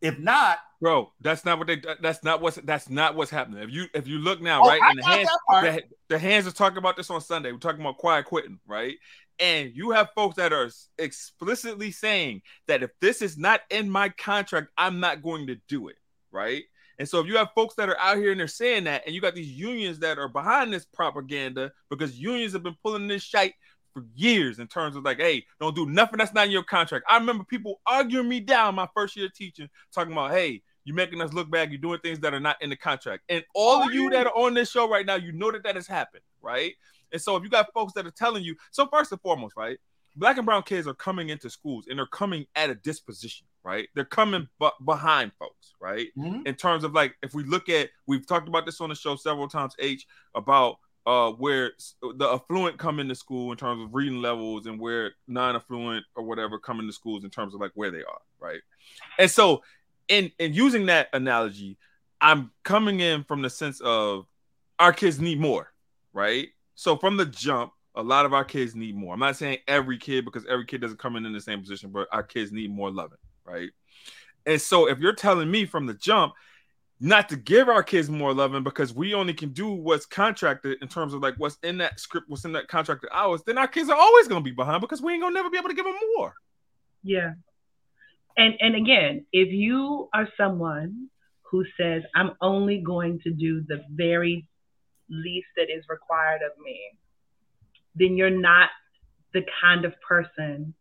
If 0.02 0.20
not, 0.20 0.60
bro, 0.82 1.12
that's 1.22 1.46
not 1.46 1.58
what 1.58 1.68
they. 1.68 1.82
That's 2.02 2.24
not 2.24 2.42
what's. 2.42 2.58
That's 2.58 2.90
not 2.90 3.16
what's 3.16 3.32
happening. 3.32 3.64
If 3.64 3.72
you 3.72 3.86
if 3.96 4.08
you 4.08 4.20
look 4.20 4.42
now, 4.42 4.62
oh, 4.62 4.68
right, 4.68 4.82
and 4.84 5.00
the 5.00 5.04
hands, 5.04 5.30
the, 5.50 5.84
the 6.10 6.20
hands 6.20 6.46
are 6.46 6.52
talking 6.52 6.78
about 6.78 6.96
this 6.98 7.10
on 7.10 7.22
Sunday. 7.22 7.52
We're 7.52 7.58
talking 7.58 7.82
about 7.82 7.98
quiet 7.98 8.26
quitting, 8.26 8.60
right? 8.68 8.96
And 9.40 9.76
you 9.76 9.92
have 9.92 10.10
folks 10.16 10.38
that 10.38 10.54
are 10.54 10.70
explicitly 10.98 11.92
saying 11.92 12.42
that 12.68 12.84
if 12.84 12.92
this 13.02 13.22
is 13.22 13.38
not 13.38 13.62
in 13.70 13.90
my 13.90 14.10
contract, 14.10 14.70
I'm 14.78 15.00
not 15.00 15.22
going 15.22 15.48
to 15.48 15.56
do 15.68 15.90
it. 15.90 15.98
Right. 16.32 16.64
And 16.98 17.08
so 17.08 17.20
if 17.20 17.28
you 17.28 17.36
have 17.38 17.50
folks 17.54 17.76
that 17.76 17.90
are 17.90 18.00
out 18.00 18.18
here 18.18 18.32
and 18.32 18.40
they're 18.40 18.48
saying 18.48 18.86
that, 18.86 19.04
and 19.06 19.14
you 19.14 19.20
got 19.20 19.36
these 19.36 19.52
unions 19.52 20.00
that 20.00 20.18
are 20.18 20.30
behind 20.30 20.72
this 20.74 20.86
propaganda 20.86 21.72
because 21.90 22.18
unions 22.18 22.54
have 22.54 22.64
been 22.64 22.78
pulling 22.82 23.08
this 23.08 23.24
shite 23.24 23.54
for 23.94 24.06
years 24.16 24.60
in 24.60 24.68
terms 24.68 24.96
of 24.96 25.04
like, 25.04 25.20
hey, 25.20 25.46
don't 25.60 25.76
do 25.76 25.86
nothing 25.86 26.18
that's 26.18 26.34
not 26.34 26.46
in 26.46 26.52
your 26.52 26.64
contract. 26.64 27.06
I 27.10 27.18
remember 27.18 27.44
people 27.44 27.82
arguing 27.86 28.30
me 28.30 28.40
down 28.40 28.76
my 28.76 28.88
first 28.94 29.16
year 29.16 29.30
teaching, 29.34 29.70
talking 29.94 30.14
about, 30.14 30.32
hey, 30.32 30.62
you're 30.84 30.96
making 30.96 31.22
us 31.22 31.34
look 31.34 31.50
bad. 31.50 31.72
You're 31.72 31.82
doing 31.82 32.00
things 32.00 32.20
that 32.20 32.34
are 32.34 32.40
not 32.40 32.62
in 32.62 32.70
the 32.70 32.76
contract. 32.76 33.24
And 33.28 33.44
all 33.56 33.84
of 33.84 33.94
you 33.94 34.10
that 34.12 34.28
are 34.28 34.38
on 34.38 34.54
this 34.54 34.70
show 34.70 34.88
right 34.88 35.06
now, 35.06 35.16
you 35.16 35.32
know 35.32 35.52
that 35.52 35.64
that 35.64 35.76
has 35.76 35.88
happened, 35.88 36.24
right? 36.42 36.74
And 37.16 37.22
so 37.22 37.38
if 37.38 37.44
you 37.44 37.50
got 37.50 37.72
folks 37.74 37.94
that 37.94 38.06
are 38.06 38.12
telling 38.12 38.44
you, 38.44 38.56
so 38.72 38.88
first 38.92 39.10
and 39.14 39.22
foremost, 39.22 39.56
right, 39.56 39.78
black 40.18 40.36
and 40.36 40.46
brown 40.46 40.64
kids 40.64 40.86
are 40.86 40.94
coming 40.94 41.30
into 41.30 41.50
schools 41.50 41.86
and 41.90 41.98
they're 41.98 42.06
coming 42.08 42.46
at 42.58 42.70
a 42.70 42.76
disposition, 42.76 43.48
right? 43.64 43.88
They're 43.96 44.04
coming 44.04 44.50
b- 44.60 44.70
behind 44.84 45.32
folks, 45.40 45.74
right? 45.80 46.10
Mhm. 46.18 46.46
In 46.46 46.56
terms 46.56 46.84
of 46.84 46.92
like, 46.94 47.16
if 47.24 47.34
we 47.34 47.44
look 47.46 47.70
at, 47.70 47.90
we've 48.06 48.28
talked 48.28 48.50
about 48.50 48.66
this 48.66 48.82
on 48.82 48.90
the 48.90 48.96
show 48.96 49.16
several 49.16 49.48
times, 49.48 49.76
H, 49.80 50.06
about 50.36 50.78
uh 51.06 51.32
where 51.32 51.72
the 52.02 52.28
affluent 52.28 52.80
come 52.80 53.00
into 53.00 53.16
school 53.16 53.52
in 53.52 53.58
terms 53.58 53.82
of 53.84 53.94
reading 53.94 54.22
levels 54.22 54.66
and 54.66 54.78
where 54.80 55.14
non-affluent 55.28 56.04
or 56.16 56.24
whatever 56.24 56.58
come 56.60 56.80
into 56.82 56.92
schools 56.92 57.24
in 57.24 57.30
terms 57.30 57.54
of 57.54 57.62
like 57.62 57.72
where 57.76 57.92
they 57.92 58.04
are, 58.04 58.22
right? 58.40 58.60
And 59.20 59.32
so 59.32 59.64
in 60.10 60.32
in 60.40 60.54
using 60.54 60.88
that 60.88 61.10
analogy, 61.14 61.78
I'm 62.20 62.52
coming 62.64 63.00
in 63.00 63.24
from 63.24 63.42
the 63.42 63.50
sense 63.50 63.80
of 63.82 64.26
our 64.80 64.94
kids 64.94 65.20
need 65.20 65.40
more, 65.40 65.72
right? 66.12 66.50
So 66.76 66.98
from 66.98 67.18
the 67.18 67.26
jump, 67.26 67.72
a 67.96 68.04
lot 68.04 68.26
of 68.26 68.34
our 68.34 68.44
kids 68.44 68.76
need 68.76 68.96
more. 68.96 69.14
I'm 69.14 69.20
not 69.20 69.38
saying 69.38 69.60
every 69.68 69.98
kid 69.98 70.26
because 70.26 70.46
every 70.48 70.66
kid 70.66 70.82
doesn't 70.82 71.00
come 71.00 71.16
in 71.16 71.26
in 71.26 71.34
the 71.34 71.42
same 71.42 71.62
position, 71.62 71.92
but 71.92 72.08
our 72.12 72.24
kids 72.24 72.52
need 72.52 72.70
more 72.70 72.92
loving, 72.92 73.18
right? 73.46 73.70
And 74.46 74.62
so 74.62 74.88
if 74.88 75.00
you're 75.00 75.14
telling 75.14 75.50
me 75.50 75.66
from 75.66 75.86
the 75.86 75.94
jump 75.94 76.34
not 77.00 77.28
to 77.30 77.36
give 77.36 77.68
our 77.68 77.84
kids 77.84 78.10
more 78.10 78.34
loving 78.34 78.64
because 78.64 78.94
we 78.94 79.14
only 79.14 79.34
can 79.34 79.50
do 79.50 79.70
what's 79.70 80.06
contracted 80.06 80.78
in 80.82 80.88
terms 80.88 81.14
of 81.14 81.22
like 81.22 81.36
what's 81.38 81.58
in 81.64 81.78
that 81.80 82.00
script, 82.00 82.30
what's 82.30 82.46
in 82.46 82.54
that 82.54 82.68
contracted 82.68 83.10
hours, 83.14 83.42
then 83.46 83.58
our 83.58 83.68
kids 83.68 83.90
are 83.90 83.98
always 83.98 84.28
going 84.28 84.42
to 84.42 84.50
be 84.50 84.56
behind 84.56 84.82
because 84.82 85.02
we 85.02 85.14
ain't 85.14 85.22
going 85.22 85.34
to 85.34 85.38
never 85.38 85.50
be 85.50 85.58
able 85.58 85.70
to 85.70 85.76
give 85.76 85.86
them 85.86 85.96
more. 86.16 86.34
Yeah. 87.04 87.34
And 88.38 88.56
and 88.60 88.76
again, 88.76 89.26
if 89.32 89.52
you 89.52 90.10
are 90.14 90.28
someone 90.38 91.10
who 91.52 91.66
says 91.80 92.04
I'm 92.16 92.32
only 92.42 92.80
going 92.80 93.20
to 93.24 93.32
do 93.32 93.64
the 93.68 93.84
very 93.90 94.48
least 95.10 95.48
that 95.58 95.70
is 95.70 95.84
required 95.90 96.42
of 96.42 96.52
me, 96.64 96.80
then 97.96 98.18
you're 98.18 98.30
not 98.30 98.70
the 99.34 99.44
kind 99.62 99.86
of 99.86 99.94
person 100.02 100.74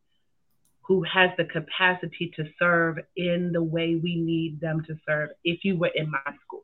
who 0.83 1.03
has 1.05 1.31
the 1.39 1.45
capacity 1.45 2.31
to 2.37 2.45
serve 2.59 2.99
in 3.17 3.53
the 3.53 3.63
way 3.63 3.97
we 3.97 4.17
need 4.17 4.61
them 4.61 4.83
to 4.87 4.95
serve 5.09 5.31
if 5.43 5.65
you 5.65 5.77
were 5.79 5.91
in 5.95 6.11
my 6.11 6.19
school. 6.45 6.63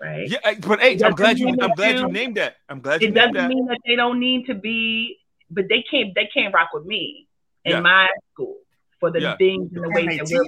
Right? 0.00 0.28
Yeah, 0.30 0.38
but 0.66 0.80
hey, 0.80 0.98
I'm 1.04 1.12
glad 1.14 1.38
you 1.38 1.48
I'm 1.60 1.72
glad 1.74 1.98
you 1.98 2.06
you- 2.06 2.12
named 2.12 2.36
that. 2.36 2.56
I'm 2.68 2.80
glad 2.80 3.02
you 3.02 3.08
it 3.08 3.14
doesn't 3.14 3.48
mean 3.48 3.66
that 3.66 3.78
they 3.86 3.96
don't 3.96 4.18
need 4.18 4.46
to 4.46 4.54
be, 4.54 5.18
but 5.50 5.66
they 5.68 5.82
can't 5.90 6.14
they 6.14 6.28
can't 6.32 6.54
rock 6.54 6.70
with 6.72 6.86
me 6.86 7.26
in 7.64 7.72
Yeah. 7.72 7.80
my 7.80 8.08
school 8.32 8.56
for 8.98 9.10
the 9.10 9.20
Yeah. 9.20 9.36
things 9.36 9.70
and 9.74 9.84
the 9.84 9.90
way 9.90 10.06
that 10.06 10.26
we're 10.30 10.44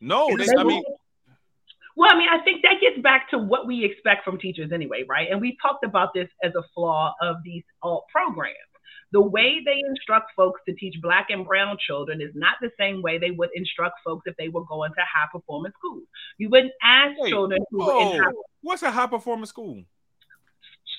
No, 0.00 0.28
Is 0.36 0.48
they, 0.48 0.56
I 0.56 0.64
mean, 0.64 0.82
well, 1.96 2.10
I 2.12 2.18
mean, 2.18 2.28
I 2.30 2.42
think 2.42 2.62
that 2.62 2.80
gets 2.80 3.00
back 3.02 3.30
to 3.30 3.38
what 3.38 3.66
we 3.66 3.84
expect 3.84 4.24
from 4.24 4.38
teachers 4.38 4.72
anyway, 4.72 5.04
right? 5.08 5.28
And 5.30 5.40
we 5.40 5.56
talked 5.60 5.84
about 5.84 6.14
this 6.14 6.28
as 6.42 6.52
a 6.56 6.62
flaw 6.74 7.14
of 7.20 7.36
these 7.44 7.64
alt 7.82 8.06
programs. 8.10 8.56
The 9.12 9.20
way 9.20 9.60
they 9.62 9.78
instruct 9.86 10.32
folks 10.34 10.62
to 10.66 10.74
teach 10.74 10.94
black 11.02 11.26
and 11.28 11.46
brown 11.46 11.76
children 11.86 12.22
is 12.22 12.30
not 12.34 12.54
the 12.62 12.70
same 12.80 13.02
way 13.02 13.18
they 13.18 13.30
would 13.30 13.50
instruct 13.54 13.96
folks 14.02 14.22
if 14.26 14.34
they 14.38 14.48
were 14.48 14.64
going 14.64 14.90
to 14.94 15.00
high 15.00 15.28
performance 15.30 15.74
schools. 15.78 16.04
You 16.38 16.48
wouldn't 16.48 16.72
ask 16.82 17.12
Wait, 17.18 17.28
children 17.30 17.62
who 17.70 17.82
in 18.00 18.22
high 18.22 18.30
what's 18.62 18.82
a 18.82 18.90
high 18.90 19.06
performance 19.06 19.50
school? 19.50 19.84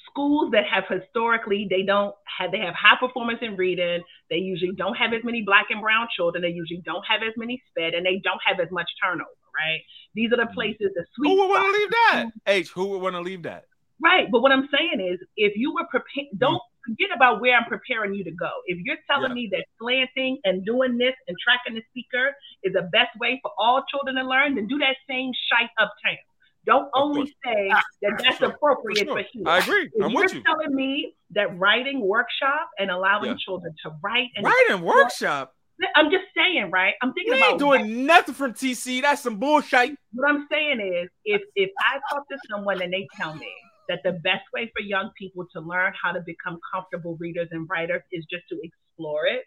schools 0.10 0.52
that 0.52 0.64
have 0.66 0.84
historically 0.88 1.68
they 1.70 1.82
don't 1.82 2.14
have 2.26 2.52
they 2.52 2.60
have 2.60 2.76
high 2.76 2.96
performance 3.00 3.40
in 3.42 3.56
reading 3.56 4.02
they 4.30 4.36
usually 4.38 4.72
don't 4.78 4.94
have 4.94 5.12
as 5.12 5.24
many 5.24 5.42
black 5.42 5.66
and 5.72 5.82
brown 5.82 6.08
children 6.16 6.44
they 6.44 6.50
usually 6.50 6.82
don't 6.86 7.04
have 7.10 7.22
as 7.24 7.34
many 7.36 7.62
sped 7.70 7.96
and 7.96 8.06
they 8.06 8.22
don't 8.24 8.40
have 8.46 8.60
as 8.60 8.72
much 8.72 8.90
turnover 9.04 9.32
right 9.58 9.82
these 10.16 10.32
are 10.32 10.38
the 10.38 10.44
mm-hmm. 10.44 10.54
places 10.54 10.90
the 10.96 11.06
sweet 11.16 11.30
Who 11.30 11.38
would 11.40 11.50
want 11.50 11.66
to 11.66 11.80
leave 11.80 11.90
that? 11.92 12.26
H, 12.48 12.70
who 12.70 12.86
would 12.88 13.02
want 13.02 13.16
to 13.16 13.22
leave 13.22 13.44
that? 13.44 13.66
right 14.02 14.30
but 14.32 14.42
what 14.42 14.52
i'm 14.52 14.68
saying 14.76 15.00
is 15.12 15.20
if 15.38 15.54
you 15.56 15.74
were 15.74 15.86
prepared 15.90 16.28
mm-hmm. 16.28 16.38
don't 16.40 16.62
forget 16.86 17.10
about 17.16 17.40
where 17.42 17.56
i'm 17.56 17.66
preparing 17.66 18.14
you 18.14 18.24
to 18.24 18.32
go 18.32 18.50
if 18.66 18.78
you're 18.84 18.98
telling 19.10 19.30
Yeah. 19.32 19.36
me 19.36 19.50
that 19.54 19.66
slanting 19.80 20.40
and 20.44 20.66
doing 20.66 20.98
this 20.98 21.14
and 21.28 21.38
tracking 21.44 21.76
the 21.76 21.84
speaker 21.92 22.36
is 22.64 22.74
the 22.74 22.90
best 22.92 23.18
way 23.20 23.40
for 23.42 23.52
all 23.58 23.84
children 23.90 24.16
to 24.18 24.24
learn 24.24 24.56
then 24.56 24.68
do 24.68 24.78
that 24.80 24.96
same 25.08 25.32
shite 25.50 25.70
uptown 25.80 26.18
don't 26.66 26.90
only 26.96 27.28
say 27.46 27.70
ah, 27.72 27.82
that 28.02 28.22
that's 28.24 28.38
sure. 28.38 28.50
appropriate 28.50 29.08
For 29.08 29.16
for, 29.16 29.22
sure. 29.22 29.30
here 29.34 29.44
I 29.48 29.58
agree. 29.60 29.90
if 29.94 30.04
I'm 30.04 30.12
you're 30.12 30.22
with 30.24 30.34
you. 30.34 30.44
telling 30.44 30.74
me 30.74 31.14
that 31.32 31.58
writing 31.60 32.00
workshop 32.02 32.70
and 32.80 32.90
allowing 32.90 33.32
Yeah. 33.32 33.36
children 33.46 33.76
to 33.84 33.92
write 34.02 34.30
and 34.36 34.46
Writing 34.46 34.82
workshop. 34.84 35.54
I'm 35.96 36.12
just 36.12 36.26
saying, 36.36 36.72
right? 36.72 36.94
I'm 37.02 37.14
thinking 37.14 37.34
You 37.34 37.40
about 37.40 37.50
ain't 37.52 37.60
doing 37.60 38.06
nothing 38.06 38.36
from 38.36 38.54
TC. 38.54 39.02
That's 39.02 39.22
some 39.22 39.38
bullshit. 39.38 39.98
what 40.14 40.30
I'm 40.30 40.48
saying 40.52 40.80
is 40.80 41.10
if 41.26 41.42
if 41.56 41.72
I 41.80 42.00
talk 42.14 42.28
to 42.30 42.38
someone 42.50 42.82
and 42.82 42.94
they 42.94 43.08
tell 43.18 43.36
me 43.36 43.52
that 43.90 44.00
the 44.04 44.14
best 44.14 44.46
way 44.54 44.72
for 44.76 44.82
young 44.82 45.12
people 45.18 45.46
to 45.54 45.60
learn 45.60 45.94
how 46.02 46.12
to 46.12 46.22
become 46.26 46.60
comfortable 46.74 47.18
readers 47.20 47.50
and 47.52 47.68
writers 47.70 48.02
is 48.12 48.26
just 48.30 48.44
to 48.50 48.60
explore 48.64 49.26
it. 49.26 49.44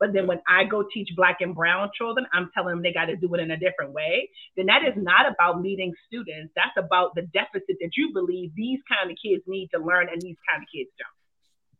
But 0.00 0.12
then 0.12 0.26
when 0.26 0.40
I 0.46 0.64
go 0.64 0.84
teach 0.94 1.08
black 1.16 1.38
and 1.40 1.54
brown 1.54 1.90
children, 1.96 2.26
I'm 2.32 2.50
telling 2.54 2.76
them 2.76 2.82
they 2.82 2.92
got 2.92 3.06
to 3.06 3.16
do 3.16 3.34
it 3.34 3.40
in 3.40 3.50
a 3.50 3.56
different 3.58 3.92
way. 3.92 4.30
Then 4.56 4.66
that 4.66 4.82
is 4.84 4.94
not 4.96 5.26
about 5.30 5.60
meeting 5.60 5.92
students. 6.06 6.52
That's 6.54 6.76
about 6.78 7.14
the 7.16 7.22
deficit 7.22 7.76
that 7.80 7.90
you 7.96 8.12
believe 8.12 8.52
these 8.54 8.78
kind 8.88 9.10
of 9.10 9.16
kids 9.22 9.42
need 9.46 9.68
to 9.74 9.80
learn 9.82 10.08
and 10.08 10.22
these 10.22 10.38
kind 10.48 10.62
of 10.62 10.68
kids 10.72 10.90
don't. 10.98 11.17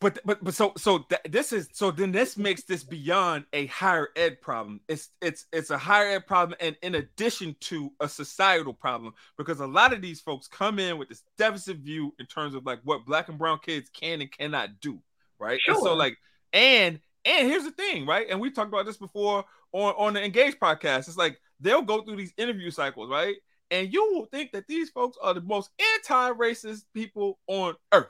But 0.01 0.21
but 0.25 0.43
but 0.45 0.55
so 0.55 0.73
so 0.77 0.99
th- 0.99 1.21
this 1.29 1.53
is 1.53 1.69
so 1.73 1.91
then 1.91 2.13
this 2.13 2.37
makes 2.37 2.63
this 2.63 2.85
beyond 2.85 3.47
a 3.53 3.67
higher 3.67 4.09
ed 4.15 4.41
problem. 4.41 4.81
It's 4.87 5.09
it's 5.21 5.47
it's 5.53 5.71
a 5.71 5.79
higher 5.79 6.11
ed 6.11 6.27
problem, 6.27 6.57
and 6.61 6.77
in 6.83 6.95
addition 6.95 7.57
to 7.63 7.93
a 7.99 8.09
societal 8.09 8.73
problem, 8.73 9.15
because 9.37 9.59
a 9.59 9.67
lot 9.67 9.93
of 9.93 10.01
these 10.01 10.21
folks 10.21 10.47
come 10.47 10.79
in 10.79 10.99
with 10.99 11.09
this 11.09 11.25
deficit 11.37 11.79
view 11.79 12.15
in 12.21 12.27
terms 12.27 12.55
of 12.55 12.65
like 12.65 12.79
what 12.85 13.07
black 13.07 13.29
and 13.29 13.39
brown 13.39 13.59
kids 13.61 13.91
can 13.91 14.21
and 14.21 14.31
cannot 14.31 14.81
do, 14.81 15.01
right? 15.41 15.59
And 15.67 15.77
so 15.77 15.95
like 15.95 16.17
and 16.53 17.01
and 17.25 17.49
here's 17.49 17.65
the 17.65 17.73
thing, 17.73 18.07
right? 18.07 18.27
And 18.31 18.41
we 18.41 18.51
talked 18.51 18.69
about 18.69 18.87
this 18.87 18.99
before 18.99 19.45
on 19.73 19.95
on 19.99 20.15
the 20.15 20.25
Engage 20.25 20.61
podcast. 20.61 21.09
It's 21.09 21.17
like 21.17 21.41
they'll 21.59 21.83
go 21.83 22.03
through 22.03 22.17
these 22.17 22.35
interview 22.37 22.71
cycles, 22.71 23.11
right? 23.11 23.35
And 23.73 23.93
you 23.93 24.13
will 24.13 24.27
think 24.27 24.53
that 24.53 24.69
these 24.69 24.91
folks 24.91 25.19
are 25.21 25.35
the 25.35 25.41
most 25.41 25.71
anti-racist 25.97 26.85
people 26.95 27.39
on 27.49 27.75
earth. 27.93 28.07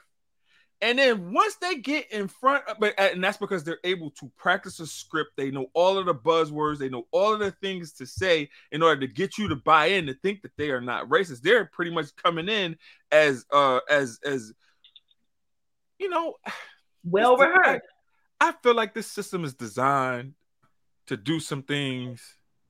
And 0.81 0.99
then 0.99 1.33
once 1.33 1.57
they 1.57 1.77
get 1.77 2.11
in 2.13 2.29
front 2.29 2.65
of 2.69 2.77
but 2.79 2.95
and 2.99 3.23
that's 3.23 3.37
because 3.37 3.65
they're 3.65 3.81
able 3.83 4.11
to 4.13 4.31
practice 4.37 4.79
a 4.79 4.87
script, 4.87 5.33
they 5.37 5.51
know 5.51 5.67
all 5.75 5.99
of 5.99 6.07
the 6.07 6.15
buzzwords, 6.15 6.79
they 6.79 6.89
know 6.89 7.07
all 7.11 7.33
of 7.33 7.41
the 7.41 7.51
things 7.51 7.93
to 7.95 8.07
say 8.07 8.49
in 8.71 8.83
order 8.83 9.01
to 9.01 9.13
get 9.13 9.39
you 9.39 9.49
to 9.49 9.57
buy 9.57 9.87
in 9.87 10.07
to 10.07 10.15
think 10.15 10.43
that 10.43 10.57
they 10.57 10.71
are 10.71 10.81
not 10.81 11.09
racist. 11.09 11.41
They're 11.41 11.65
pretty 11.65 11.91
much 11.91 12.15
coming 12.17 12.49
in 12.49 12.77
as 13.11 13.45
uh 13.53 13.81
as 13.91 14.21
as 14.25 14.53
you 15.99 16.09
know, 16.09 16.35
Well 17.05 17.37
rehearsed. 17.37 17.87
I 18.41 18.53
feel 18.63 18.75
like 18.75 18.93
this 18.93 19.07
system 19.07 19.45
is 19.45 19.55
designed 19.55 20.35
to 21.07 21.17
do 21.17 21.41
some 21.41 21.63
things 21.63 22.23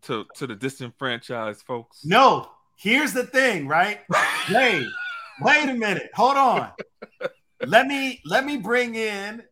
to 0.03 0.25
to 0.37 0.47
the 0.47 0.55
disenfranchised 0.55 1.63
folks. 1.63 2.05
No, 2.05 2.49
here's 2.77 3.13
the 3.13 3.25
thing, 3.25 3.67
right? 3.67 4.01
Wait, 4.53 4.87
wait 5.41 5.69
a 5.69 5.75
minute. 5.75 6.11
Hold 6.15 6.37
on. 6.37 6.71
let 7.67 7.87
me 7.87 8.21
let 8.25 8.45
me 8.45 8.57
bring 8.57 8.95
in 8.95 9.43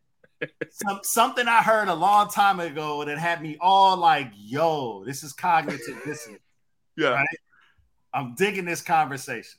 some 0.70 1.00
something 1.02 1.48
I 1.48 1.62
heard 1.62 1.88
a 1.88 1.94
long 1.94 2.28
time 2.28 2.60
ago 2.60 3.04
that 3.04 3.18
had 3.18 3.42
me 3.42 3.56
all 3.60 3.96
like, 3.96 4.30
yo, 4.36 5.04
this 5.04 5.22
is 5.22 5.32
cognitive 5.32 6.02
dissonance. 6.04 6.42
yeah. 6.96 7.10
Right. 7.10 7.26
I'm 8.12 8.34
digging 8.34 8.64
this 8.64 8.80
conversation. 8.80 9.58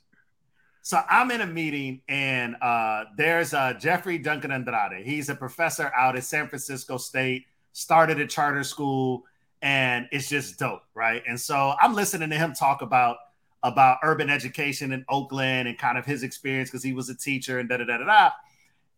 So 0.82 1.00
I'm 1.08 1.30
in 1.30 1.42
a 1.42 1.46
meeting 1.46 2.00
and 2.08 2.56
uh, 2.62 3.04
there's 3.16 3.52
uh, 3.52 3.74
Jeffrey 3.74 4.18
Duncan 4.18 4.50
Andrade. 4.50 5.04
He's 5.04 5.28
a 5.28 5.34
professor 5.34 5.92
out 5.94 6.16
at 6.16 6.24
San 6.24 6.48
Francisco 6.48 6.96
State, 6.96 7.44
started 7.72 8.18
a 8.20 8.26
charter 8.26 8.64
school, 8.64 9.24
and 9.60 10.08
it's 10.12 10.28
just 10.28 10.58
dope, 10.58 10.82
right? 10.94 11.22
And 11.28 11.38
so 11.38 11.74
I'm 11.80 11.94
listening 11.94 12.30
to 12.30 12.36
him 12.36 12.54
talk 12.54 12.80
about 12.80 13.18
about 13.62 13.98
urban 14.02 14.30
education 14.30 14.92
in 14.92 15.04
Oakland 15.08 15.68
and 15.68 15.76
kind 15.78 15.98
of 15.98 16.06
his 16.06 16.22
experience 16.22 16.70
because 16.70 16.82
he 16.82 16.92
was 16.92 17.08
a 17.08 17.14
teacher 17.16 17.58
and 17.58 17.68
da 17.68 17.76
da 17.78 17.84
da 17.84 17.98
da 17.98 18.04
da. 18.04 18.30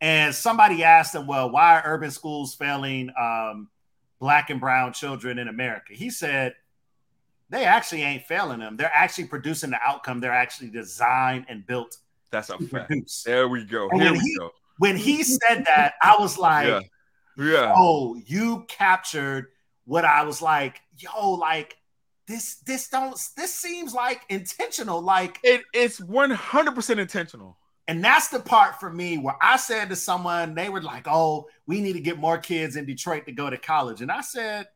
And 0.00 0.34
somebody 0.34 0.82
asked 0.84 1.14
him, 1.14 1.26
"Well, 1.26 1.50
why 1.50 1.74
are 1.76 1.82
urban 1.84 2.10
schools 2.10 2.54
failing 2.54 3.10
um, 3.20 3.68
black 4.18 4.50
and 4.50 4.60
brown 4.60 4.92
children 4.92 5.38
in 5.38 5.48
America?" 5.48 5.92
He 5.94 6.10
said, 6.10 6.54
they 7.48 7.64
actually 7.64 8.02
ain't 8.02 8.22
failing 8.26 8.60
them. 8.60 8.76
They're 8.76 8.92
actually 8.94 9.24
producing 9.24 9.70
the 9.70 9.78
outcome 9.84 10.20
they're 10.20 10.30
actually 10.32 10.70
designed 10.70 11.46
and 11.48 11.66
built 11.66 11.96
That's 12.30 12.48
a 12.48 12.56
fact. 12.58 12.88
produce. 12.88 13.24
There 13.24 13.48
we 13.48 13.64
go. 13.64 13.88
And 13.90 14.00
Here 14.00 14.12
when 14.12 14.20
we 14.20 14.24
he- 14.30 14.38
go. 14.38 14.50
When 14.78 14.96
he 14.96 15.22
said 15.24 15.64
that, 15.66 15.94
I 16.00 16.14
was 16.18 16.38
like, 16.38 16.68
Yeah. 16.68 16.80
Yeah. 17.36 17.74
"Oh, 17.76 18.14
you 18.24 18.64
captured 18.68 19.46
what 19.84 20.04
I 20.04 20.22
was 20.22 20.40
like, 20.40 20.80
yo, 20.96 21.30
like 21.32 21.76
this, 22.30 22.56
this 22.66 22.88
don't, 22.88 23.18
this 23.36 23.54
seems 23.54 23.92
like 23.92 24.22
intentional, 24.28 25.02
like." 25.02 25.38
It, 25.42 25.62
it's 25.74 26.00
100% 26.00 26.98
intentional. 26.98 27.56
And 27.88 28.04
that's 28.04 28.28
the 28.28 28.38
part 28.38 28.78
for 28.78 28.90
me 28.90 29.18
where 29.18 29.36
I 29.42 29.56
said 29.56 29.88
to 29.88 29.96
someone, 29.96 30.54
they 30.54 30.68
were 30.68 30.80
like, 30.80 31.06
"Oh, 31.08 31.48
we 31.66 31.80
need 31.80 31.94
to 31.94 32.00
get 32.00 32.18
more 32.18 32.38
kids 32.38 32.76
in 32.76 32.86
Detroit 32.86 33.26
to 33.26 33.32
go 33.32 33.50
to 33.50 33.58
college," 33.58 34.00
and 34.00 34.10
I 34.12 34.20
said. 34.20 34.68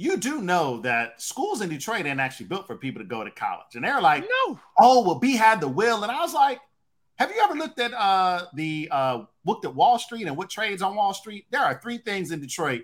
You 0.00 0.16
do 0.16 0.40
know 0.42 0.80
that 0.82 1.20
schools 1.20 1.60
in 1.60 1.68
Detroit 1.68 2.06
ain't 2.06 2.20
actually 2.20 2.46
built 2.46 2.68
for 2.68 2.76
people 2.76 3.02
to 3.02 3.08
go 3.08 3.24
to 3.24 3.32
college. 3.32 3.74
And 3.74 3.84
they're 3.84 4.00
like, 4.00 4.22
No. 4.22 4.60
oh 4.78 5.02
well 5.04 5.16
b 5.18 5.34
had 5.36 5.60
the 5.60 5.66
will 5.68 6.02
and 6.04 6.12
i 6.12 6.20
was 6.20 6.32
like 6.32 6.60
have 7.16 7.30
you 7.32 7.40
ever 7.42 7.54
looked 7.54 7.80
at 7.80 7.92
uh 7.94 8.46
the 8.54 8.88
uh 8.92 9.24
looked 9.44 9.64
at 9.64 9.74
wall 9.74 9.98
street 9.98 10.26
and 10.28 10.36
what 10.36 10.48
trades 10.50 10.82
on 10.82 10.94
wall 10.94 11.12
street 11.12 11.46
there 11.50 11.62
are 11.62 11.80
three 11.82 11.98
things 11.98 12.30
in 12.30 12.40
detroit 12.40 12.82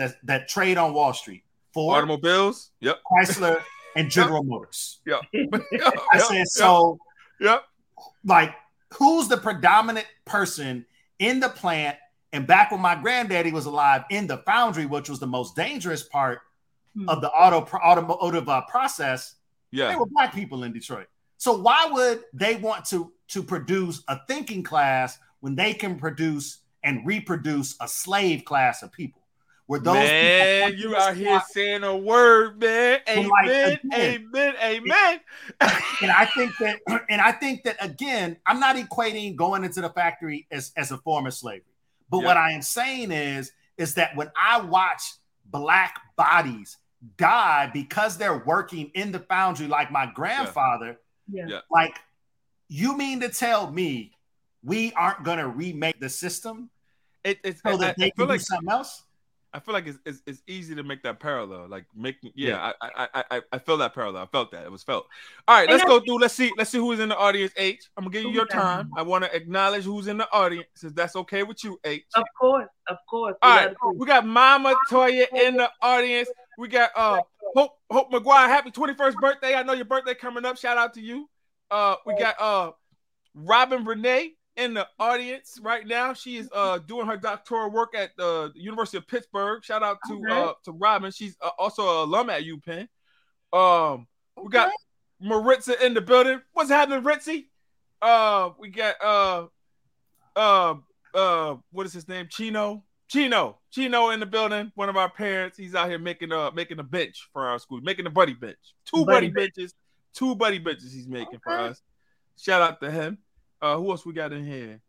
that 0.00 0.16
that 0.24 0.48
trade 0.48 0.76
on 0.78 0.92
Wall 0.92 1.12
Street? 1.14 1.44
Ford, 1.72 1.98
Automobiles. 1.98 2.72
Yep. 2.80 2.98
Chrysler, 3.10 3.62
and 3.96 4.10
General 4.16 4.42
Motors. 4.42 5.00
Yep. 5.06 5.20
I 6.12 6.18
said 6.28 6.48
so. 6.48 6.98
Yep. 7.40 7.62
Like, 8.24 8.54
who's 8.94 9.28
the 9.28 9.36
predominant 9.36 10.06
person 10.24 10.84
in 11.20 11.38
the 11.40 11.48
plant? 11.48 11.96
And 12.32 12.46
back 12.46 12.70
when 12.70 12.80
my 12.80 12.94
granddaddy 12.94 13.50
was 13.52 13.66
alive, 13.66 14.02
in 14.10 14.26
the 14.26 14.38
foundry, 14.38 14.86
which 14.86 15.08
was 15.08 15.18
the 15.20 15.26
most 15.26 15.54
dangerous 15.56 16.02
part 16.02 16.40
Hmm. 16.96 17.08
of 17.08 17.20
the 17.20 17.30
auto 17.30 17.64
automotive 17.78 18.48
uh, 18.48 18.62
process, 18.62 19.36
Yeah. 19.70 19.90
they 19.90 19.94
were 19.96 20.06
black 20.06 20.34
people 20.34 20.64
in 20.64 20.72
Detroit. 20.72 21.06
So 21.36 21.56
why 21.56 21.86
would 21.88 22.24
they 22.32 22.56
want 22.56 22.84
to 22.86 23.12
to 23.28 23.44
produce 23.44 24.02
a 24.08 24.18
thinking 24.26 24.64
class 24.64 25.16
when 25.38 25.54
they 25.54 25.72
can 25.72 25.96
produce 26.00 26.58
and 26.82 27.06
reproduce 27.06 27.76
a 27.80 27.86
slave 27.86 28.44
class 28.44 28.82
of 28.82 28.90
people? 28.90 29.19
Where 29.70 29.78
those 29.78 29.94
man, 29.94 30.76
you 30.76 30.96
out 30.96 31.14
here 31.16 31.40
saying 31.48 31.84
a 31.84 31.96
word, 31.96 32.58
man. 32.58 32.98
Amen, 33.08 33.28
like, 33.28 33.46
again- 33.46 33.78
amen, 33.94 34.54
amen. 34.60 35.20
and 36.02 36.10
I 36.10 36.24
think 36.34 36.50
that 36.58 36.80
and 37.08 37.20
I 37.20 37.30
think 37.30 37.62
that 37.62 37.76
again, 37.78 38.36
I'm 38.44 38.58
not 38.58 38.74
equating 38.74 39.36
going 39.36 39.62
into 39.62 39.80
the 39.80 39.88
factory 39.90 40.48
as, 40.50 40.72
as 40.76 40.90
a 40.90 40.98
form 40.98 41.28
of 41.28 41.34
slavery. 41.34 41.62
But 42.10 42.18
Yeah. 42.18 42.24
what 42.26 42.36
I 42.36 42.50
am 42.50 42.62
saying 42.62 43.12
is 43.12 43.52
is 43.78 43.94
that 43.94 44.16
when 44.16 44.32
I 44.36 44.60
watch 44.60 45.02
black 45.46 46.00
bodies 46.16 46.76
die 47.16 47.70
because 47.72 48.18
they're 48.18 48.42
working 48.44 48.90
in 48.94 49.12
the 49.12 49.20
foundry 49.20 49.68
like 49.68 49.92
my 49.92 50.10
grandfather, 50.12 50.98
Yeah. 51.30 51.44
Yeah. 51.46 51.60
like 51.70 51.96
you 52.66 52.96
mean 52.98 53.20
to 53.20 53.28
tell 53.28 53.70
me 53.70 54.14
we 54.64 54.92
aren't 54.94 55.22
going 55.22 55.38
to 55.38 55.46
remake 55.46 56.00
the 56.00 56.08
system 56.08 56.70
It, 57.22 57.38
it's 57.44 57.62
so 57.62 57.74
I, 57.74 57.76
that 57.76 57.90
I 57.90 57.94
they 57.96 58.04
feel 58.06 58.10
can 58.16 58.24
do 58.26 58.30
like 58.32 58.40
something 58.40 58.68
else? 58.68 59.04
I 59.52 59.58
feel 59.58 59.74
like 59.74 59.86
it's, 59.86 59.98
it's, 60.06 60.22
it's 60.26 60.42
easy 60.46 60.74
to 60.76 60.82
make 60.82 61.02
that 61.02 61.18
parallel. 61.18 61.68
Like 61.68 61.84
making, 61.94 62.32
yeah, 62.34 62.72
I, 62.80 62.90
I 62.96 63.08
I 63.14 63.24
I 63.30 63.42
I 63.52 63.58
feel 63.58 63.76
that 63.78 63.94
parallel. 63.94 64.22
I 64.22 64.26
felt 64.26 64.52
that 64.52 64.64
it 64.64 64.70
was 64.70 64.82
felt. 64.82 65.06
All 65.48 65.56
right, 65.56 65.68
let's 65.68 65.84
go 65.84 65.98
through. 66.00 66.20
Let's 66.20 66.34
see. 66.34 66.52
Let's 66.56 66.70
see 66.70 66.78
who's 66.78 67.00
in 67.00 67.08
the 67.08 67.16
audience. 67.16 67.52
H. 67.56 67.90
I'm 67.96 68.04
gonna 68.04 68.12
give 68.12 68.22
you 68.24 68.30
your 68.30 68.46
time. 68.46 68.90
I 68.96 69.02
want 69.02 69.24
to 69.24 69.34
acknowledge 69.34 69.84
who's 69.84 70.06
in 70.06 70.18
the 70.18 70.30
audience. 70.32 70.66
If 70.82 70.94
that's 70.94 71.16
okay 71.16 71.42
with 71.42 71.64
you, 71.64 71.80
H. 71.84 72.04
Of 72.14 72.24
course, 72.38 72.68
of 72.88 72.96
course. 73.08 73.34
All 73.42 73.50
We 73.52 73.66
right, 73.66 73.76
we 73.96 74.06
got 74.06 74.26
Mama 74.26 74.74
Toya 74.88 75.26
in 75.32 75.56
the 75.56 75.70
audience. 75.82 76.28
We 76.56 76.68
got 76.68 76.90
uh 76.94 77.20
Hope 77.56 77.72
Hope 77.90 78.12
McGuire. 78.12 78.46
Happy 78.46 78.70
21st 78.70 79.14
birthday! 79.14 79.54
I 79.54 79.64
know 79.64 79.72
your 79.72 79.84
birthday 79.84 80.14
coming 80.14 80.44
up. 80.44 80.58
Shout 80.58 80.78
out 80.78 80.94
to 80.94 81.00
you. 81.00 81.28
Uh, 81.70 81.96
we 82.06 82.14
got 82.16 82.40
uh 82.40 82.70
Robin 83.34 83.84
Renee 83.84 84.34
in 84.60 84.74
the 84.74 84.86
audience 84.98 85.58
right 85.62 85.86
now. 85.86 86.12
She 86.12 86.36
is 86.36 86.48
uh 86.52 86.78
doing 86.78 87.06
her 87.06 87.16
doctoral 87.16 87.70
work 87.70 87.94
at 87.96 88.10
the 88.16 88.52
University 88.54 88.98
of 88.98 89.06
Pittsburgh. 89.08 89.64
Shout 89.64 89.82
out 89.82 89.98
to 90.08 90.14
Okay. 90.14 90.32
uh 90.40 90.52
to 90.64 90.72
Robin. 90.72 91.10
She's 91.10 91.36
uh, 91.40 91.50
also 91.58 91.82
an 91.82 92.08
alum 92.08 92.30
at 92.30 92.42
UPenn. 92.44 92.88
Um, 93.52 94.06
we 94.40 94.48
got 94.50 94.70
Maritza 95.20 95.84
in 95.84 95.94
the 95.94 96.00
building. 96.00 96.40
What's 96.52 96.70
happening, 96.70 97.02
Ritzy? 97.02 97.46
Uh, 98.02 98.50
we 98.58 98.68
got 98.68 98.94
uh 99.02 99.46
uh 100.36 100.74
uh 101.14 101.56
what 101.72 101.86
is 101.86 101.92
his 101.92 102.08
name? 102.08 102.26
Chino. 102.30 102.84
Chino. 103.08 103.58
Chino 103.72 104.10
in 104.10 104.20
the 104.20 104.26
building. 104.26 104.70
One 104.76 104.88
of 104.88 104.96
our 104.96 105.10
parents. 105.10 105.56
He's 105.58 105.74
out 105.74 105.88
here 105.88 105.98
making 105.98 106.32
uh 106.32 106.50
making 106.52 106.78
a 106.78 106.84
bench 106.84 107.28
for 107.32 107.46
our 107.48 107.58
school, 107.58 107.80
making 107.82 108.06
a 108.06 108.10
buddy 108.10 108.34
bench. 108.34 108.58
Two 108.84 109.04
buddy, 109.04 109.26
Buddy 109.26 109.30
bench. 109.30 109.54
benches. 109.56 109.74
Two 110.14 110.34
buddy 110.34 110.58
benches 110.58 110.92
he's 110.92 111.08
making 111.08 111.40
for 111.42 111.52
us. 111.58 111.82
Shout 112.36 112.62
out 112.62 112.80
to 112.80 112.90
him. 112.90 113.18
Uh 113.62 113.76
who 113.76 113.90
else 113.90 114.04
we 114.06 114.12
got 114.12 114.32
in 114.32 114.44
here? 114.44 114.80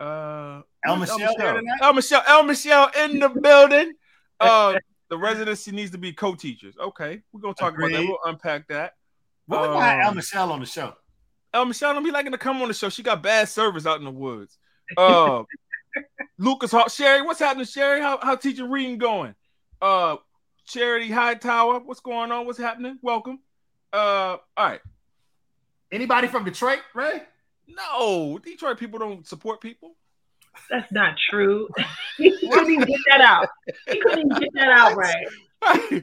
Uh 0.00 0.62
El 0.84 0.96
where's 0.98 1.10
Michelle 1.10 1.34
here 1.38 1.54
tonight? 1.54 1.78
El 1.82 1.92
Michelle, 1.94 2.22
El 2.26 2.42
Michelle 2.44 2.90
in 3.02 3.18
the 3.18 3.28
building. 3.28 3.92
Uh 4.40 4.78
the 5.10 5.16
residency 5.16 5.70
needs 5.70 5.92
to 5.92 5.98
be 5.98 6.12
co-teachers. 6.12 6.74
Okay, 6.78 7.22
we're 7.32 7.40
gonna 7.40 7.54
talk 7.54 7.76
about 7.76 7.92
that. 7.92 8.00
We'll 8.02 8.18
unpack 8.24 8.68
that. 8.68 8.94
What 9.46 9.62
we 9.62 9.66
got 9.68 10.00
El 10.00 10.08
Um, 10.10 10.16
Michelle 10.16 10.52
on 10.52 10.60
the 10.60 10.66
show? 10.66 10.94
El 11.54 11.64
Michelle 11.66 11.94
don't 11.94 12.04
be 12.04 12.10
liking 12.10 12.32
to 12.32 12.38
come 12.38 12.60
on 12.60 12.68
the 12.68 12.74
show. 12.74 12.88
She 12.88 13.02
got 13.02 13.22
bad 13.22 13.48
service 13.48 13.86
out 13.86 13.98
in 13.98 14.04
the 14.04 14.10
woods. 14.10 14.58
Uh, 14.96 15.44
Lucas 16.38 16.72
Hall, 16.72 16.88
Sherry, 16.88 17.22
what's 17.22 17.38
happening, 17.38 17.64
Sherry? 17.64 18.00
How 18.00 18.18
how 18.20 18.36
teacher 18.36 18.66
reading 18.66 18.98
going? 18.98 19.34
Uh, 19.80 20.16
Charity 20.66 21.10
Hightower, 21.10 21.78
what's 21.80 22.00
going 22.00 22.32
on? 22.32 22.44
What's 22.44 22.58
happening? 22.58 22.98
Welcome. 23.00 23.38
Uh, 23.92 24.36
all 24.56 24.66
right. 24.66 24.80
Anybody 25.92 26.26
from 26.26 26.44
Detroit, 26.44 26.80
Ray? 26.94 27.22
No, 27.68 28.38
Detroit 28.42 28.78
people 28.78 28.98
don't 28.98 29.26
support 29.26 29.60
people. 29.60 29.96
That's 30.70 30.90
not 30.92 31.16
true. 31.30 31.68
he 32.16 32.30
couldn't 32.48 32.70
even 32.72 32.86
get 32.86 33.00
that 33.10 33.20
out. 33.20 33.48
He 33.88 34.00
couldn't 34.00 34.18
even 34.20 34.40
get 34.40 34.50
that 34.54 34.68
out 34.68 34.96
right. 34.96 35.26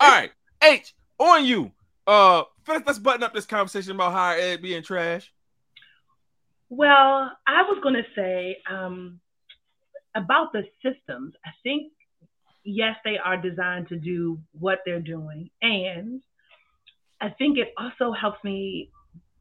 all 0.00 0.10
right, 0.10 0.30
H 0.62 0.94
on 1.18 1.44
you. 1.44 1.72
Uh, 2.06 2.44
let's 2.68 2.98
button 2.98 3.22
up 3.22 3.34
this 3.34 3.46
conversation 3.46 3.92
about 3.92 4.12
higher 4.12 4.38
ed 4.38 4.62
being 4.62 4.82
trash. 4.82 5.32
Well, 6.68 7.30
I 7.46 7.62
was 7.62 7.78
going 7.82 7.94
to 7.94 8.04
say 8.14 8.58
um, 8.70 9.20
about 10.14 10.52
the 10.52 10.64
systems. 10.82 11.34
I 11.44 11.50
think, 11.62 11.92
yes, 12.64 12.96
they 13.04 13.18
are 13.18 13.36
designed 13.36 13.88
to 13.88 13.96
do 13.96 14.40
what 14.52 14.80
they're 14.84 15.00
doing. 15.00 15.50
And 15.62 16.22
I 17.20 17.30
think 17.30 17.58
it 17.58 17.72
also 17.78 18.12
helps 18.12 18.42
me 18.44 18.90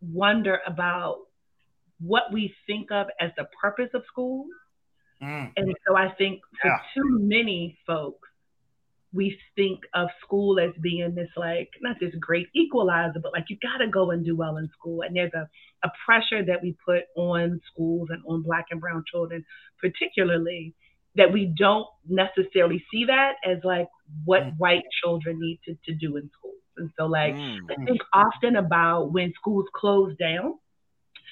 wonder 0.01 0.59
about 0.65 1.17
what 1.99 2.23
we 2.31 2.53
think 2.67 2.91
of 2.91 3.07
as 3.19 3.31
the 3.37 3.47
purpose 3.61 3.89
of 3.93 4.03
school. 4.07 4.45
Mm. 5.21 5.51
And 5.55 5.75
so 5.87 5.95
I 5.95 6.09
think 6.17 6.41
for 6.61 6.67
Yeah. 6.69 6.77
too 6.93 7.19
many 7.19 7.77
folks, 7.87 8.27
we 9.13 9.39
think 9.55 9.79
of 9.93 10.09
school 10.21 10.59
as 10.59 10.71
being 10.81 11.15
this 11.15 11.29
like 11.37 11.69
not 11.81 11.97
this 12.01 12.13
great 12.19 12.47
equalizer, 12.53 13.19
but 13.19 13.31
like 13.31 13.45
you 13.49 13.57
got 13.61 13.77
to 13.77 13.87
go 13.87 14.11
and 14.11 14.25
do 14.25 14.35
well 14.35 14.57
in 14.57 14.67
school. 14.77 15.01
And 15.03 15.15
there's 15.15 15.33
a, 15.33 15.49
a 15.83 15.91
pressure 16.05 16.43
that 16.43 16.61
we 16.61 16.75
put 16.85 17.03
on 17.15 17.61
schools 17.71 18.09
and 18.11 18.21
on 18.27 18.41
black 18.43 18.65
and 18.71 18.81
brown 18.81 19.03
children, 19.09 19.45
particularly, 19.79 20.73
that 21.15 21.31
we 21.31 21.45
don't 21.57 21.87
necessarily 22.09 22.83
see 22.91 23.05
that 23.05 23.35
as 23.45 23.59
like 23.63 23.87
what 24.25 24.43
Mm. 24.43 24.57
white 24.57 24.83
children 25.01 25.39
need 25.39 25.61
to, 25.65 25.75
to 25.85 25.93
do 25.93 26.17
in 26.17 26.29
schools. 26.37 26.55
And 26.77 26.89
so 26.97 27.05
like 27.05 27.35
Mm. 27.35 27.69
I 27.69 27.75
think 27.85 28.01
often 28.13 28.55
about 28.55 29.11
when 29.13 29.33
schools 29.39 29.65
close 29.75 30.15
down 30.17 30.55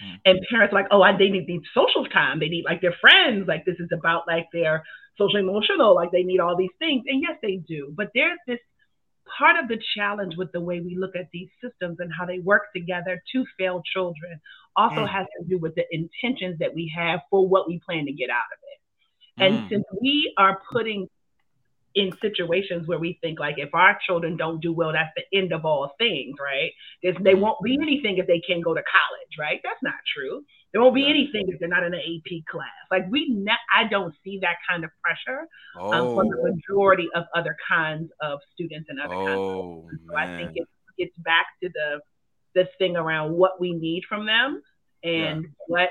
Mm. 0.04 0.20
and 0.26 0.40
parents 0.50 0.74
are 0.74 0.76
like, 0.82 0.88
oh, 0.92 1.02
I, 1.02 1.16
they 1.18 1.30
need, 1.30 1.48
need 1.48 1.62
social 1.74 2.06
time. 2.06 2.40
They 2.40 2.50
need 2.50 2.66
like 2.66 2.82
their 2.82 2.96
friends. 3.00 3.48
Like 3.48 3.66
this 3.66 3.80
is 3.80 3.90
about 3.94 4.24
like 4.28 4.48
their 4.54 4.84
social 5.18 5.40
emotional. 5.40 5.96
Like 5.96 6.12
they 6.12 6.24
need 6.24 6.40
all 6.40 6.56
these 6.58 6.74
things. 6.80 7.04
And 7.08 7.22
yes, 7.22 7.38
they 7.42 7.58
do. 7.68 7.94
But 7.96 8.10
there's 8.16 8.40
this 8.48 8.60
part 9.38 9.58
of 9.62 9.68
the 9.70 9.80
challenge 9.96 10.36
with 10.38 10.52
the 10.52 10.60
way 10.62 10.80
we 10.82 10.96
look 10.98 11.16
at 11.16 11.30
these 11.32 11.50
systems 11.64 11.98
and 12.00 12.12
how 12.18 12.26
they 12.26 12.40
work 12.40 12.64
together 12.76 13.22
to 13.34 13.46
fail 13.58 13.82
children 13.94 14.40
also 14.76 15.06
Mm. 15.06 15.10
has 15.10 15.26
to 15.40 15.46
do 15.48 15.58
with 15.58 15.76
the 15.76 15.86
intentions 15.92 16.58
that 16.60 16.74
we 16.74 16.92
have 16.96 17.20
for 17.30 17.48
what 17.48 17.68
we 17.68 17.80
plan 17.86 18.06
to 18.06 18.12
get 18.12 18.30
out 18.30 18.50
of 18.52 18.60
it. 18.64 18.80
And 19.46 19.64
Mm. 19.64 19.70
since 19.70 19.84
we 20.02 20.34
are 20.38 20.62
putting 20.72 21.08
in 21.96 22.12
situations 22.22 22.88
where 22.88 23.00
we 23.00 23.18
think 23.22 23.40
like 23.40 23.56
if 23.58 23.74
our 23.74 23.98
children 24.06 24.36
don't 24.38 24.62
do 24.62 24.74
well, 24.74 24.92
that's 24.94 25.12
the 25.16 25.38
end 25.38 25.52
of 25.54 25.66
all 25.66 25.94
things, 26.00 26.36
right? 26.42 26.72
There's, 27.02 27.16
they 27.22 27.36
won't 27.36 27.62
be 27.64 27.78
anything 27.82 28.18
if 28.18 28.28
they 28.28 28.40
can't 28.40 28.64
go 28.64 28.74
to 28.74 28.82
college, 28.82 29.34
right? 29.40 29.60
That's 29.64 29.82
not 29.84 29.96
true. 30.16 30.44
There 30.72 30.82
won't 30.82 30.96
be 30.96 31.02
Yeah. 31.04 31.10
anything 31.10 31.46
if 31.50 31.60
they're 31.60 31.70
not 31.70 31.84
in 31.84 31.94
an 31.94 32.00
AP 32.00 32.46
class. 32.50 32.70
Like 32.90 33.06
we, 33.10 33.30
ne- 33.30 33.52
I 33.76 33.84
don't 33.88 34.14
see 34.24 34.40
that 34.42 34.58
kind 34.68 34.84
of 34.84 34.90
pressure 35.04 35.42
um, 35.94 36.08
Oh, 36.08 36.16
from 36.16 36.30
the 36.30 36.52
majority 36.52 37.10
of 37.16 37.26
other 37.36 37.56
kinds 37.70 38.12
of 38.22 38.40
students 38.54 38.90
and 38.90 39.00
other 39.00 39.16
kinds. 39.28 39.44
Of, 39.52 39.66
oh 39.66 39.90
so 40.10 40.18
I 40.18 40.36
think 40.38 40.52
it 40.56 40.68
gets 40.98 41.16
back 41.18 41.46
to 41.62 41.70
the 41.70 42.00
the 42.56 42.70
thing 42.78 42.96
around 42.96 43.34
what 43.34 43.60
we 43.60 43.74
need 43.74 44.04
from 44.08 44.28
them 44.28 44.62
and 45.04 45.48
what 45.68 45.90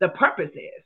the 0.00 0.08
purpose 0.08 0.50
is. 0.54 0.82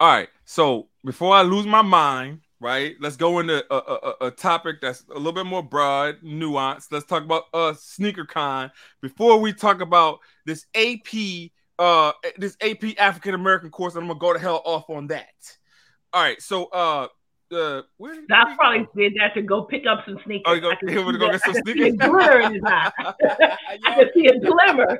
All 0.00 0.08
right. 0.08 0.28
So 0.44 0.88
before 1.04 1.34
I 1.34 1.42
lose 1.42 1.66
my 1.66 1.82
mind, 1.82 2.40
right? 2.60 2.96
Let's 3.00 3.16
go 3.16 3.38
into 3.38 3.64
a, 3.72 3.76
a, 3.76 4.26
a- 4.26 4.30
topic 4.30 4.80
that's 4.80 5.04
a 5.10 5.14
little 5.14 5.32
bit 5.32 5.46
more 5.46 5.62
broad, 5.62 6.20
nuanced. 6.22 6.86
Let's 6.90 7.06
talk 7.06 7.22
about 7.22 7.44
uh 7.54 7.74
sneaker 7.74 8.24
con 8.24 8.70
before 9.00 9.38
we 9.40 9.52
talk 9.52 9.80
about 9.80 10.18
this 10.46 10.66
AP 10.74 11.50
uh 11.78 12.12
this 12.36 12.56
AP 12.60 12.98
African 12.98 13.34
American 13.34 13.70
course. 13.70 13.94
And 13.94 14.02
I'm 14.02 14.08
gonna 14.08 14.18
go 14.20 14.32
to 14.32 14.38
hell 14.38 14.62
off 14.64 14.90
on 14.90 15.06
that. 15.08 15.26
All 16.12 16.22
right. 16.22 16.40
So 16.42 16.66
uh 16.66 17.08
uh 17.50 17.82
where, 17.96 18.14
where 18.14 18.22
I 18.32 18.54
probably 18.56 18.80
go? 18.80 18.88
did 18.96 19.14
that 19.20 19.34
to 19.34 19.42
go 19.42 19.62
pick 19.62 19.86
up 19.86 20.04
some 20.04 20.18
sneakers. 20.24 20.42
Oh, 20.46 20.52
you 20.54 20.60
go, 20.60 20.70
I 20.70 20.74
can 20.74 20.88
you 20.88 21.02
want 21.04 21.18
to 21.18 21.20
see 21.20 21.26
go 21.26 21.32
get 21.32 21.40
some 21.42 21.50
I 21.50 21.60
can 21.62 21.74
see 21.76 21.88
a 21.88 21.92
glitter 21.92 22.40
in 22.40 22.54
his 22.54 22.62
eye. 22.66 22.90
I 23.86 23.94
can 23.94 24.08
see 24.14 24.26
a 24.26 24.38
glimmer. 24.40 24.98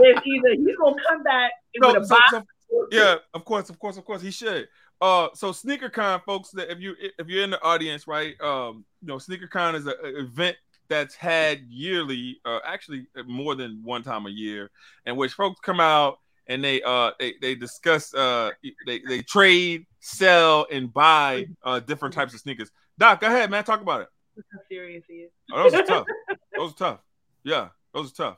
There's 0.00 0.16
either 0.24 0.54
he's 0.54 0.76
gonna 0.80 0.96
come 1.08 1.22
back 1.22 1.50
so- 1.82 1.92
with 1.94 2.02
a 2.02 2.06
so- 2.06 2.14
box. 2.14 2.30
so 2.32 2.42
yeah, 2.90 3.16
of 3.34 3.44
course, 3.44 3.68
of 3.70 3.78
course, 3.78 3.96
of 3.96 4.04
course, 4.04 4.22
he 4.22 4.30
should. 4.30 4.68
Uh, 5.00 5.28
so 5.34 5.52
SneakerCon, 5.52 6.22
folks, 6.24 6.50
that 6.52 6.70
if 6.70 6.80
you 6.80 6.94
if 7.00 7.28
you're 7.28 7.44
in 7.44 7.50
the 7.50 7.62
audience, 7.62 8.06
right, 8.06 8.34
um, 8.40 8.84
you 9.02 9.08
know, 9.08 9.16
SneakerCon 9.16 9.74
is 9.74 9.86
an 9.86 9.94
event 10.02 10.56
that's 10.88 11.14
had 11.14 11.60
yearly, 11.68 12.40
uh, 12.44 12.60
actually 12.64 13.06
more 13.26 13.54
than 13.54 13.82
one 13.84 14.02
time 14.02 14.26
a 14.26 14.30
year, 14.30 14.70
in 15.04 15.16
which 15.16 15.32
folks 15.32 15.60
come 15.60 15.80
out 15.80 16.18
and 16.48 16.62
they 16.62 16.80
uh 16.82 17.10
they, 17.18 17.34
they 17.42 17.54
discuss 17.54 18.14
uh 18.14 18.50
they, 18.86 19.00
they 19.06 19.20
trade, 19.22 19.84
sell, 20.00 20.66
and 20.70 20.92
buy 20.92 21.46
uh 21.64 21.80
different 21.80 22.14
types 22.14 22.34
of 22.34 22.40
sneakers. 22.40 22.70
Doc, 22.98 23.20
go 23.20 23.26
ahead, 23.26 23.50
man. 23.50 23.64
Talk 23.64 23.82
about 23.82 24.02
it. 24.02 24.08
How 24.52 24.58
serious 24.70 25.04
he 25.08 25.14
is. 25.14 25.30
Oh, 25.52 25.62
those 25.64 25.74
are 25.74 25.82
tough. 25.82 26.06
those 26.56 26.72
are 26.72 26.76
tough. 26.76 27.00
Yeah, 27.44 27.68
those 27.92 28.12
are 28.12 28.14
tough. 28.14 28.36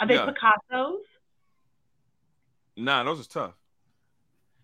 Are 0.00 0.06
they 0.06 0.14
Yeah. 0.14 0.26
Picasso's? 0.26 1.02
Nah, 2.76 3.04
those 3.04 3.20
are 3.20 3.28
tough. 3.28 3.54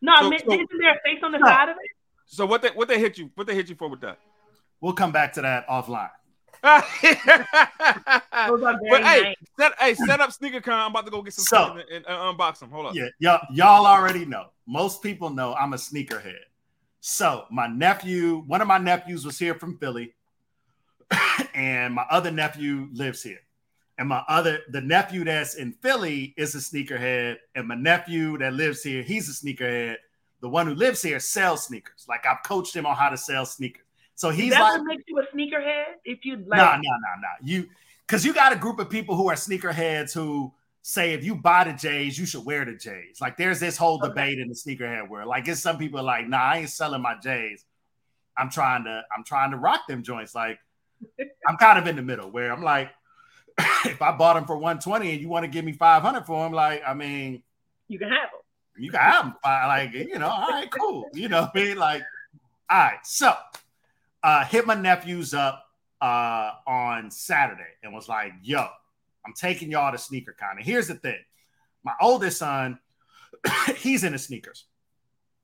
No, 0.02 0.14
So- 0.20 0.26
I 0.26 0.28
meant, 0.30 0.42
so- 0.44 0.52
isn't 0.52 0.68
there 0.78 0.92
a 0.92 1.00
face 1.04 1.22
on 1.22 1.32
the 1.32 1.38
No. 1.38 1.46
side 1.46 1.68
of 1.70 1.76
it? 1.76 1.90
So 2.26 2.44
what 2.46 2.60
they 2.62 2.68
what 2.70 2.88
they 2.88 2.98
hit 2.98 3.16
you 3.18 3.30
what 3.34 3.46
they 3.46 3.54
hit 3.54 3.68
you 3.68 3.74
for 3.76 3.88
with 3.88 4.00
that? 4.02 4.18
We'll 4.80 4.92
come 4.94 5.12
back 5.12 5.32
to 5.34 5.42
that 5.42 5.66
offline. 5.68 6.10
but 6.62 6.84
Those 8.48 8.62
are 8.62 8.78
very 8.82 9.02
hey, 9.02 9.22
nice. 9.22 9.34
set 9.58 9.72
hey 9.80 9.94
set 9.94 10.20
up 10.20 10.32
sneaker 10.32 10.60
con. 10.60 10.74
I'm 10.74 10.90
about 10.90 11.04
to 11.06 11.10
go 11.10 11.22
get 11.22 11.34
some 11.34 11.44
So- 11.44 11.72
sneakers 11.74 11.90
and, 11.92 12.04
and 12.06 12.14
uh, 12.16 12.32
unbox 12.32 12.58
them. 12.60 12.70
Hold 12.70 12.86
up. 12.86 12.94
Yeah, 12.94 13.08
y'all, 13.18 13.40
y'all 13.52 13.86
already 13.86 14.24
know. 14.24 14.46
Most 14.66 15.02
people 15.02 15.30
know 15.30 15.54
I'm 15.54 15.72
a 15.72 15.76
sneakerhead. 15.76 16.38
So 17.00 17.44
my 17.50 17.66
nephew, 17.66 18.44
one 18.46 18.60
of 18.60 18.68
my 18.68 18.78
nephews 18.78 19.24
was 19.26 19.38
here 19.38 19.54
from 19.54 19.76
Philly, 19.78 20.14
and 21.54 21.94
my 21.94 22.06
other 22.10 22.30
nephew 22.30 22.88
lives 22.92 23.22
here. 23.22 23.40
And 23.98 24.08
my 24.08 24.22
other, 24.28 24.60
the 24.70 24.80
nephew 24.80 25.24
that's 25.24 25.54
in 25.54 25.72
Philly 25.72 26.34
is 26.36 26.54
a 26.54 26.58
sneakerhead, 26.58 27.36
and 27.54 27.68
my 27.68 27.74
nephew 27.74 28.38
that 28.38 28.54
lives 28.54 28.82
here, 28.82 29.02
he's 29.02 29.28
a 29.28 29.32
sneakerhead. 29.32 29.96
The 30.40 30.48
one 30.48 30.66
who 30.66 30.74
lives 30.74 31.02
here 31.02 31.20
sells 31.20 31.66
sneakers. 31.66 32.06
Like 32.08 32.26
I've 32.26 32.42
coached 32.44 32.74
him 32.74 32.86
on 32.86 32.96
how 32.96 33.10
to 33.10 33.16
sell 33.16 33.46
sneakers. 33.46 33.84
So 34.14 34.30
he's 34.30 34.52
that 34.52 34.60
like, 34.60 34.72
what 34.72 34.84
makes 34.84 35.04
you 35.06 35.18
a 35.18 35.36
sneakerhead? 35.36 35.84
If 36.04 36.24
you 36.24 36.36
like, 36.36 36.58
no, 36.58 36.64
no, 36.64 36.76
no, 36.76 37.20
no. 37.20 37.28
You 37.42 37.68
because 38.06 38.24
you 38.24 38.34
got 38.34 38.52
a 38.52 38.56
group 38.56 38.78
of 38.78 38.90
people 38.90 39.14
who 39.14 39.28
are 39.28 39.34
sneakerheads 39.34 40.12
who 40.12 40.52
say 40.82 41.12
if 41.12 41.24
you 41.24 41.36
buy 41.36 41.64
the 41.64 41.72
J's, 41.72 42.18
you 42.18 42.26
should 42.26 42.44
wear 42.44 42.64
the 42.64 42.74
J's. 42.74 43.20
Like 43.20 43.36
there's 43.36 43.60
this 43.60 43.76
whole 43.76 44.00
Okay. 44.02 44.08
debate 44.08 44.38
in 44.38 44.48
the 44.48 44.54
sneakerhead 44.54 45.08
world. 45.08 45.28
Like 45.28 45.46
it's 45.48 45.60
some 45.60 45.78
people 45.78 46.00
are 46.00 46.04
like, 46.04 46.28
nah, 46.28 46.42
I 46.42 46.58
ain't 46.58 46.70
selling 46.70 47.02
my 47.02 47.14
J's. 47.22 47.64
I'm 48.36 48.50
trying 48.50 48.84
to, 48.84 49.02
I'm 49.16 49.24
trying 49.24 49.52
to 49.52 49.58
rock 49.58 49.82
them 49.88 50.02
joints. 50.02 50.34
Like 50.34 50.58
I'm 51.48 51.56
kind 51.56 51.78
of 51.78 51.86
in 51.86 51.96
the 51.96 52.02
middle 52.02 52.30
where 52.30 52.52
I'm 52.52 52.62
like, 52.62 52.90
if 53.58 54.00
I 54.00 54.12
bought 54.12 54.34
them 54.34 54.44
for 54.44 54.56
120 54.56 55.12
and 55.12 55.20
you 55.20 55.28
want 55.28 55.44
to 55.44 55.48
give 55.48 55.64
me 55.64 55.72
500 55.72 56.24
for 56.24 56.44
them, 56.44 56.52
like, 56.52 56.82
I 56.86 56.94
mean, 56.94 57.42
you 57.88 57.98
can 57.98 58.08
have 58.08 58.30
them. 58.30 58.40
you 58.76 58.90
can 58.90 59.00
have 59.00 59.24
them. 59.24 59.34
Like, 59.44 59.92
you 59.92 60.18
know, 60.18 60.28
all 60.28 60.48
right, 60.48 60.70
cool. 60.70 61.08
You 61.12 61.28
know 61.28 61.42
what 61.42 61.52
I 61.54 61.64
mean? 61.64 61.76
Like, 61.76 62.02
all 62.70 62.78
right. 62.78 62.98
So 63.04 63.32
uh 64.22 64.44
hit 64.44 64.66
my 64.66 64.74
nephews 64.74 65.34
up 65.34 65.64
uh 66.00 66.52
on 66.66 67.10
Saturday 67.10 67.62
and 67.82 67.92
was 67.92 68.08
like, 68.08 68.32
yo, 68.42 68.66
I'm 69.26 69.34
taking 69.34 69.70
y'all 69.70 69.92
to 69.92 69.98
sneaker 69.98 70.34
con. 70.38 70.56
And 70.56 70.64
here's 70.64 70.88
the 70.88 70.94
thing: 70.94 71.18
my 71.84 71.92
oldest 72.00 72.38
son, 72.38 72.78
he's 73.76 74.04
into 74.04 74.18
sneakers. 74.18 74.64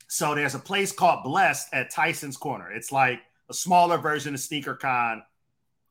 So 0.08 0.34
there's 0.34 0.54
a 0.54 0.58
place 0.58 0.90
called 0.90 1.22
Blessed 1.22 1.68
at 1.72 1.90
Tyson's 1.90 2.38
Corner. 2.38 2.72
It's 2.72 2.90
like 2.90 3.20
a 3.50 3.54
smaller 3.54 3.98
version 3.98 4.32
of 4.34 4.40
Sneaker 4.40 4.74
Con. 4.74 5.22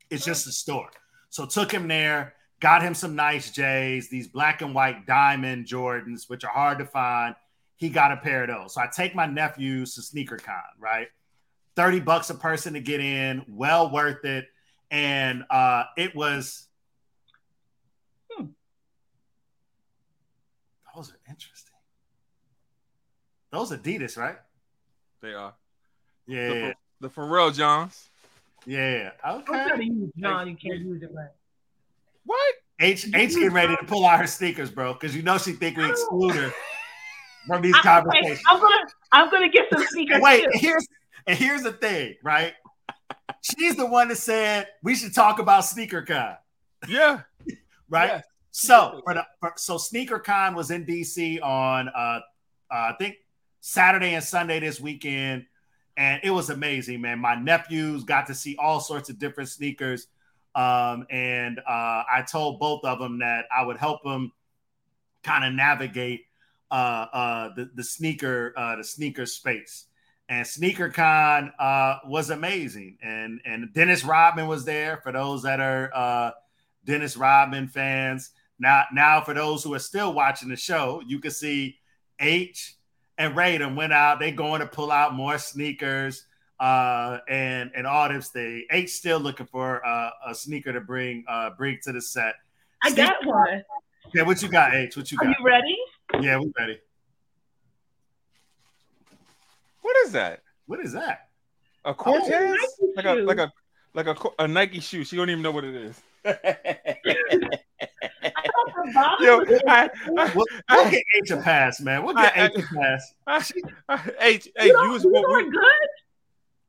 It's 0.10 0.26
just 0.26 0.48
a 0.48 0.52
store. 0.52 0.90
So 1.38 1.46
took 1.46 1.72
him 1.72 1.88
there, 1.88 2.34
got 2.60 2.82
him 2.82 2.96
some 2.96 3.16
nice 3.16 3.52
J's, 3.52 4.10
these 4.10 4.28
black 4.28 4.64
and 4.64 4.74
white 4.74 5.06
diamond 5.06 5.68
Jordans, 5.68 6.28
which 6.28 6.44
are 6.44 6.52
hard 6.52 6.80
to 6.80 6.86
find. 6.86 7.36
He 7.76 7.90
got 7.90 8.12
a 8.12 8.18
pair 8.18 8.42
of 8.42 8.50
those. 8.50 8.74
So 8.74 8.82
I 8.82 8.88
take 8.88 9.14
my 9.14 9.28
nephews 9.28 9.94
to 9.94 10.02
Sneaker 10.02 10.38
Con, 10.38 10.56
right? 10.80 11.10
30 11.76 12.00
bucks 12.00 12.32
a 12.32 12.34
person 12.34 12.74
to 12.74 12.80
get 12.80 13.02
in, 13.02 13.46
well 13.48 13.92
worth 13.92 14.26
it. 14.26 14.48
And 14.90 15.44
uh 15.52 15.84
it 15.96 16.16
was 16.16 16.70
Hmm. 18.32 18.46
those 20.96 21.12
are 21.12 21.20
interesting. 21.30 21.76
Those 23.52 23.70
Adidas, 23.70 24.18
right? 24.18 24.38
They 25.22 25.36
are 25.36 25.54
Yeah, 26.26 26.48
the, 26.48 26.74
the 27.02 27.10
Pharrell 27.12 27.54
Johns. 27.54 28.10
Yeah. 28.68 29.12
Don't 29.26 29.46
try 29.46 29.68
to 29.70 29.74
Okay. 29.74 29.84
use 29.86 30.12
John. 30.20 30.48
You 30.48 30.56
can't 30.56 30.80
use 30.80 31.02
it 31.02 31.10
right. 31.14 31.30
What? 32.26 32.56
H 32.80 33.08
H 33.14 33.34
getting 33.34 33.52
ready 33.54 33.76
to 33.76 33.84
pull 33.86 34.06
out 34.06 34.20
her 34.20 34.28
sneakers, 34.28 34.70
bro, 34.70 34.94
because 34.94 35.16
you 35.16 35.24
know 35.24 35.38
she 35.38 35.54
think 35.54 35.78
we 35.78 35.90
exclude 35.90 36.36
her 36.36 36.54
from 37.48 37.62
these 37.64 37.74
I, 37.76 37.82
conversations. 37.82 38.42
I'm 38.48 38.60
gonna 38.60 38.76
I'm 39.14 39.32
gonna 39.32 39.50
get 39.50 39.66
some 39.74 39.84
sneakers. 39.88 40.22
Wait, 40.22 40.44
too. 40.44 40.50
here's 40.54 40.88
and 41.26 41.38
here's 41.40 41.64
the 41.64 41.72
thing, 41.72 42.16
right? 42.24 42.54
She's 43.42 43.76
the 43.76 43.86
one 43.86 44.10
that 44.10 44.18
said 44.18 44.68
we 44.84 44.96
should 44.96 45.16
talk 45.16 45.40
about 45.40 45.62
sneaker 45.66 46.02
con, 46.02 46.36
Yeah. 46.88 47.22
right? 47.90 48.08
Yes. 48.10 48.26
So 48.52 49.02
for 49.06 49.14
the 49.14 49.26
for, 49.40 49.54
so 49.56 49.78
sneaker 49.78 50.20
con 50.20 50.54
was 50.54 50.70
in 50.70 50.86
DC 50.86 51.42
on 51.42 51.88
uh, 51.90 51.92
uh 51.92 52.20
I 52.70 52.94
think 53.00 53.16
Saturday 53.62 54.14
and 54.14 54.24
Sunday 54.24 54.60
this 54.60 54.80
weekend, 54.80 55.46
and 55.98 56.22
it 56.24 56.30
was 56.30 56.52
amazing, 56.52 57.02
man. 57.02 57.18
My 57.18 57.36
nephews 57.36 58.04
got 58.04 58.28
to 58.28 58.36
see 58.36 58.56
all 58.60 58.80
sorts 58.80 59.10
of 59.10 59.18
different 59.18 59.50
sneakers. 59.50 60.08
Um, 60.54 61.08
and 61.10 61.60
uh, 61.60 62.04
I 62.12 62.24
told 62.30 62.60
both 62.60 62.86
of 62.86 63.00
them 63.00 63.20
that 63.20 63.46
I 63.56 63.66
would 63.66 63.78
help 63.78 64.04
them 64.04 64.32
kind 65.24 65.44
of 65.44 65.54
navigate 65.54 66.22
uh, 66.70 67.06
uh, 67.12 67.50
the, 67.56 67.70
the 67.74 67.84
sneaker 67.84 68.54
uh, 68.56 68.76
the 68.76 68.84
sneaker 68.84 69.26
space. 69.26 69.86
And 70.30 70.46
SneakerCon 70.46 71.52
uh, 71.58 72.00
was 72.06 72.30
amazing, 72.30 72.98
and 73.02 73.40
and 73.46 73.74
Dennis 73.74 74.04
Rodman 74.04 74.48
was 74.48 74.66
there. 74.66 74.98
For 74.98 75.12
those 75.14 75.44
that 75.44 75.62
are 75.62 75.90
uh, 75.96 76.32
Dennis 76.84 77.16
Rodman 77.16 77.70
fans, 77.70 78.32
now 78.60 78.84
now 78.92 79.22
for 79.22 79.34
those 79.34 79.64
who 79.64 79.74
are 79.74 79.80
still 79.80 80.14
watching 80.14 80.50
the 80.50 80.58
show, 80.58 81.02
you 81.08 81.20
can 81.20 81.32
see 81.32 81.78
H 82.20 82.77
and 83.18 83.36
Raiden 83.36 83.76
went 83.76 83.94
out. 83.94 84.20
They 84.20 84.32
going 84.32 84.62
to 84.62 84.68
pull 84.68 84.92
out 84.92 85.14
more 85.14 85.38
sneakers 85.38 86.26
uh, 86.60 87.20
and 87.28 87.72
and 87.76 87.86
all 87.88 88.10
this 88.10 88.30
thing. 88.30 88.66
H 88.72 88.90
still 88.92 89.20
looking 89.20 89.46
for 89.46 89.86
uh, 89.86 90.10
a 90.28 90.36
sneaker 90.36 90.74
to 90.74 90.82
bring 90.82 91.24
uh, 91.28 91.52
bring 91.52 91.80
to 91.84 91.92
the 91.92 92.02
set. 92.02 92.36
I 92.84 92.92
got 92.92 93.26
one. 93.26 93.64
Okay, 94.08 94.24
what 94.24 94.42
you 94.42 94.50
got, 94.50 94.74
H? 94.74 94.96
What 94.96 95.12
you 95.12 95.18
got? 95.18 95.28
Are 95.28 95.30
got? 95.32 95.40
you 95.40 95.46
ready? 95.46 95.78
Yeah, 96.22 96.40
we 96.40 96.52
ready. 96.58 96.80
What 99.82 99.96
is 100.06 100.12
that? 100.14 100.42
What 100.66 100.80
is 100.80 100.94
that? 100.94 101.30
A 101.86 101.94
Cortez? 101.94 102.30
Nike 102.30 102.94
like 102.96 103.06
a 103.06 103.14
like 103.14 103.38
a 103.38 103.54
like 103.94 104.08
a, 104.08 104.16
a 104.40 104.48
Nike 104.48 104.80
shoe. 104.80 105.04
She 105.04 105.16
don't 105.16 105.30
even 105.30 105.42
know 105.42 105.52
what 105.52 105.64
it 105.64 105.76
is. 105.76 106.02
I 106.26 106.34
thought 106.34 106.44
the 108.24 108.74
bottom 108.76 108.77
Yo, 109.22 109.40
was- 109.40 109.62
I, 109.68 109.90
I, 110.18 110.32
We'll, 110.36 110.46
we'll 110.70 110.92
get 110.92 111.04
H 111.24 111.32
a 111.32 111.38
pass, 111.38 111.80
man. 111.82 112.04
We'll 112.04 112.14
get 112.16 112.38
I- 112.38 112.42
I- 112.42 112.46
H 112.46 112.58
a 112.58 112.76
pass. 112.76 113.14
I, 113.28 113.44
I, 113.90 114.12
H, 114.22 114.48
H, 114.58 114.66
you, 114.68 114.74
know, 114.74 114.84
you 114.84 114.92
was 114.92 115.04
you 115.04 115.10
supposed, 115.10 115.28
doing 115.28 115.46
we, 115.46 115.52
good. 115.52 115.64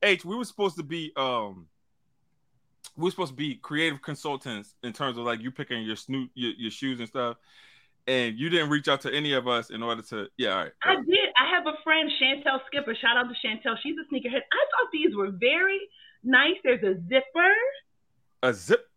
H, 0.03 0.25
we 0.25 0.37
were 0.37 0.45
supposed 0.45 0.77
to 0.77 0.83
be 0.83 1.13
um, 1.17 1.67
we 2.97 3.05
were 3.05 3.11
supposed 3.11 3.31
to 3.33 3.37
be 3.37 3.57
creative 3.57 4.01
consultants 4.03 4.75
in 4.83 4.93
terms 4.93 5.19
of 5.19 5.25
like 5.25 5.41
you 5.41 5.51
picking 5.51 5.83
your 5.83 5.97
snoot 5.97 6.31
your, 6.35 6.53
your 6.57 6.71
shoes 6.71 6.99
and 7.01 7.09
stuff, 7.09 7.37
and 8.07 8.39
you 8.39 8.49
didn't 8.49 8.71
reach 8.71 8.89
out 8.89 9.01
to 9.03 9.13
any 9.15 9.33
of 9.35 9.47
us 9.49 9.71
in 9.71 9.83
order 9.83 10.03
to 10.03 10.29
yeah. 10.37 10.51
All 10.51 10.57
right. 10.65 10.73
I 10.83 10.95
did. 10.97 11.29
I 11.41 11.51
have 11.55 11.67
a 11.67 11.77
friend, 11.85 12.11
Chantel 12.21 12.61
Skipper. 12.67 12.95
Shout 13.01 13.17
out 13.17 13.27
to 13.29 13.35
Chantel. 13.47 13.77
She's 13.83 13.97
a 13.99 14.15
sneakerhead. 14.15 14.37
I 14.37 14.41
thought 14.41 14.91
these 14.93 15.15
were 15.17 15.31
very 15.31 15.81
nice. 16.25 16.55
There's 16.65 16.83
a 16.83 17.01
zipper. 17.09 17.53
A 18.43 18.53
zip. 18.55 18.88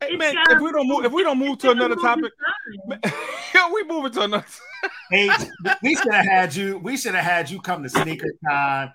Hey, 0.00 0.16
man, 0.16 0.34
if 0.50 0.60
we 0.62 0.72
don't 0.72 0.88
move, 0.88 1.04
if 1.04 1.12
we 1.12 1.22
don't 1.22 1.38
move 1.38 1.58
to 1.58 1.70
another 1.72 1.94
topic, 1.96 2.32
design. 2.88 3.00
yeah, 3.54 3.70
we 3.72 3.84
moving 3.84 4.12
to 4.12 4.22
another. 4.22 4.46
H, 5.12 5.30
we 5.82 5.94
should 5.94 6.12
have 6.12 6.24
had 6.24 6.54
you. 6.56 6.78
We 6.78 6.96
should 6.96 7.14
have 7.14 7.24
had 7.24 7.50
you 7.50 7.60
come 7.60 7.82
to 7.82 7.88
SneakerCon. 7.88 8.94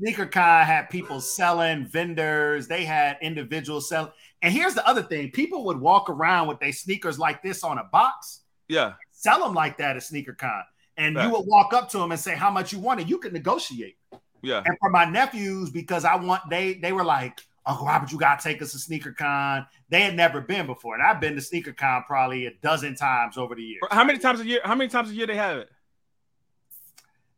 SneakerCon 0.00 0.64
had 0.64 0.90
people 0.90 1.20
selling, 1.20 1.86
vendors. 1.86 2.68
They 2.68 2.84
had 2.84 3.16
individuals 3.22 3.88
selling. 3.88 4.12
And 4.42 4.52
here's 4.52 4.74
the 4.74 4.86
other 4.86 5.02
thing: 5.02 5.30
people 5.30 5.64
would 5.64 5.80
walk 5.80 6.10
around 6.10 6.48
with 6.48 6.60
their 6.60 6.72
sneakers 6.72 7.18
like 7.18 7.42
this 7.42 7.64
on 7.64 7.78
a 7.78 7.84
box, 7.84 8.40
Yeah, 8.68 8.94
sell 9.12 9.40
them 9.40 9.54
like 9.54 9.78
that 9.78 9.96
at 9.96 10.02
Sneaker 10.02 10.34
Con. 10.34 10.62
and 10.98 11.16
you 11.16 11.30
would 11.30 11.46
walk 11.46 11.72
up 11.72 11.88
to 11.90 11.98
them 11.98 12.10
and 12.12 12.20
say 12.20 12.34
how 12.34 12.50
much 12.50 12.72
you 12.72 12.78
wanted. 12.78 13.08
You 13.08 13.18
could 13.18 13.32
negotiate. 13.32 13.96
yeah. 14.42 14.62
And 14.66 14.76
for 14.80 14.90
my 14.90 15.06
nephews, 15.06 15.70
because 15.70 16.04
I 16.04 16.16
want 16.16 16.42
they 16.50 16.74
they 16.74 16.92
were 16.92 17.04
like, 17.04 17.40
Uncle 17.66 17.86
Robert, 17.86 18.12
you 18.12 18.18
gotta 18.18 18.42
take 18.42 18.62
us 18.62 18.72
to 18.72 18.78
Sneaker 18.78 19.12
Con. 19.12 19.66
They 19.88 20.00
had 20.02 20.14
never 20.14 20.40
been 20.40 20.66
before, 20.66 20.94
and 20.94 21.02
I've 21.02 21.20
been 21.20 21.34
to 21.34 21.40
Sneaker 21.40 21.72
Con 21.72 22.04
probably 22.06 22.46
a 22.46 22.52
dozen 22.62 22.94
times 22.94 23.36
over 23.36 23.54
the 23.54 23.62
years. 23.62 23.82
How 23.90 24.04
many 24.04 24.18
times 24.18 24.40
a 24.40 24.46
year? 24.46 24.60
How 24.64 24.74
many 24.74 24.88
times 24.88 25.10
a 25.10 25.14
year 25.14 25.26
they 25.26 25.34
have 25.36 25.58
it, 25.58 25.68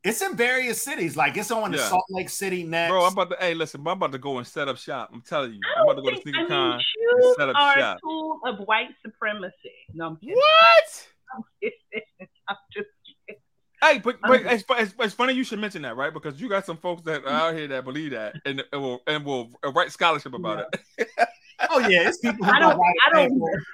It's 0.05 0.21
in 0.23 0.37
various 0.37 0.81
cities, 0.83 1.17
like 1.17 1.37
it's 1.37 1.51
on 1.51 1.73
the 1.73 1.79
Salt 1.79 2.05
Lake 2.11 2.29
City 2.29 2.63
next. 2.63 2.91
bro? 2.91 3.05
I'm 3.07 3.13
about 3.15 3.31
to. 3.31 3.37
Hey, 3.41 3.55
listen, 3.55 3.81
I'm 3.81 3.87
about 3.89 4.13
to 4.13 4.19
go 4.19 4.37
and 4.39 4.47
set 4.47 4.69
up 4.69 4.77
shop. 4.77 5.11
I'm 5.13 5.23
telling 5.23 5.55
you, 5.55 5.61
I 5.77 5.81
I'm 5.81 5.89
about 5.89 5.95
to 5.97 6.03
go 6.03 6.11
to 6.11 6.17
think, 6.23 6.37
Sneaker 6.37 6.45
I 6.45 6.49
Con. 6.49 6.71
mean, 6.71 6.81
shoes 6.81 7.35
set 7.39 7.49
up 7.49 7.57
are 7.57 7.75
shop. 7.79 7.97
a 7.97 8.01
tool 8.01 8.41
of 8.45 8.59
white 8.67 8.91
supremacy. 9.03 9.55
No, 9.95 10.07
I'm 10.09 10.17
kidding. 10.17 10.35
What? 10.37 11.09
I'm 11.37 11.43
kidding. 11.63 12.29
I'm 12.49 12.57
just 12.73 12.75
kidding. 12.77 12.98
Hey, 13.81 13.99
but, 13.99 14.19
but 14.21 14.43
it's, 14.45 14.65
it's, 14.69 14.95
it's 14.99 15.15
funny 15.15 15.35
you 15.35 15.45
should 15.45 15.61
mention 15.61 15.83
that, 15.83 15.97
right? 15.97 16.13
Because 16.13 16.41
you 16.41 16.49
got 16.49 16.67
some 16.67 16.77
folks 16.77 17.03
that 17.03 17.25
are 17.25 17.31
out 17.31 17.55
here 17.55 17.69
that 17.69 17.85
believe 17.85 18.11
that 18.11 18.35
and, 18.45 18.63
and 18.73 18.83
will 18.83 19.03
and 19.07 19.25
will 19.25 19.51
write 19.75 19.93
scholarship 19.93 20.35
about 20.35 20.67
it. 20.99 21.09
oh 21.71 21.79
yeah, 21.81 22.09
it's 22.09 22.19
people 22.19 22.45
who 22.45 22.51
I 22.51 22.59
don't. 22.59 22.79
write 22.79 22.95
I 23.07 23.13
don't. 23.13 23.31
paper. 23.31 23.65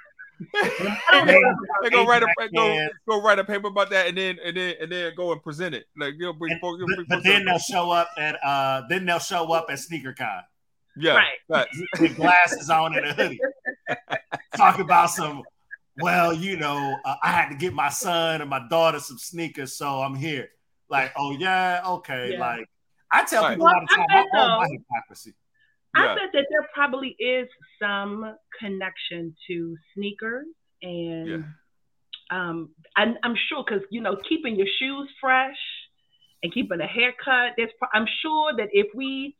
they, 1.25 1.39
they 1.83 1.89
go 1.89 2.05
write 2.05 2.21
a 2.21 2.27
go, 2.53 2.87
go 3.07 3.21
write 3.21 3.39
a 3.39 3.43
paper 3.43 3.67
about 3.67 3.89
that 3.89 4.07
and 4.07 4.17
then 4.17 4.37
and 4.43 4.55
then 4.57 4.75
and 4.81 4.91
then 4.91 5.13
go 5.15 5.31
and 5.31 5.41
present 5.41 5.73
it. 5.73 5.85
Like 5.97 6.15
you'll 6.17 6.33
bring, 6.33 6.51
and, 6.51 6.61
you'll 6.61 6.87
bring 6.87 7.05
but, 7.07 7.17
but 7.17 7.23
then 7.23 7.45
they'll 7.45 7.57
show 7.57 7.89
up 7.89 8.09
at 8.17 8.37
uh 8.43 8.81
then 8.89 9.05
they'll 9.05 9.19
show 9.19 9.51
up 9.53 9.67
at 9.69 9.79
SneakerCon. 9.79 10.41
Yeah, 10.97 11.21
right. 11.49 11.67
With 11.99 12.15
glasses 12.15 12.69
on 12.69 12.97
and 12.97 13.05
a 13.07 13.13
hoodie. 13.13 13.39
Talk 14.55 14.79
about 14.79 15.09
some. 15.09 15.43
Well, 15.99 16.33
you 16.33 16.57
know, 16.57 16.97
uh, 17.05 17.15
I 17.23 17.31
had 17.31 17.49
to 17.49 17.55
get 17.55 17.73
my 17.73 17.89
son 17.89 18.41
and 18.41 18.49
my 18.49 18.67
daughter 18.69 18.99
some 18.99 19.17
sneakers, 19.17 19.75
so 19.75 20.01
I'm 20.01 20.15
here. 20.15 20.49
Like, 20.89 21.13
oh 21.17 21.31
yeah, 21.31 21.81
okay. 21.85 22.33
Yeah. 22.33 22.39
Like, 22.39 22.69
I 23.11 23.23
tell 23.23 23.43
right. 23.43 23.51
people 23.51 23.65
well, 23.65 23.75
all 23.75 23.81
the 23.81 23.95
time, 23.95 24.05
I, 24.09 24.37
I 24.37 24.57
my 24.57 24.67
hypocrisy. 24.69 25.33
I 25.95 26.07
bet 26.13 26.29
that 26.33 26.45
there 26.49 26.67
probably 26.73 27.15
is 27.19 27.47
some 27.81 28.35
connection 28.59 29.33
to 29.47 29.77
sneakers 29.93 30.45
and 30.81 31.27
yeah. 31.29 31.37
um, 32.31 32.69
I'm, 32.95 33.15
I'm 33.23 33.35
sure 33.49 33.63
because 33.65 33.83
you 33.89 34.01
know 34.01 34.17
keeping 34.27 34.55
your 34.55 34.67
shoes 34.79 35.09
fresh 35.21 35.57
and 36.43 36.53
keeping 36.53 36.79
a 36.81 36.87
haircut. 36.87 37.53
There's 37.57 37.71
I'm 37.93 38.07
sure 38.21 38.53
that 38.57 38.69
if 38.71 38.87
we 38.93 39.35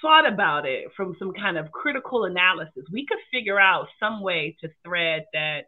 thought 0.00 0.30
about 0.30 0.66
it 0.66 0.88
from 0.96 1.14
some 1.18 1.32
kind 1.32 1.56
of 1.56 1.70
critical 1.70 2.24
analysis, 2.24 2.84
we 2.92 3.06
could 3.06 3.18
figure 3.32 3.58
out 3.58 3.86
some 4.00 4.22
way 4.22 4.56
to 4.60 4.68
thread 4.84 5.24
that 5.32 5.66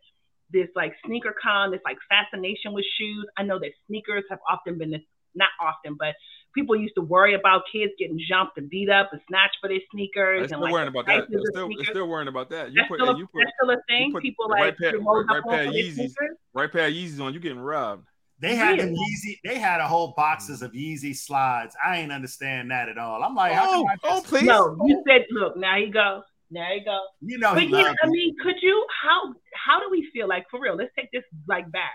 this 0.55 0.69
like 0.75 0.95
sneaker 1.05 1.35
con, 1.43 1.73
this 1.73 1.81
like 1.85 1.99
fascination 2.09 2.73
with 2.73 2.87
shoes. 2.99 3.27
I 3.37 3.43
know 3.43 3.59
that 3.59 3.73
sneakers 3.89 4.25
have 4.31 4.39
often 4.49 4.79
been 4.79 4.95
not 5.35 5.51
often, 5.61 5.97
but 5.99 6.15
people 6.55 6.77
used 6.77 6.95
to 6.95 7.03
worry 7.03 7.35
about 7.35 7.63
kids 7.71 7.93
getting 7.99 8.19
jumped 8.29 8.57
and 8.57 8.71
beat 8.71 8.89
up 8.89 9.11
and 9.13 9.21
snatched 9.29 9.57
for 9.61 9.69
their 9.69 9.81
sneakers. 9.93 10.43
They're 10.43 10.49
still 10.49 10.61
like 10.61 10.73
worrying 10.73 10.89
about 10.89 11.07
that. 11.07 11.27
They're 11.29 11.41
still, 11.51 11.69
they're 11.77 11.85
still, 11.87 12.09
worrying 12.09 12.29
about 12.29 12.51
that. 12.51 12.69
You 12.69 12.77
that's 12.77 12.89
put, 12.89 13.01
still, 13.01 13.15
a, 13.15 13.19
you 13.19 13.27
put, 13.27 13.41
that's 13.41 13.53
still 13.61 13.75
a 13.75 13.83
thing. 13.89 14.15
People 14.23 14.49
like 14.49 14.61
right 14.61 14.79
pair, 14.79 14.99
right, 14.99 15.25
right 15.29 15.45
pair 15.45 15.69
of 15.69 15.75
Yeezys, 15.75 16.13
right 16.55 16.73
pair 16.73 16.87
of 16.87 16.95
Yeezys 16.95 17.21
on. 17.21 17.35
You 17.35 17.41
getting 17.41 17.59
robbed. 17.59 18.07
They 18.41 18.57
had 18.57 18.79
them 18.79 18.95
Yeezy. 18.95 19.39
They 19.45 19.59
had 19.59 19.81
a 19.81 19.87
whole 19.87 20.13
boxes 20.17 20.63
of 20.63 20.73
Yeezy 20.73 21.17
slides. 21.17 21.75
I 21.85 21.99
ain't 21.99 22.13
understand 22.13 22.71
that 22.71 22.89
at 22.89 22.99
all. 22.99 23.23
I'm 23.23 23.35
like, 23.35 23.57
oh, 23.57 23.89
oh, 24.03 24.23
please. 24.25 24.45
No, 24.45 24.77
you 24.87 25.03
said, 25.09 25.25
look, 25.31 25.57
now 25.57 25.77
you 25.77 25.91
go. 25.91 26.23
There 26.51 26.75
you 26.75 26.85
go. 26.85 27.01
You 27.21 27.39
know, 27.39 27.55
but 27.55 27.69
yeah, 27.69 27.93
I 28.03 28.07
mean, 28.07 28.35
could 28.43 28.57
you? 28.63 28.87
How 29.03 29.35
how 29.55 29.81
do 29.81 29.89
we 29.91 30.09
feel 30.13 30.29
like 30.29 30.47
for 30.51 30.61
real? 30.61 30.77
Let's 30.77 30.93
take 30.97 31.11
this 31.11 31.25
like 31.49 31.71
back 31.71 31.95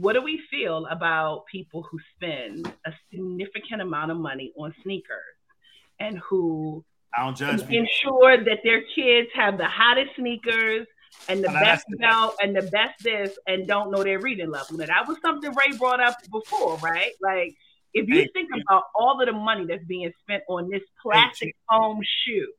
what 0.00 0.14
do 0.14 0.22
we 0.22 0.40
feel 0.50 0.86
about 0.86 1.44
people 1.50 1.82
who 1.82 1.98
spend 2.16 2.72
a 2.86 2.92
significant 3.10 3.82
amount 3.82 4.10
of 4.10 4.16
money 4.16 4.52
on 4.56 4.74
sneakers 4.82 5.18
and 6.00 6.18
who 6.18 6.84
I 7.16 7.24
don't 7.24 7.36
judge 7.36 7.62
ensure 7.70 8.44
that 8.44 8.60
their 8.64 8.82
kids 8.94 9.28
have 9.34 9.58
the 9.58 9.68
hottest 9.68 10.10
sneakers 10.16 10.86
and 11.28 11.44
the 11.44 11.48
best 11.48 11.86
belt 12.00 12.34
and 12.42 12.56
the 12.56 12.62
best 12.62 13.02
this 13.02 13.38
and 13.46 13.66
don't 13.66 13.92
know 13.92 14.02
their 14.02 14.18
reading 14.18 14.50
level. 14.50 14.78
Now 14.78 14.86
that 14.86 15.06
was 15.06 15.18
something 15.22 15.50
Ray 15.50 15.76
brought 15.78 16.00
up 16.00 16.16
before, 16.30 16.76
right? 16.78 17.12
Like 17.22 17.54
if 17.92 18.08
you 18.08 18.16
hey, 18.16 18.30
think 18.32 18.50
about 18.62 18.84
all 18.96 19.20
of 19.20 19.26
the 19.26 19.32
money 19.32 19.66
that's 19.66 19.84
being 19.84 20.12
spent 20.22 20.42
on 20.48 20.68
this 20.70 20.82
plastic 21.00 21.48
hey, 21.48 21.54
foam 21.70 22.00
shoe, 22.24 22.52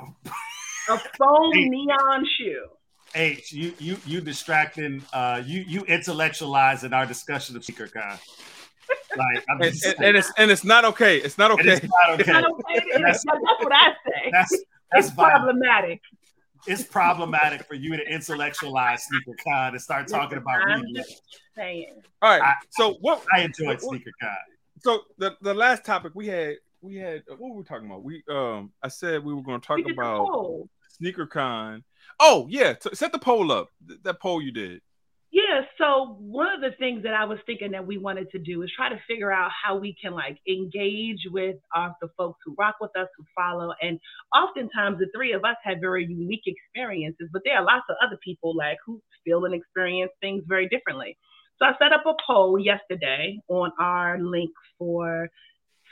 a 0.00 0.98
foam 1.16 1.50
neon 1.52 2.26
shoe 2.38 2.68
H, 3.14 3.52
you 3.52 3.72
you 3.78 3.96
you 4.06 4.20
distracting, 4.20 5.02
uh, 5.12 5.40
you 5.44 5.64
you 5.66 5.82
intellectualizing 5.82 6.92
our 6.92 7.06
discussion 7.06 7.56
of 7.56 7.64
Sneaker 7.64 7.86
Con. 7.86 8.18
Like, 9.16 9.44
and, 9.48 9.62
and, 9.62 9.94
and, 9.98 10.16
it's 10.16 10.32
and 10.36 10.50
it's 10.50 10.64
not 10.64 10.84
okay. 10.84 11.18
It's 11.18 11.38
not 11.38 11.52
okay. 11.52 11.74
It's 11.74 11.84
not 11.84 12.20
okay. 12.20 12.32
Not 12.32 12.50
okay. 12.50 12.80
That's, 13.02 13.24
that's, 13.24 13.40
what 13.60 13.72
I 13.72 13.92
say. 14.04 14.30
That's 14.32 14.50
that's 14.90 15.06
it's 15.06 15.14
problematic. 15.14 16.00
It's 16.66 16.82
problematic 16.82 17.64
for 17.66 17.74
you 17.74 17.96
to 17.96 18.02
intellectualize 18.02 19.04
Sneaker 19.04 19.36
Con 19.46 19.72
and 19.72 19.80
start 19.80 20.08
talking 20.08 20.38
about 20.38 20.62
I'm 20.66 20.82
saying. 21.54 22.02
All 22.20 22.30
right. 22.30 22.42
I, 22.42 22.54
so 22.70 22.94
what 23.00 23.22
I 23.32 23.42
enjoyed 23.42 23.80
Sneaker 23.80 24.10
Con. 24.20 24.36
So 24.80 25.02
the, 25.18 25.36
the 25.40 25.54
last 25.54 25.84
topic 25.84 26.12
we 26.14 26.26
had 26.26 26.56
we 26.84 26.96
had 26.96 27.22
what 27.28 27.50
were 27.50 27.58
we 27.58 27.64
talking 27.64 27.86
about? 27.86 28.04
We 28.04 28.22
um 28.30 28.72
I 28.82 28.88
said 28.88 29.24
we 29.24 29.34
were 29.34 29.42
going 29.42 29.60
to 29.60 29.66
talk 29.66 29.80
about 29.90 30.68
Sneaker 30.90 31.26
Con 31.26 31.82
Oh 32.20 32.46
yeah, 32.50 32.74
set 32.92 33.12
the 33.12 33.18
poll 33.18 33.50
up. 33.50 33.70
That 34.02 34.20
poll 34.20 34.42
you 34.42 34.52
did. 34.52 34.80
Yeah. 35.30 35.62
So 35.78 36.16
one 36.20 36.54
of 36.54 36.60
the 36.60 36.76
things 36.78 37.02
that 37.02 37.14
I 37.14 37.24
was 37.24 37.38
thinking 37.44 37.72
that 37.72 37.84
we 37.84 37.98
wanted 37.98 38.30
to 38.30 38.38
do 38.38 38.62
is 38.62 38.70
try 38.76 38.88
to 38.88 39.00
figure 39.08 39.32
out 39.32 39.50
how 39.50 39.76
we 39.76 39.96
can 40.00 40.12
like 40.12 40.38
engage 40.48 41.26
with 41.30 41.56
uh, 41.74 41.88
the 42.00 42.08
folks 42.16 42.38
who 42.44 42.54
rock 42.56 42.76
with 42.80 42.92
us, 42.96 43.08
who 43.16 43.24
follow, 43.34 43.72
and 43.82 43.98
oftentimes 44.34 44.98
the 44.98 45.08
three 45.14 45.32
of 45.32 45.44
us 45.44 45.56
have 45.64 45.78
very 45.80 46.06
unique 46.06 46.44
experiences, 46.46 47.28
but 47.32 47.42
there 47.44 47.56
are 47.56 47.64
lots 47.64 47.84
of 47.88 47.96
other 48.04 48.18
people 48.22 48.54
like 48.56 48.78
who 48.86 49.02
feel 49.24 49.44
and 49.44 49.54
experience 49.54 50.12
things 50.20 50.44
very 50.46 50.68
differently. 50.68 51.16
So 51.58 51.66
I 51.66 51.72
set 51.80 51.92
up 51.92 52.04
a 52.06 52.14
poll 52.24 52.58
yesterday 52.58 53.38
on 53.48 53.72
our 53.80 54.20
link 54.20 54.50
for 54.78 55.28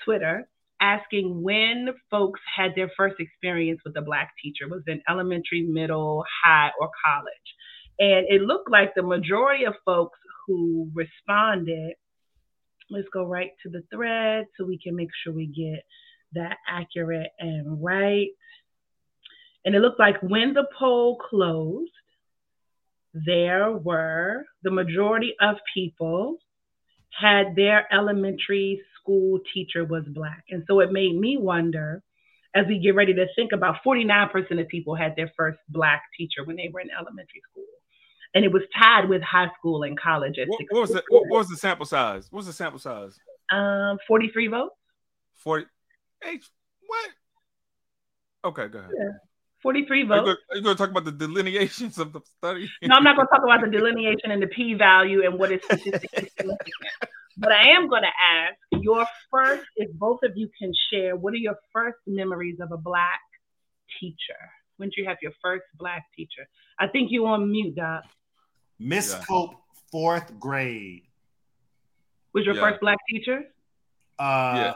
Twitter 0.04 0.48
asking 0.82 1.42
when 1.42 1.88
folks 2.10 2.40
had 2.54 2.72
their 2.74 2.90
first 2.96 3.16
experience 3.20 3.80
with 3.84 3.96
a 3.96 4.02
Black 4.02 4.32
teacher, 4.42 4.68
was 4.68 4.82
in 4.86 5.00
elementary, 5.08 5.62
middle, 5.62 6.24
high, 6.44 6.70
or 6.78 6.90
college. 7.06 7.28
And 7.98 8.26
it 8.28 8.42
looked 8.42 8.70
like 8.70 8.94
the 8.94 9.02
majority 9.02 9.64
of 9.64 9.74
folks 9.84 10.18
who 10.46 10.90
responded, 10.92 11.94
let's 12.90 13.08
go 13.12 13.24
right 13.24 13.52
to 13.62 13.70
the 13.70 13.82
thread 13.94 14.46
so 14.56 14.66
we 14.66 14.78
can 14.78 14.96
make 14.96 15.10
sure 15.22 15.32
we 15.32 15.46
get 15.46 15.84
that 16.32 16.56
accurate 16.68 17.30
and 17.38 17.82
right. 17.82 18.30
And 19.64 19.76
it 19.76 19.80
looked 19.80 20.00
like 20.00 20.20
when 20.20 20.52
the 20.52 20.66
poll 20.76 21.16
closed, 21.16 21.92
there 23.14 23.70
were 23.70 24.44
the 24.64 24.70
majority 24.70 25.34
of 25.40 25.56
people 25.72 26.38
had 27.20 27.54
their 27.54 27.86
elementary 27.92 28.80
school 29.02 29.40
teacher 29.52 29.84
was 29.84 30.04
black. 30.06 30.44
And 30.50 30.64
so 30.66 30.80
it 30.80 30.92
made 30.92 31.16
me 31.16 31.36
wonder 31.36 32.02
as 32.54 32.66
we 32.66 32.78
get 32.78 32.94
ready 32.94 33.14
to 33.14 33.26
think 33.34 33.52
about 33.52 33.76
49% 33.84 34.60
of 34.60 34.68
people 34.68 34.94
had 34.94 35.14
their 35.16 35.32
first 35.36 35.58
black 35.68 36.02
teacher 36.16 36.44
when 36.44 36.56
they 36.56 36.70
were 36.72 36.80
in 36.80 36.88
elementary 36.90 37.40
school. 37.50 37.64
And 38.34 38.44
it 38.44 38.52
was 38.52 38.62
tied 38.78 39.08
with 39.08 39.22
high 39.22 39.50
school 39.58 39.82
and 39.82 39.98
college 39.98 40.38
at 40.38 40.48
what, 40.48 40.60
what 40.70 40.80
was 40.80 40.90
the 40.90 41.02
what 41.10 41.28
was 41.28 41.48
the 41.48 41.56
sample 41.56 41.84
size? 41.84 42.28
What 42.30 42.38
was 42.38 42.46
the 42.46 42.52
sample 42.52 42.78
size? 42.78 43.18
Um 43.50 43.98
43 44.08 44.48
votes. 44.48 44.74
40 45.36 45.66
Hey, 46.22 46.38
what? 46.86 47.10
Okay, 48.44 48.68
go 48.68 48.78
ahead. 48.78 48.90
Yeah. 48.98 49.10
43 49.62 50.04
votes. 50.04 50.28
Are 50.50 50.56
you 50.56 50.62
going 50.62 50.76
to 50.76 50.78
talk 50.78 50.90
about 50.90 51.04
the 51.04 51.12
delineations 51.12 51.98
of 51.98 52.12
the 52.12 52.20
study? 52.38 52.70
no, 52.82 52.96
I'm 52.96 53.04
not 53.04 53.16
going 53.16 53.28
to 53.28 53.34
talk 53.34 53.44
about 53.44 53.60
the 53.60 53.70
delineation 53.70 54.30
and 54.30 54.42
the 54.42 54.48
p 54.48 54.74
value 54.74 55.24
and 55.24 55.38
what 55.38 55.52
is 55.52 55.62
statistically 55.64 56.30
significant. 56.36 56.80
But 57.36 57.52
I 57.52 57.70
am 57.70 57.88
going 57.88 58.02
to 58.02 58.08
ask 58.08 58.56
your 58.82 59.06
first, 59.30 59.64
if 59.76 59.92
both 59.92 60.20
of 60.24 60.32
you 60.36 60.48
can 60.58 60.72
share, 60.90 61.16
what 61.16 61.32
are 61.32 61.38
your 61.38 61.56
first 61.72 61.98
memories 62.06 62.58
of 62.60 62.72
a 62.72 62.76
Black 62.76 63.20
teacher? 64.00 64.38
When 64.76 64.88
did 64.88 64.96
you 64.96 65.08
have 65.08 65.18
your 65.22 65.32
first 65.42 65.64
Black 65.78 66.04
teacher? 66.16 66.48
I 66.78 66.88
think 66.88 67.10
you 67.10 67.26
on 67.26 67.50
mute, 67.50 67.76
Doc. 67.76 68.04
Miss 68.78 69.12
yeah. 69.12 69.24
Cope, 69.26 69.54
fourth 69.90 70.38
grade. 70.38 71.02
Was 72.32 72.44
your 72.44 72.54
yeah. 72.54 72.62
first 72.62 72.80
Black 72.80 72.98
teacher? 73.08 73.44
Uh, 74.18 74.52
yeah. 74.56 74.74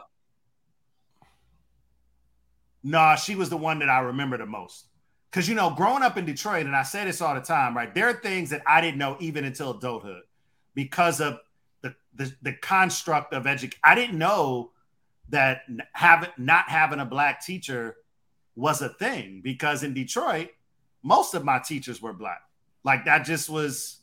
No, 2.82 2.98
nah, 2.98 3.14
she 3.16 3.34
was 3.34 3.50
the 3.50 3.57
one 3.57 3.80
that 3.80 3.88
I 3.88 4.00
remember 4.00 4.38
the 4.38 4.46
most. 4.46 4.86
Because, 5.30 5.48
you 5.48 5.54
know, 5.54 5.70
growing 5.70 6.02
up 6.02 6.16
in 6.16 6.24
Detroit, 6.24 6.66
and 6.66 6.76
I 6.76 6.82
say 6.82 7.04
this 7.04 7.20
all 7.20 7.34
the 7.34 7.40
time, 7.40 7.76
right? 7.76 7.92
There 7.92 8.09
are 8.09 8.14
things 8.14 8.50
that 8.50 8.62
I 8.66 8.80
didn't 8.80 8.98
know 8.98 9.16
even 9.18 9.44
until 9.44 9.72
adulthood 9.72 10.22
because 10.74 11.20
of 11.20 11.40
the 12.17 12.35
the, 12.43 12.53
construct 12.53 13.33
of 13.33 13.47
education. 13.47 13.81
I 13.85 13.95
didn't 13.95 14.19
know 14.19 14.73
that 15.29 15.62
having 15.93 16.31
not 16.39 16.69
having 16.69 17.01
a 17.01 17.05
black 17.05 17.45
teacher 17.45 17.97
was 18.55 18.83
a 18.83 18.89
thing 18.89 19.41
because 19.43 19.83
in 19.83 19.95
Detroit, 19.95 20.49
most 21.03 21.35
of 21.35 21.45
my 21.45 21.59
teachers 21.59 22.01
were 22.01 22.12
black. 22.12 22.41
Like 22.85 23.05
that 23.05 23.25
just 23.25 23.51
was 23.51 23.99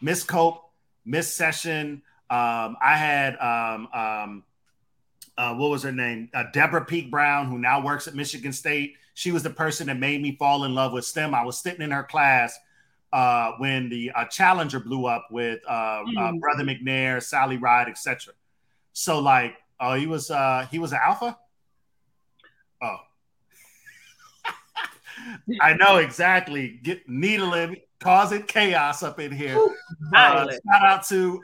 Miss 0.00 0.24
Cope, 0.24 0.62
Miss 1.04 1.32
Session. 1.32 2.02
Um, 2.30 2.76
I 2.80 2.96
had 2.96 3.36
um, 3.38 3.88
um, 3.92 4.44
uh, 5.36 5.54
what 5.54 5.70
was 5.70 5.82
her 5.82 5.92
name? 5.92 6.30
Uh, 6.32 6.44
Deborah 6.52 6.84
Peak 6.84 7.10
Brown, 7.10 7.48
who 7.48 7.58
now 7.58 7.84
works 7.84 8.08
at 8.08 8.14
Michigan 8.14 8.52
State. 8.52 8.94
She 9.14 9.32
was 9.32 9.42
the 9.42 9.50
person 9.50 9.88
that 9.88 9.98
made 9.98 10.22
me 10.22 10.36
fall 10.36 10.64
in 10.64 10.74
love 10.74 10.92
with 10.92 11.04
STEM. 11.04 11.34
I 11.34 11.44
was 11.44 11.58
sitting 11.58 11.82
in 11.82 11.90
her 11.90 12.02
class 12.02 12.58
uh, 13.12 13.52
when 13.58 13.88
the 13.88 14.10
uh, 14.14 14.24
Challenger 14.26 14.80
blew 14.80 15.06
up 15.06 15.28
with 15.30 15.60
uh, 15.68 16.02
mm. 16.04 16.40
Brother 16.40 16.64
McNair, 16.64 17.22
Sally 17.22 17.56
Ride, 17.56 17.88
etc. 17.88 18.34
So 18.92 19.18
like, 19.20 19.54
oh, 19.80 19.94
he 19.94 20.06
was 20.06 20.30
uh, 20.30 20.66
he 20.70 20.78
was 20.78 20.92
an 20.92 21.00
alpha. 21.04 21.38
Oh, 22.82 22.96
I 25.60 25.74
know 25.74 25.98
exactly. 25.98 26.80
Get 26.82 27.08
needling, 27.08 27.76
causing 28.00 28.44
chaos 28.44 29.02
up 29.02 29.20
in 29.20 29.32
here. 29.32 29.58
Uh, 30.14 30.50
shout 30.50 30.82
out 30.82 31.06
to 31.08 31.40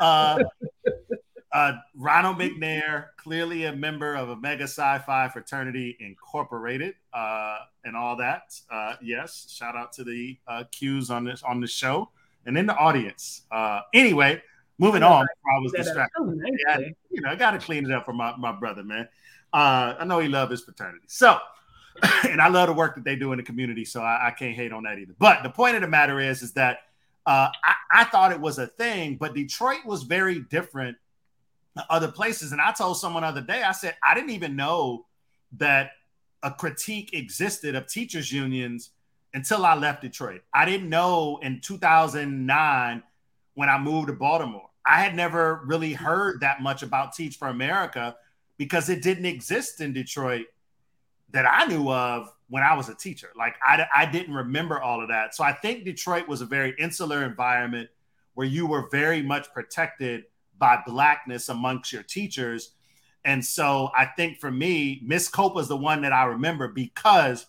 uh, 1.58 1.72
Ronald 1.96 2.38
McNair, 2.38 3.06
clearly 3.16 3.64
a 3.64 3.72
member 3.72 4.14
of 4.14 4.28
Omega 4.28 4.68
Psi 4.68 5.00
Phi 5.00 5.28
Fraternity 5.28 5.96
Incorporated, 5.98 6.94
uh, 7.12 7.58
and 7.84 7.96
all 7.96 8.16
that. 8.16 8.54
Uh, 8.70 8.94
yes, 9.02 9.46
shout 9.50 9.74
out 9.74 9.92
to 9.94 10.04
the 10.04 10.38
uh, 10.46 10.64
Qs 10.70 11.10
on 11.10 11.24
this 11.24 11.42
on 11.42 11.60
the 11.60 11.66
show 11.66 12.10
and 12.46 12.56
in 12.56 12.66
the 12.66 12.76
audience. 12.76 13.42
Uh, 13.50 13.80
anyway, 13.92 14.40
moving 14.78 15.02
on. 15.02 15.24
I 15.24 15.58
was 15.60 15.72
distracted. 15.72 16.12
So 16.16 16.24
nice 16.24 16.52
yeah, 16.68 16.88
you 17.10 17.22
know, 17.22 17.30
I 17.30 17.34
got 17.34 17.50
to 17.52 17.58
clean 17.58 17.84
it 17.84 17.90
up 17.90 18.04
for 18.04 18.12
my, 18.12 18.36
my 18.36 18.52
brother, 18.52 18.84
man. 18.84 19.08
Uh, 19.52 19.94
I 19.98 20.04
know 20.04 20.20
he 20.20 20.28
loves 20.28 20.52
his 20.52 20.62
fraternity. 20.62 21.06
So, 21.08 21.38
and 22.28 22.40
I 22.40 22.48
love 22.48 22.68
the 22.68 22.74
work 22.74 22.94
that 22.94 23.04
they 23.04 23.16
do 23.16 23.32
in 23.32 23.38
the 23.38 23.42
community. 23.42 23.84
So 23.84 24.00
I, 24.00 24.28
I 24.28 24.30
can't 24.30 24.54
hate 24.54 24.72
on 24.72 24.84
that 24.84 24.98
either. 24.98 25.14
But 25.18 25.42
the 25.42 25.50
point 25.50 25.74
of 25.74 25.82
the 25.82 25.88
matter 25.88 26.20
is, 26.20 26.42
is 26.42 26.52
that 26.52 26.82
uh, 27.26 27.48
I, 27.64 27.74
I 27.92 28.04
thought 28.04 28.30
it 28.30 28.40
was 28.40 28.58
a 28.58 28.68
thing, 28.68 29.16
but 29.16 29.34
Detroit 29.34 29.84
was 29.84 30.04
very 30.04 30.40
different 30.40 30.96
other 31.90 32.10
places. 32.10 32.52
And 32.52 32.60
I 32.60 32.72
told 32.72 32.98
someone 32.98 33.24
other 33.24 33.40
day, 33.40 33.62
I 33.62 33.72
said, 33.72 33.96
I 34.02 34.14
didn't 34.14 34.30
even 34.30 34.56
know 34.56 35.06
that 35.58 35.92
a 36.42 36.50
critique 36.50 37.14
existed 37.14 37.74
of 37.74 37.86
teachers' 37.86 38.32
unions 38.32 38.90
until 39.34 39.64
I 39.64 39.74
left 39.74 40.02
Detroit. 40.02 40.42
I 40.52 40.64
didn't 40.64 40.88
know 40.88 41.38
in 41.42 41.60
2009 41.60 43.02
when 43.54 43.68
I 43.68 43.78
moved 43.78 44.08
to 44.08 44.14
Baltimore. 44.14 44.68
I 44.86 45.00
had 45.00 45.14
never 45.14 45.62
really 45.66 45.92
heard 45.92 46.40
that 46.40 46.62
much 46.62 46.82
about 46.82 47.12
Teach 47.12 47.36
for 47.36 47.48
America 47.48 48.16
because 48.56 48.88
it 48.88 49.02
didn't 49.02 49.26
exist 49.26 49.80
in 49.80 49.92
Detroit 49.92 50.46
that 51.30 51.44
I 51.44 51.66
knew 51.66 51.90
of 51.90 52.32
when 52.48 52.62
I 52.62 52.74
was 52.74 52.88
a 52.88 52.94
teacher. 52.94 53.28
Like 53.36 53.56
I, 53.62 53.86
I 53.94 54.06
didn't 54.06 54.34
remember 54.34 54.80
all 54.80 55.02
of 55.02 55.08
that. 55.08 55.34
So 55.34 55.44
I 55.44 55.52
think 55.52 55.84
Detroit 55.84 56.26
was 56.26 56.40
a 56.40 56.46
very 56.46 56.74
insular 56.78 57.24
environment 57.24 57.90
where 58.34 58.46
you 58.46 58.66
were 58.66 58.88
very 58.90 59.22
much 59.22 59.52
protected 59.52 60.24
by 60.58 60.82
blackness 60.86 61.48
amongst 61.48 61.92
your 61.92 62.02
teachers. 62.02 62.72
And 63.24 63.44
so 63.44 63.90
I 63.96 64.06
think 64.06 64.38
for 64.38 64.50
me, 64.50 65.00
Miss 65.04 65.28
Cope 65.28 65.54
was 65.54 65.68
the 65.68 65.76
one 65.76 66.02
that 66.02 66.12
I 66.12 66.24
remember 66.24 66.68
because 66.68 67.46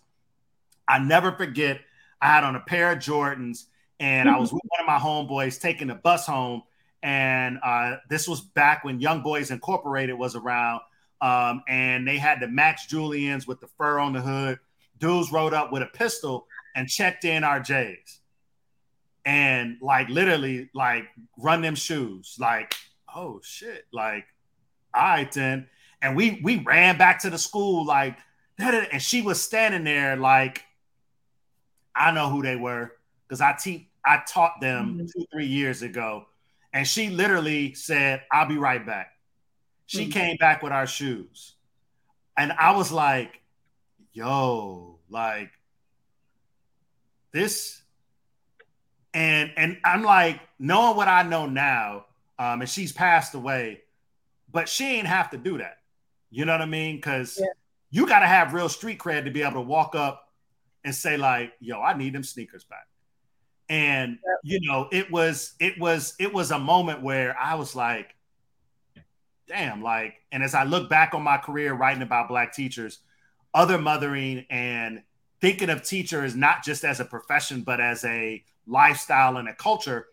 I 0.87 0.99
never 0.99 1.31
forget 1.31 1.81
I 2.21 2.27
had 2.27 2.43
on 2.43 2.55
a 2.55 2.59
pair 2.59 2.91
of 2.91 2.99
Jordans 2.99 3.65
and 3.99 4.29
I 4.29 4.37
was 4.37 4.51
with 4.53 4.61
one 4.63 4.81
of 4.81 4.87
my 4.87 4.97
homeboys 4.97 5.59
taking 5.59 5.87
the 5.87 5.95
bus 5.95 6.25
home. 6.25 6.63
And 7.01 7.59
uh, 7.63 7.97
this 8.09 8.27
was 8.27 8.41
back 8.41 8.83
when 8.83 8.99
Young 8.99 9.21
Boys 9.21 9.51
Incorporated 9.51 10.17
was 10.17 10.35
around. 10.35 10.81
Um, 11.21 11.63
and 11.67 12.07
they 12.07 12.17
had 12.17 12.39
the 12.39 12.47
Max 12.47 12.87
Juliens 12.87 13.47
with 13.47 13.59
the 13.59 13.67
fur 13.77 13.99
on 13.99 14.13
the 14.13 14.21
hood. 14.21 14.59
Dudes 14.99 15.31
rode 15.31 15.53
up 15.53 15.71
with 15.71 15.81
a 15.81 15.85
pistol 15.85 16.47
and 16.75 16.87
checked 16.89 17.23
in 17.25 17.43
our 17.43 17.59
J's. 17.59 18.19
And 19.25 19.77
like 19.81 20.09
literally, 20.09 20.69
like 20.73 21.05
run 21.37 21.61
them 21.61 21.75
shoes. 21.75 22.35
Like 22.39 22.75
oh 23.15 23.41
shit, 23.43 23.85
like, 23.91 24.25
all 24.93 25.03
right 25.03 25.31
then. 25.31 25.67
And 26.01 26.15
we 26.15 26.39
we 26.43 26.59
ran 26.59 26.97
back 26.97 27.21
to 27.21 27.29
the 27.29 27.37
school 27.37 27.85
like 27.85 28.17
and 28.57 29.01
she 29.01 29.21
was 29.21 29.41
standing 29.41 29.83
there 29.83 30.15
like 30.15 30.63
I 31.95 32.11
know 32.11 32.29
who 32.29 32.41
they 32.41 32.55
were 32.55 32.93
because 33.27 33.41
I 33.41 33.53
teach 33.53 33.89
I 34.05 34.21
taught 34.27 34.61
them 34.61 34.95
mm-hmm. 34.95 35.05
two, 35.05 35.25
three 35.31 35.45
years 35.45 35.81
ago. 35.81 36.25
And 36.73 36.87
she 36.87 37.09
literally 37.09 37.73
said, 37.73 38.23
I'll 38.31 38.47
be 38.47 38.57
right 38.57 38.85
back. 38.85 39.13
She 39.85 40.03
mm-hmm. 40.03 40.11
came 40.11 40.37
back 40.37 40.61
with 40.61 40.71
our 40.71 40.87
shoes. 40.87 41.55
And 42.37 42.51
I 42.53 42.75
was 42.75 42.91
like, 42.91 43.41
yo, 44.13 44.99
like 45.09 45.51
this. 47.31 47.81
And 49.13 49.51
and 49.57 49.77
I'm 49.83 50.03
like, 50.03 50.39
knowing 50.59 50.95
what 50.95 51.07
I 51.07 51.23
know 51.23 51.47
now, 51.47 52.05
um, 52.39 52.61
and 52.61 52.69
she's 52.69 52.91
passed 52.91 53.35
away, 53.35 53.81
but 54.51 54.67
she 54.69 54.85
ain't 54.85 55.07
have 55.07 55.29
to 55.31 55.37
do 55.37 55.57
that. 55.59 55.77
You 56.31 56.45
know 56.45 56.53
what 56.53 56.61
I 56.61 56.65
mean? 56.65 56.95
Because 56.95 57.37
yeah. 57.39 57.47
you 57.91 58.07
got 58.07 58.21
to 58.21 58.27
have 58.27 58.53
real 58.53 58.69
street 58.69 58.97
cred 58.97 59.25
to 59.25 59.31
be 59.31 59.41
able 59.41 59.53
to 59.53 59.61
walk 59.61 59.93
up 59.93 60.29
and 60.83 60.95
say 60.95 61.17
like, 61.17 61.51
"Yo, 61.59 61.81
I 61.81 61.95
need 61.97 62.13
them 62.13 62.23
sneakers 62.23 62.63
back." 62.63 62.87
And 63.67 64.17
yep. 64.25 64.37
you 64.43 64.59
know, 64.61 64.87
it 64.91 65.11
was 65.11 65.53
it 65.59 65.77
was 65.79 66.15
it 66.17 66.33
was 66.33 66.51
a 66.51 66.59
moment 66.59 67.03
where 67.03 67.37
I 67.37 67.55
was 67.55 67.75
like, 67.75 68.15
"Damn!" 69.47 69.83
Like, 69.83 70.15
and 70.31 70.41
as 70.41 70.55
I 70.55 70.63
look 70.63 70.89
back 70.89 71.13
on 71.13 71.21
my 71.21 71.37
career 71.37 71.73
writing 71.73 72.03
about 72.03 72.29
black 72.29 72.53
teachers, 72.53 72.99
other 73.53 73.77
mothering 73.77 74.45
and 74.49 75.03
thinking 75.41 75.69
of 75.69 75.83
teachers 75.83 76.35
not 76.35 76.63
just 76.63 76.83
as 76.83 76.99
a 76.99 77.05
profession 77.05 77.61
but 77.61 77.79
as 77.79 78.03
a 78.03 78.43
lifestyle 78.67 79.37
and 79.37 79.47
a 79.47 79.53
culture 79.55 80.07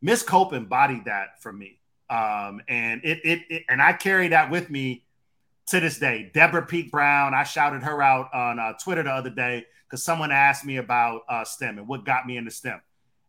Miss 0.00 0.22
Cope 0.22 0.52
embodied 0.52 1.06
that 1.06 1.42
for 1.42 1.52
me. 1.52 1.80
Um, 2.10 2.62
and 2.68 3.02
it, 3.04 3.20
it, 3.24 3.40
it, 3.50 3.62
and 3.68 3.82
I 3.82 3.92
carry 3.92 4.28
that 4.28 4.50
with 4.50 4.70
me 4.70 5.04
to 5.66 5.80
this 5.80 5.98
day. 5.98 6.30
Deborah 6.32 6.64
Peak 6.64 6.90
Brown, 6.90 7.34
I 7.34 7.44
shouted 7.44 7.82
her 7.82 8.00
out 8.02 8.32
on 8.32 8.58
uh, 8.58 8.72
Twitter 8.82 9.02
the 9.02 9.10
other 9.10 9.30
day 9.30 9.66
because 9.86 10.02
someone 10.02 10.32
asked 10.32 10.64
me 10.64 10.76
about 10.76 11.22
uh, 11.28 11.44
STEM 11.44 11.78
and 11.78 11.88
what 11.88 12.04
got 12.04 12.26
me 12.26 12.36
into 12.36 12.50
STEM, 12.50 12.80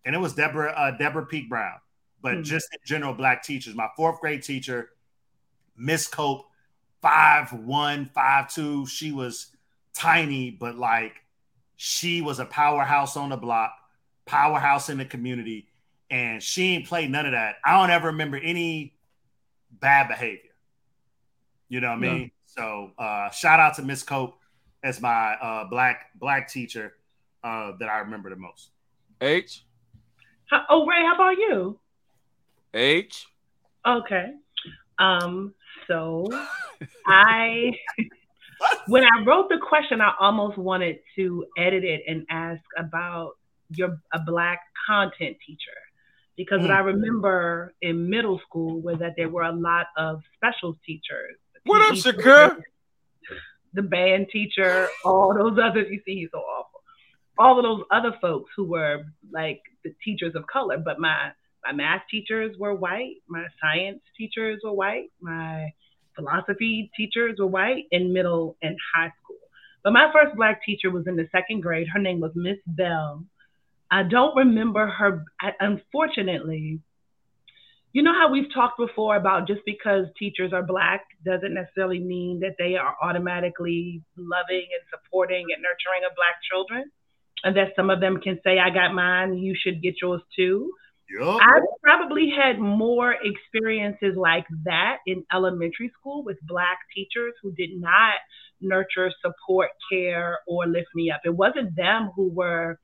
and 0.05 0.15
it 0.15 0.19
was 0.19 0.33
Deborah 0.33 0.71
uh, 0.71 0.97
Deborah 0.97 1.25
Peak 1.25 1.49
Brown. 1.49 1.75
But 2.21 2.33
mm-hmm. 2.33 2.43
just 2.43 2.67
in 2.73 2.79
general, 2.85 3.13
black 3.13 3.43
teachers. 3.43 3.75
My 3.75 3.89
fourth 3.95 4.19
grade 4.19 4.43
teacher, 4.43 4.89
Miss 5.77 6.07
Cope, 6.07 6.45
five 7.01 7.51
one, 7.51 8.05
five 8.13 8.53
two. 8.53 8.85
She 8.87 9.11
was 9.11 9.47
tiny, 9.93 10.51
but 10.51 10.77
like 10.77 11.15
she 11.75 12.21
was 12.21 12.39
a 12.39 12.45
powerhouse 12.45 13.17
on 13.17 13.29
the 13.29 13.37
block, 13.37 13.73
powerhouse 14.25 14.89
in 14.89 14.97
the 14.97 15.05
community 15.05 15.68
and 16.11 16.41
she 16.41 16.75
ain't 16.75 16.87
played 16.87 17.11
none 17.11 17.25
of 17.25 17.33
that. 17.33 17.55
I 17.63 17.79
don't 17.79 17.91
ever 17.91 18.07
remember 18.07 18.37
any 18.37 18.93
bad 19.71 20.07
behavior. 20.07 20.51
You 21.67 21.81
know 21.81 21.89
what 21.89 21.97
I 21.97 21.99
mean? 21.99 22.21
Yeah. 22.21 22.27
So 22.45 22.91
uh, 22.97 23.29
shout 23.29 23.59
out 23.59 23.75
to 23.75 23.83
Miss 23.83 24.03
Cope 24.03 24.35
as 24.83 25.01
my 25.01 25.33
uh, 25.35 25.65
black 25.69 26.07
black 26.15 26.49
teacher 26.49 26.95
uh, 27.43 27.73
that 27.79 27.89
I 27.89 27.99
remember 27.99 28.29
the 28.29 28.35
most. 28.35 28.71
H. 29.21 29.63
How, 30.49 30.65
oh 30.69 30.85
Ray, 30.85 31.01
how 31.01 31.15
about 31.15 31.37
you? 31.37 31.79
H. 32.73 33.27
Okay. 33.85 34.33
Um. 34.97 35.53
So 35.87 36.27
I. 37.07 37.71
when 38.87 39.03
I 39.03 39.23
wrote 39.25 39.47
the 39.47 39.57
question, 39.57 40.01
I 40.01 40.13
almost 40.19 40.57
wanted 40.57 40.99
to 41.15 41.45
edit 41.57 41.83
it 41.83 42.01
and 42.07 42.25
ask 42.29 42.61
about 42.77 43.33
your 43.69 44.01
a 44.11 44.19
black 44.19 44.59
content 44.87 45.37
teacher 45.45 45.77
because 46.39 46.59
mm. 46.59 46.61
what 46.61 46.71
I 46.71 46.79
remember 46.79 47.73
in 47.81 48.09
middle 48.09 48.39
school 48.47 48.79
was 48.79 48.99
that 48.99 49.15
there 49.17 49.27
were 49.27 49.43
a 49.43 49.51
lot 49.51 49.87
of 49.97 50.21
special 50.37 50.79
teachers. 50.85 51.35
What 51.65 51.81
up, 51.81 51.95
Shakur? 51.95 52.61
The 53.73 53.81
band 53.81 54.27
teacher, 54.31 54.87
all 55.03 55.33
those 55.37 55.59
others. 55.61 55.87
You 55.91 55.99
see, 56.05 56.21
he's 56.21 56.29
so 56.31 56.39
awful. 56.39 56.81
All 57.37 57.59
of 57.59 57.63
those 57.63 57.83
other 57.91 58.15
folks 58.21 58.51
who 58.55 58.63
were 58.63 59.03
like 59.31 59.61
the 59.83 59.93
teachers 60.03 60.33
of 60.33 60.47
color, 60.47 60.77
but 60.77 60.97
my 60.97 61.31
my 61.65 61.73
math 61.73 62.03
teachers 62.09 62.55
were 62.57 62.73
white, 62.73 63.17
my 63.27 63.45
science 63.61 63.99
teachers 64.17 64.61
were 64.63 64.71
white, 64.71 65.11
my 65.19 65.69
philosophy 66.15 66.89
teachers 66.95 67.35
were 67.37 67.47
white 67.47 67.83
in 67.91 68.13
middle 68.13 68.55
and 68.61 68.77
high 68.95 69.11
school. 69.21 69.35
But 69.83 69.91
my 69.91 70.09
first 70.13 70.37
black 70.37 70.61
teacher 70.65 70.89
was 70.89 71.05
in 71.05 71.17
the 71.17 71.27
second 71.33 71.61
grade. 71.61 71.87
Her 71.93 71.99
name 71.99 72.21
was 72.21 72.31
Miss 72.33 72.59
Bell 72.65 73.25
I 73.91 74.03
don't 74.03 74.35
remember 74.35 74.87
her. 74.87 75.25
Unfortunately, 75.59 76.79
you 77.91 78.03
know 78.03 78.13
how 78.13 78.31
we've 78.31 78.53
talked 78.53 78.77
before 78.77 79.15
about 79.15 79.47
just 79.47 79.61
because 79.65 80.05
teachers 80.17 80.53
are 80.53 80.61
black 80.61 81.05
doesn't 81.25 81.53
necessarily 81.53 81.99
mean 81.99 82.39
that 82.41 82.55
they 82.59 82.75
are 82.75 82.95
automatically 83.01 84.03
loving 84.15 84.67
and 84.71 84.83
supporting 84.91 85.47
and 85.53 85.63
nurturing 85.63 86.05
of 86.07 86.15
black 86.15 86.35
children, 86.51 86.91
and 87.43 87.57
that 87.57 87.75
some 87.75 87.89
of 87.89 87.99
them 87.99 88.21
can 88.21 88.39
say, 88.43 88.59
"I 88.59 88.69
got 88.69 88.93
mine, 88.93 89.37
you 89.37 89.55
should 89.55 89.81
get 89.81 89.95
yours 90.01 90.21
too." 90.35 90.71
Yep. 91.09 91.39
I 91.41 91.59
probably 91.81 92.29
had 92.29 92.59
more 92.59 93.15
experiences 93.23 94.15
like 94.15 94.45
that 94.65 94.97
in 95.07 95.25
elementary 95.33 95.91
school 95.99 96.23
with 96.23 96.37
black 96.43 96.77
teachers 96.93 97.33
who 97.41 97.51
did 97.53 97.71
not 97.73 98.13
nurture, 98.61 99.11
support, 99.19 99.71
care, 99.91 100.37
or 100.45 100.67
lift 100.67 100.89
me 100.93 101.09
up. 101.09 101.21
It 101.25 101.31
wasn't 101.31 101.75
them 101.75 102.11
who 102.15 102.29
were 102.29 102.79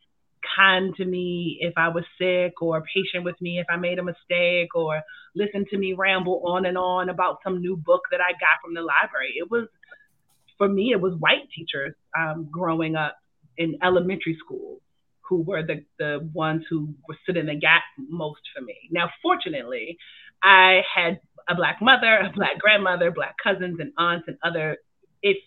kind 0.56 0.96
to 0.96 1.06
me 1.06 1.58
if 1.62 1.74
I 1.78 1.89
was 1.89 2.04
sick 2.20 2.62
or 2.62 2.84
patient 2.93 3.24
with 3.24 3.39
me 3.41 3.60
if 3.60 3.68
I 3.70 3.78
made 3.78 4.00
a 4.00 4.04
mistake 4.04 4.76
or 4.76 5.02
listen 5.36 5.66
to 5.72 5.78
me 5.78 5.93
ramble 5.93 6.41
on 6.46 6.66
and 6.66 6.78
on 6.78 7.10
about 7.10 7.39
some 7.43 7.62
new 7.62 7.76
book 7.76 8.02
that 8.12 8.22
I 8.22 8.32
got 8.34 8.62
from 8.64 8.74
the 8.74 8.82
library. 8.82 9.36
It 9.38 9.50
was, 9.50 9.68
for 10.58 10.68
me, 10.68 10.91
it 10.91 11.02
was 11.02 11.14
white 11.20 11.50
teachers 11.56 11.93
um, 12.18 12.48
growing 12.52 12.96
up 12.96 13.18
in 13.58 13.78
elementary 13.84 14.38
school 14.43 14.80
who 15.22 15.41
were 15.41 15.64
the, 15.64 15.84
the 15.98 16.30
ones 16.34 16.64
who 16.70 16.93
were 17.08 17.18
sitting 17.26 17.48
the 17.48 17.56
gap 17.56 17.82
most 17.98 18.41
for 18.56 18.62
me. 18.62 18.76
Now, 18.91 19.10
fortunately, 19.22 19.98
I 20.43 20.82
had 20.93 21.20
a 21.50 21.56
black 21.56 21.82
mother, 21.82 22.18
a 22.18 22.32
black 22.36 22.60
grandmother, 22.60 23.12
black 23.12 23.36
cousins 23.43 23.80
and 23.80 23.91
aunts 23.98 24.28
and 24.28 24.38
other 24.43 24.78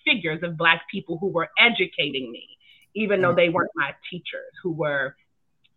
figures 0.04 0.40
of 0.42 0.56
black 0.56 0.82
people 0.90 1.18
who 1.18 1.28
were 1.28 1.48
educating 1.58 2.32
me 2.32 2.57
even 2.98 3.22
though 3.22 3.34
they 3.34 3.48
weren't 3.48 3.70
my 3.76 3.92
teachers 4.10 4.52
who 4.62 4.72
were 4.72 5.14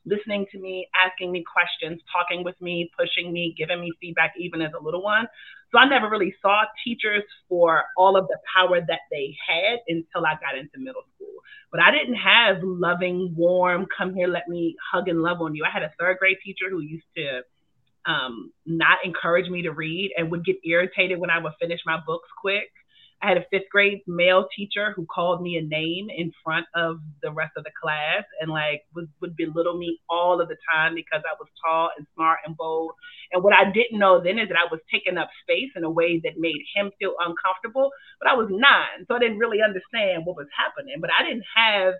listening 0.06 0.46
to 0.52 0.60
me, 0.60 0.88
asking 0.96 1.32
me 1.32 1.44
questions, 1.46 2.02
talking 2.12 2.44
with 2.44 2.60
me, 2.60 2.90
pushing 2.98 3.32
me, 3.32 3.54
giving 3.56 3.80
me 3.80 3.92
feedback, 4.02 4.34
even 4.38 4.62
as 4.62 4.72
a 4.80 4.84
little 4.84 5.04
one. 5.04 5.28
So 5.72 5.78
I 5.78 5.88
never 5.88 6.10
really 6.10 6.34
saw 6.42 6.64
teachers 6.84 7.24
for 7.48 7.84
all 7.96 8.18
of 8.18 8.28
the 8.28 8.38
power 8.56 8.82
that 8.82 9.02
they 9.12 9.36
had 9.48 9.80
until 9.88 10.26
I 10.26 10.34
got 10.42 10.58
into 10.58 10.80
middle 10.80 11.04
school. 11.16 11.28
But 11.72 11.82
I 11.82 11.92
didn't 11.92 12.16
have 12.16 12.58
loving, 12.62 13.34
warm, 13.38 13.86
come 13.96 14.14
here, 14.14 14.28
let 14.28 14.48
me 14.50 14.76
hug 14.92 15.08
and 15.08 15.22
love 15.22 15.40
on 15.40 15.56
you. 15.56 15.64
I 15.64 15.72
had 15.72 15.84
a 15.84 15.92
third 16.00 16.18
grade 16.18 16.38
teacher 16.44 16.70
who 16.70 16.82
used 16.82 17.06
to 17.16 17.42
um, 18.06 18.52
not 18.66 18.98
encourage 19.06 19.50
me 19.50 19.62
to 19.62 19.72
read 19.72 20.12
and 20.18 20.32
would 20.32 20.44
get 20.44 20.58
irritated 20.66 21.20
when 21.20 21.30
I 21.30 21.38
would 21.38 21.54
finish 21.62 21.80
my 21.86 22.00
books 22.06 22.28
quick. 22.42 22.72
I 23.22 23.28
had 23.30 23.38
a 23.38 23.46
fifth 23.52 23.70
grade 23.72 24.02
male 24.08 24.48
teacher 24.56 24.94
who 24.96 25.06
called 25.06 25.42
me 25.42 25.58
a 25.58 25.62
name 25.62 26.10
in 26.10 26.32
front 26.44 26.66
of 26.76 27.00
the 27.22 27.32
rest 27.32 27.52
of 27.56 27.64
the 27.64 27.72
class 27.82 28.24
and 28.40 28.50
like 28.50 28.82
would, 28.96 29.10
would 29.22 29.38
belittle 29.38 29.78
me 29.78 30.00
all 30.10 30.42
of 30.42 30.48
the 30.48 30.58
time 30.74 30.96
because 30.96 31.22
I 31.26 31.36
was 31.40 31.48
tall 31.64 31.90
and 31.98 32.08
smart 32.16 32.40
and 32.46 32.58
bold. 32.58 32.92
And 33.32 33.44
what 33.44 33.54
I 33.54 33.72
didn't 33.72 34.00
know 34.00 34.22
then 34.24 34.40
is 34.40 34.50
that 34.50 34.58
I 34.58 34.68
was 34.72 34.80
taking 34.92 35.18
up 35.18 35.30
space 35.44 35.70
in 35.76 35.84
a 35.84 35.90
way 35.90 36.20
that 36.24 36.34
made 36.38 36.62
him 36.76 36.92
feel 36.98 37.14
uncomfortable. 37.20 37.92
But 38.20 38.32
I 38.32 38.36
was 38.36 38.50
nine, 38.50 39.06
so 39.08 39.16
I 39.16 39.20
didn't 39.20 39.40
really 39.40 39.62
understand 39.62 40.26
what 40.26 40.36
was 40.36 40.48
happening. 40.58 40.98
But 41.00 41.12
I 41.18 41.24
didn't 41.24 41.46
have 41.56 41.94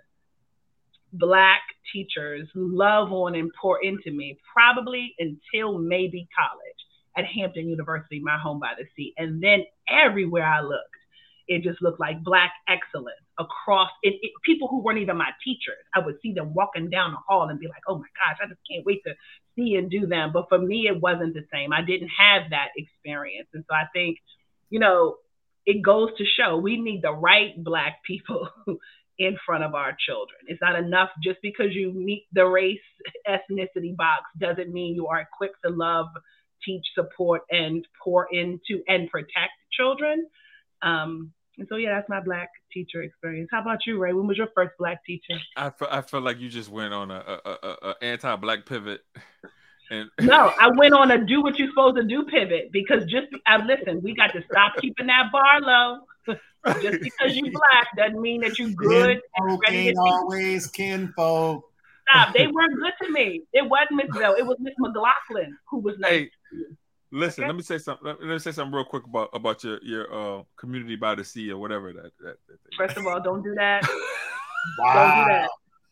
black 1.12 1.60
teachers 1.92 2.48
love 2.54 3.12
on 3.12 3.34
and 3.34 3.50
pour 3.60 3.82
into 3.82 4.10
me 4.10 4.38
probably 4.52 5.14
until 5.18 5.78
maybe 5.78 6.26
college 6.36 6.82
at 7.16 7.26
Hampton 7.26 7.68
University, 7.68 8.20
my 8.20 8.38
home 8.38 8.58
by 8.58 8.72
the 8.76 8.86
sea. 8.96 9.12
And 9.18 9.42
then 9.42 9.64
everywhere 9.88 10.46
I 10.46 10.62
looked, 10.62 10.96
it 11.48 11.62
just 11.62 11.82
looked 11.82 12.00
like 12.00 12.22
black 12.22 12.52
excellence 12.68 13.16
across 13.38 13.90
it, 14.02 14.14
it, 14.22 14.32
people 14.44 14.68
who 14.68 14.82
weren't 14.82 14.98
even 14.98 15.16
my 15.16 15.30
teachers. 15.44 15.82
I 15.94 16.00
would 16.00 16.16
see 16.22 16.32
them 16.32 16.54
walking 16.54 16.90
down 16.90 17.12
the 17.12 17.18
hall 17.26 17.48
and 17.48 17.58
be 17.58 17.68
like, 17.68 17.82
"Oh 17.88 17.98
my 17.98 18.06
gosh, 18.16 18.38
I 18.42 18.48
just 18.48 18.60
can't 18.70 18.84
wait 18.86 19.02
to 19.06 19.14
see 19.56 19.76
and 19.76 19.90
do 19.90 20.06
them." 20.06 20.30
But 20.32 20.48
for 20.48 20.58
me, 20.58 20.88
it 20.88 21.00
wasn't 21.00 21.34
the 21.34 21.44
same. 21.52 21.72
I 21.72 21.82
didn't 21.82 22.10
have 22.16 22.50
that 22.50 22.68
experience, 22.76 23.48
and 23.54 23.64
so 23.68 23.74
I 23.74 23.84
think, 23.92 24.18
you 24.70 24.80
know, 24.80 25.16
it 25.66 25.82
goes 25.82 26.10
to 26.18 26.24
show 26.24 26.56
we 26.56 26.76
need 26.80 27.02
the 27.02 27.12
right 27.12 27.52
black 27.62 28.02
people 28.06 28.48
in 29.18 29.36
front 29.46 29.64
of 29.64 29.74
our 29.74 29.96
children. 30.06 30.40
It's 30.46 30.60
not 30.60 30.76
enough 30.76 31.10
just 31.22 31.38
because 31.42 31.74
you 31.74 31.92
meet 31.92 32.26
the 32.32 32.46
race 32.46 32.80
ethnicity 33.28 33.96
box 33.96 34.22
doesn't 34.38 34.72
mean 34.72 34.94
you 34.94 35.06
are 35.06 35.20
equipped 35.20 35.58
to 35.64 35.70
love, 35.70 36.06
teach, 36.64 36.84
support, 36.94 37.42
and 37.50 37.86
pour 38.02 38.26
into 38.32 38.82
and 38.88 39.08
protect 39.10 39.52
children. 39.72 40.26
Um, 40.82 41.32
and 41.58 41.66
so 41.68 41.76
yeah, 41.76 41.94
that's 41.94 42.08
my 42.08 42.20
black 42.20 42.50
teacher 42.72 43.02
experience. 43.02 43.48
How 43.52 43.60
about 43.60 43.80
you, 43.86 43.98
Ray? 43.98 44.12
When 44.12 44.26
was 44.26 44.38
your 44.38 44.48
first 44.54 44.72
black 44.78 45.04
teacher? 45.04 45.38
I 45.56 45.70
feel, 45.70 45.88
I 45.90 46.00
feel 46.00 46.20
like 46.20 46.40
you 46.40 46.48
just 46.48 46.70
went 46.70 46.94
on 46.94 47.10
a, 47.10 47.38
a, 47.44 47.50
a, 47.50 47.76
a 47.90 47.94
anti-black 48.02 48.66
pivot. 48.66 49.00
And 49.90 50.08
no, 50.22 50.52
I 50.58 50.70
went 50.74 50.94
on 50.94 51.10
a 51.10 51.24
do 51.24 51.42
what 51.42 51.58
you're 51.58 51.68
supposed 51.68 51.96
to 51.96 52.04
do 52.04 52.24
pivot 52.24 52.70
because 52.72 53.04
just 53.04 53.26
I 53.46 53.62
listen, 53.62 54.00
we 54.02 54.14
got 54.14 54.32
to 54.32 54.42
stop 54.50 54.72
keeping 54.80 55.08
that 55.08 55.30
bar 55.30 55.60
low. 55.60 55.98
just 56.80 57.00
because 57.02 57.36
you're 57.36 57.50
black 57.50 57.88
doesn't 57.96 58.20
mean 58.20 58.40
that 58.40 58.58
you're 58.58 58.70
good 58.70 59.20
and 59.36 59.60
ready 59.68 59.92
to 59.92 59.98
always 59.98 60.66
kinfolk. 60.68 61.68
Stop. 62.10 62.34
They 62.34 62.46
weren't 62.46 62.80
good 62.80 62.92
to 63.02 63.12
me. 63.12 63.42
It 63.52 63.68
wasn't 63.68 63.96
Miss 63.96 64.18
Bell. 64.18 64.34
It 64.34 64.46
was 64.46 64.56
Miss 64.60 64.74
McLaughlin 64.78 65.56
who 65.68 65.80
was 65.80 65.98
nice. 65.98 66.10
Hey, 66.10 66.30
Listen, 67.14 67.44
okay. 67.44 67.48
let 67.48 67.56
me 67.56 67.62
say 67.62 67.76
something. 67.76 68.06
Let 68.06 68.20
me 68.22 68.38
say 68.38 68.52
something 68.52 68.74
real 68.74 68.86
quick 68.86 69.04
about 69.04 69.28
about 69.34 69.62
your 69.62 69.78
your 69.82 70.12
uh, 70.12 70.42
community 70.56 70.96
by 70.96 71.14
the 71.14 71.22
sea 71.22 71.50
or 71.50 71.58
whatever 71.58 71.92
that. 71.92 72.12
that, 72.20 72.36
that 72.48 72.58
First 72.78 72.96
of 72.96 73.06
all, 73.06 73.20
don't 73.20 73.42
do 73.42 73.54
that. 73.54 73.86
wow. 74.78 74.94
Don't 74.94 75.24
do 75.24 75.32
that. 75.32 75.50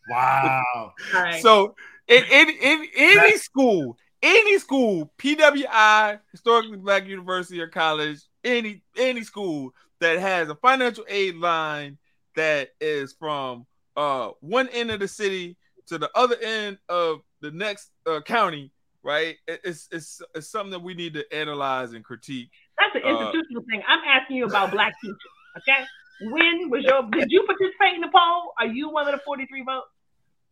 Wow. 0.09 0.93
Right. 1.15 1.43
So 1.43 1.75
in 2.09 2.25
in, 2.25 2.49
in 2.49 2.89
any 2.97 3.37
school, 3.37 3.99
any 4.23 4.59
school, 4.59 5.13
PWI, 5.19 6.21
historically 6.33 6.79
black 6.79 7.07
university 7.07 7.61
or 7.61 7.69
college, 7.69 8.21
any 8.43 8.83
any 8.97 9.23
school 9.23 9.75
that 10.01 10.19
has 10.19 10.49
a 10.49 10.55
financial 10.55 11.05
aid 11.07 11.37
line 11.37 11.99
that 12.35 12.71
is 12.81 13.13
from 13.13 13.67
uh 13.95 14.31
one 14.41 14.69
end 14.71 14.91
of 14.91 15.01
the 15.01 15.09
city 15.09 15.59
to 15.89 15.99
the 15.99 16.11
other 16.15 16.37
end 16.41 16.79
of 16.89 17.21
the 17.43 17.51
next 17.51 17.91
uh, 18.07 18.21
county 18.23 18.71
right? 19.03 19.37
It's, 19.47 19.89
it's 19.91 20.23
it's 20.35 20.49
something 20.49 20.71
that 20.73 20.83
we 20.83 20.95
need 20.95 21.15
to 21.15 21.35
analyze 21.35 21.93
and 21.93 22.05
critique. 22.05 22.51
That's 22.79 23.05
an 23.05 23.11
uh, 23.11 23.19
institutional 23.19 23.63
uh, 23.63 23.71
thing. 23.71 23.83
I'm 23.89 24.01
asking 24.07 24.37
you 24.37 24.47
about 24.47 24.71
black 24.71 24.95
teachers. 25.01 25.17
Okay, 25.59 25.85
when 26.23 26.71
was 26.71 26.85
your? 26.85 27.03
Did 27.11 27.31
you 27.31 27.45
participate 27.45 27.95
in 27.95 28.01
the 28.01 28.11
poll? 28.13 28.53
Are 28.59 28.67
you 28.67 28.91
one 28.91 29.07
of 29.09 29.13
the 29.13 29.21
43 29.25 29.63
votes? 29.65 29.87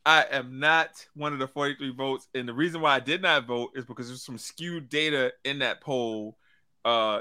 I 0.07 0.25
am 0.31 0.59
not 0.59 1.07
one 1.15 1.33
of 1.35 1.39
the 1.39 1.49
43 1.49 1.93
votes, 1.93 2.29
and 2.35 2.49
the 2.49 2.55
reason 2.55 2.81
why 2.81 2.95
I 2.95 3.01
did 3.01 3.21
not 3.21 3.47
vote 3.47 3.73
is 3.75 3.85
because 3.85 4.09
there's 4.09 4.25
some 4.25 4.39
skewed 4.39 4.89
data 4.89 5.33
in 5.45 5.59
that 5.59 5.83
poll. 5.83 6.39
Uh, 6.85 7.21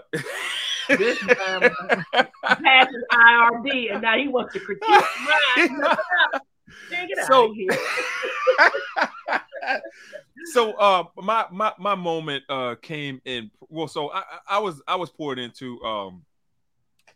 this 0.88 1.22
um, 1.22 1.70
passes 2.44 3.04
IRB, 3.12 3.92
and 3.92 4.02
now 4.02 4.18
he 4.18 4.28
wants 4.28 4.54
to 4.54 4.60
critique. 4.60 4.88
Right. 6.90 7.10
so, 7.28 7.54
so 10.54 10.74
uh 10.74 11.04
my 11.18 11.46
my 11.52 11.74
my 11.78 11.96
moment 11.96 12.44
uh 12.50 12.76
came 12.82 13.22
in 13.26 13.52
well 13.70 13.88
so 13.88 14.12
I 14.12 14.24
I 14.48 14.60
was 14.60 14.82
I 14.88 14.96
was 14.96 15.10
poured 15.10 15.40
into 15.40 15.82
um 15.84 16.24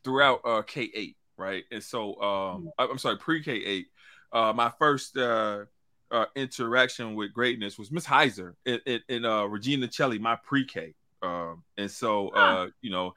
throughout 0.03 0.41
uh 0.43 0.61
K8 0.63 1.15
right? 1.37 1.63
And 1.71 1.83
so 1.83 2.21
um 2.21 2.71
I'm 2.77 2.97
sorry 2.97 3.17
pre 3.17 3.43
K8 3.43 3.85
uh 4.31 4.53
my 4.53 4.71
first 4.79 5.17
uh 5.17 5.65
uh, 6.11 6.25
interaction 6.35 7.15
with 7.15 7.33
greatness 7.33 7.79
was 7.79 7.91
Miss 7.91 8.05
Heiser 8.05 8.55
in, 8.65 8.79
in, 8.85 8.99
in 9.07 9.25
uh, 9.25 9.45
Regina 9.45 9.87
Coeli, 9.87 10.19
my 10.19 10.35
pre-K, 10.35 10.93
um, 11.21 11.63
and 11.77 11.89
so 11.89 12.29
uh, 12.29 12.67
you 12.81 12.91
know, 12.91 13.13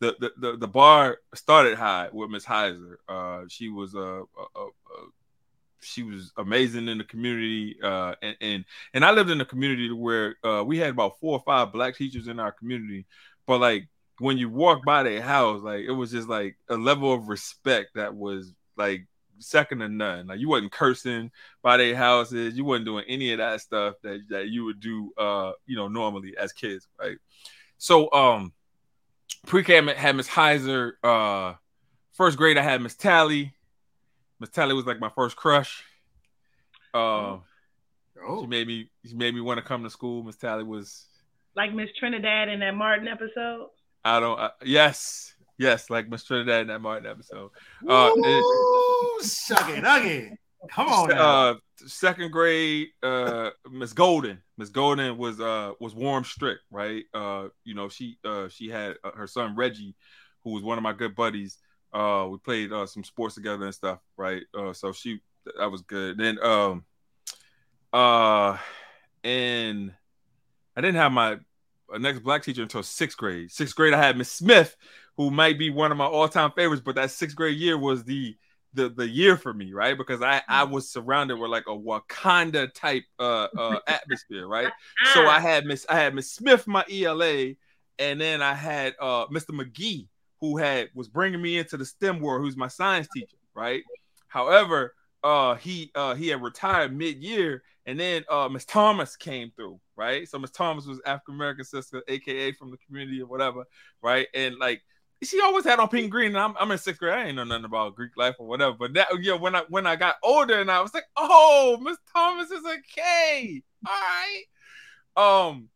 the, 0.00 0.14
the 0.20 0.32
the 0.36 0.56
the 0.58 0.68
bar 0.68 1.18
started 1.34 1.78
high 1.78 2.08
with 2.12 2.30
Miss 2.30 2.44
Heiser. 2.44 2.96
Uh, 3.08 3.44
she 3.48 3.68
was 3.68 3.94
a, 3.94 3.98
a, 3.98 4.60
a, 4.60 4.68
she 5.84 6.02
was 6.02 6.32
amazing 6.36 6.88
in 6.88 6.98
the 6.98 7.04
community 7.04 7.76
uh, 7.82 8.14
and, 8.22 8.36
and 8.40 8.64
and 8.92 9.04
I 9.04 9.10
lived 9.10 9.30
in 9.30 9.40
a 9.40 9.44
community 9.44 9.90
where 9.90 10.36
uh, 10.44 10.62
we 10.64 10.78
had 10.78 10.90
about 10.90 11.18
four 11.20 11.38
or 11.38 11.42
five 11.44 11.72
black 11.72 11.96
teachers 11.96 12.28
in 12.28 12.40
our 12.40 12.52
community 12.52 13.06
but 13.46 13.60
like 13.60 13.88
when 14.18 14.38
you 14.38 14.48
walk 14.48 14.84
by 14.84 15.02
their 15.02 15.22
house 15.22 15.62
like 15.62 15.84
it 15.84 15.92
was 15.92 16.10
just 16.10 16.28
like 16.28 16.56
a 16.68 16.76
level 16.76 17.12
of 17.12 17.28
respect 17.28 17.90
that 17.94 18.14
was 18.14 18.52
like 18.76 19.06
second 19.38 19.80
to 19.80 19.88
none. 19.88 20.28
Like 20.28 20.38
you 20.38 20.48
wasn't 20.48 20.72
cursing 20.72 21.30
by 21.62 21.76
their 21.76 21.96
houses 21.96 22.56
you 22.56 22.64
wasn't 22.64 22.86
doing 22.86 23.04
any 23.08 23.32
of 23.32 23.38
that 23.38 23.60
stuff 23.60 23.96
that, 24.02 24.22
that 24.30 24.48
you 24.48 24.64
would 24.64 24.80
do 24.80 25.12
uh 25.18 25.52
you 25.66 25.76
know 25.76 25.88
normally 25.88 26.34
as 26.38 26.52
kids 26.52 26.88
right? 26.98 27.16
So 27.78 28.10
um 28.12 28.52
pre-k 29.46 29.74
had 29.94 30.16
miss 30.16 30.28
heiser 30.28 30.92
uh 31.02 31.54
first 32.12 32.38
grade 32.38 32.56
i 32.56 32.62
had 32.62 32.80
miss 32.80 32.94
tally 32.94 33.52
Miss 34.40 34.50
Tally 34.50 34.74
was 34.74 34.86
like 34.86 35.00
my 35.00 35.10
first 35.10 35.36
crush. 35.36 35.84
Uh, 36.92 37.38
oh. 38.26 38.40
She 38.40 38.46
made 38.46 38.66
me 38.66 38.90
she 39.04 39.14
made 39.14 39.34
me 39.34 39.40
want 39.40 39.58
to 39.58 39.64
come 39.64 39.82
to 39.84 39.90
school. 39.90 40.22
Miss 40.22 40.36
Tally 40.36 40.64
was 40.64 41.06
like 41.56 41.72
Miss 41.72 41.90
Trinidad 41.98 42.48
in 42.48 42.60
that 42.60 42.74
Martin 42.74 43.08
episode. 43.08 43.68
I 44.04 44.20
don't. 44.20 44.38
Uh, 44.38 44.50
yes, 44.64 45.34
yes, 45.58 45.90
like 45.90 46.08
Miss 46.08 46.24
Trinidad 46.24 46.62
in 46.62 46.66
that 46.68 46.80
Martin 46.80 47.10
episode. 47.10 47.50
Uh, 47.88 48.10
Ooh, 48.16 48.22
it, 48.24 49.22
Come 50.70 50.88
on. 50.88 51.12
Uh, 51.12 51.54
second 51.86 52.30
grade, 52.30 52.88
uh, 53.02 53.50
Miss 53.70 53.92
Golden. 53.92 54.42
Miss 54.56 54.70
Golden 54.70 55.16
was 55.16 55.40
uh 55.40 55.72
was 55.80 55.94
warm 55.94 56.24
strict, 56.24 56.60
right? 56.70 57.04
Uh, 57.12 57.48
you 57.64 57.74
know, 57.74 57.88
she 57.88 58.18
uh 58.24 58.48
she 58.48 58.68
had 58.68 58.96
uh, 59.04 59.10
her 59.12 59.26
son 59.26 59.56
Reggie, 59.56 59.94
who 60.42 60.50
was 60.50 60.62
one 60.62 60.78
of 60.78 60.82
my 60.82 60.92
good 60.92 61.14
buddies. 61.14 61.58
Uh, 61.94 62.26
we 62.28 62.38
played 62.38 62.72
uh, 62.72 62.86
some 62.86 63.04
sports 63.04 63.36
together 63.36 63.64
and 63.64 63.74
stuff, 63.74 64.00
right? 64.16 64.42
Uh, 64.52 64.72
so 64.72 64.92
she 64.92 65.20
that 65.58 65.70
was 65.70 65.82
good. 65.82 66.18
Then 66.18 66.38
um, 66.42 66.84
uh, 67.92 68.58
and 69.22 69.92
I 70.76 70.80
didn't 70.80 70.96
have 70.96 71.12
my 71.12 71.38
next 71.98 72.20
black 72.20 72.42
teacher 72.42 72.62
until 72.62 72.82
sixth 72.82 73.16
grade. 73.16 73.52
Sixth 73.52 73.76
grade, 73.76 73.94
I 73.94 74.04
had 74.04 74.18
Miss 74.18 74.32
Smith, 74.32 74.76
who 75.16 75.30
might 75.30 75.56
be 75.56 75.70
one 75.70 75.92
of 75.92 75.96
my 75.96 76.06
all-time 76.06 76.50
favorites, 76.50 76.82
but 76.84 76.96
that 76.96 77.12
sixth 77.12 77.36
grade 77.36 77.56
year 77.56 77.78
was 77.78 78.02
the 78.02 78.36
the 78.72 78.88
the 78.88 79.08
year 79.08 79.36
for 79.36 79.54
me, 79.54 79.72
right? 79.72 79.96
Because 79.96 80.20
I 80.20 80.42
I 80.48 80.64
mm. 80.64 80.70
was 80.70 80.90
surrounded 80.90 81.38
with 81.38 81.50
like 81.50 81.66
a 81.68 81.76
Wakanda 81.76 82.72
type 82.74 83.04
uh, 83.20 83.46
uh 83.56 83.78
atmosphere, 83.86 84.48
right? 84.48 84.72
So 85.12 85.26
I 85.26 85.38
had 85.38 85.64
Miss 85.64 85.86
I 85.88 85.96
had 85.96 86.14
Miss 86.14 86.32
Smith, 86.32 86.66
my 86.66 86.84
ELA, 86.90 87.54
and 88.00 88.20
then 88.20 88.42
I 88.42 88.54
had 88.54 88.94
uh 89.00 89.26
Mr. 89.26 89.50
McGee, 89.50 90.08
who 90.50 90.56
had 90.58 90.90
was 90.94 91.08
bringing 91.08 91.40
me 91.40 91.58
into 91.58 91.76
the 91.76 91.84
STEM 91.84 92.20
world, 92.20 92.42
who's 92.42 92.56
my 92.56 92.68
science 92.68 93.08
teacher, 93.12 93.36
right? 93.54 93.82
However, 94.28 94.94
uh, 95.22 95.54
he 95.54 95.90
uh, 95.94 96.14
he 96.14 96.28
had 96.28 96.42
retired 96.42 96.94
mid-year, 96.96 97.62
and 97.86 97.98
then 97.98 98.24
uh, 98.30 98.48
Miss 98.48 98.64
Thomas 98.64 99.16
came 99.16 99.52
through, 99.56 99.80
right? 99.96 100.28
So 100.28 100.38
Miss 100.38 100.50
Thomas 100.50 100.86
was 100.86 101.00
African 101.06 101.34
American 101.34 101.64
sister, 101.64 102.02
aka 102.08 102.52
from 102.52 102.70
the 102.70 102.76
community 102.78 103.22
or 103.22 103.26
whatever, 103.26 103.64
right? 104.02 104.26
And 104.34 104.56
like 104.58 104.82
she 105.22 105.40
always 105.40 105.64
had 105.64 105.78
on 105.78 105.88
pink 105.88 106.04
and 106.04 106.12
green. 106.12 106.28
And 106.28 106.38
I'm, 106.38 106.54
I'm 106.58 106.70
in 106.70 106.78
sixth 106.78 107.00
grade. 107.00 107.14
I 107.14 107.24
ain't 107.24 107.36
know 107.36 107.44
nothing 107.44 107.64
about 107.64 107.94
Greek 107.94 108.12
life 108.16 108.34
or 108.38 108.46
whatever. 108.46 108.76
But 108.78 108.94
that 108.94 109.08
yeah, 109.22 109.34
when 109.34 109.54
I 109.54 109.62
when 109.68 109.86
I 109.86 109.96
got 109.96 110.16
older 110.22 110.60
and 110.60 110.70
I 110.70 110.82
was 110.82 110.92
like, 110.92 111.06
oh, 111.16 111.78
Miss 111.80 111.96
Thomas 112.12 112.50
is 112.50 112.64
a 112.64 112.76
K. 112.94 113.62
All 113.86 113.92
right. 113.92 114.42
Um, 115.16 115.68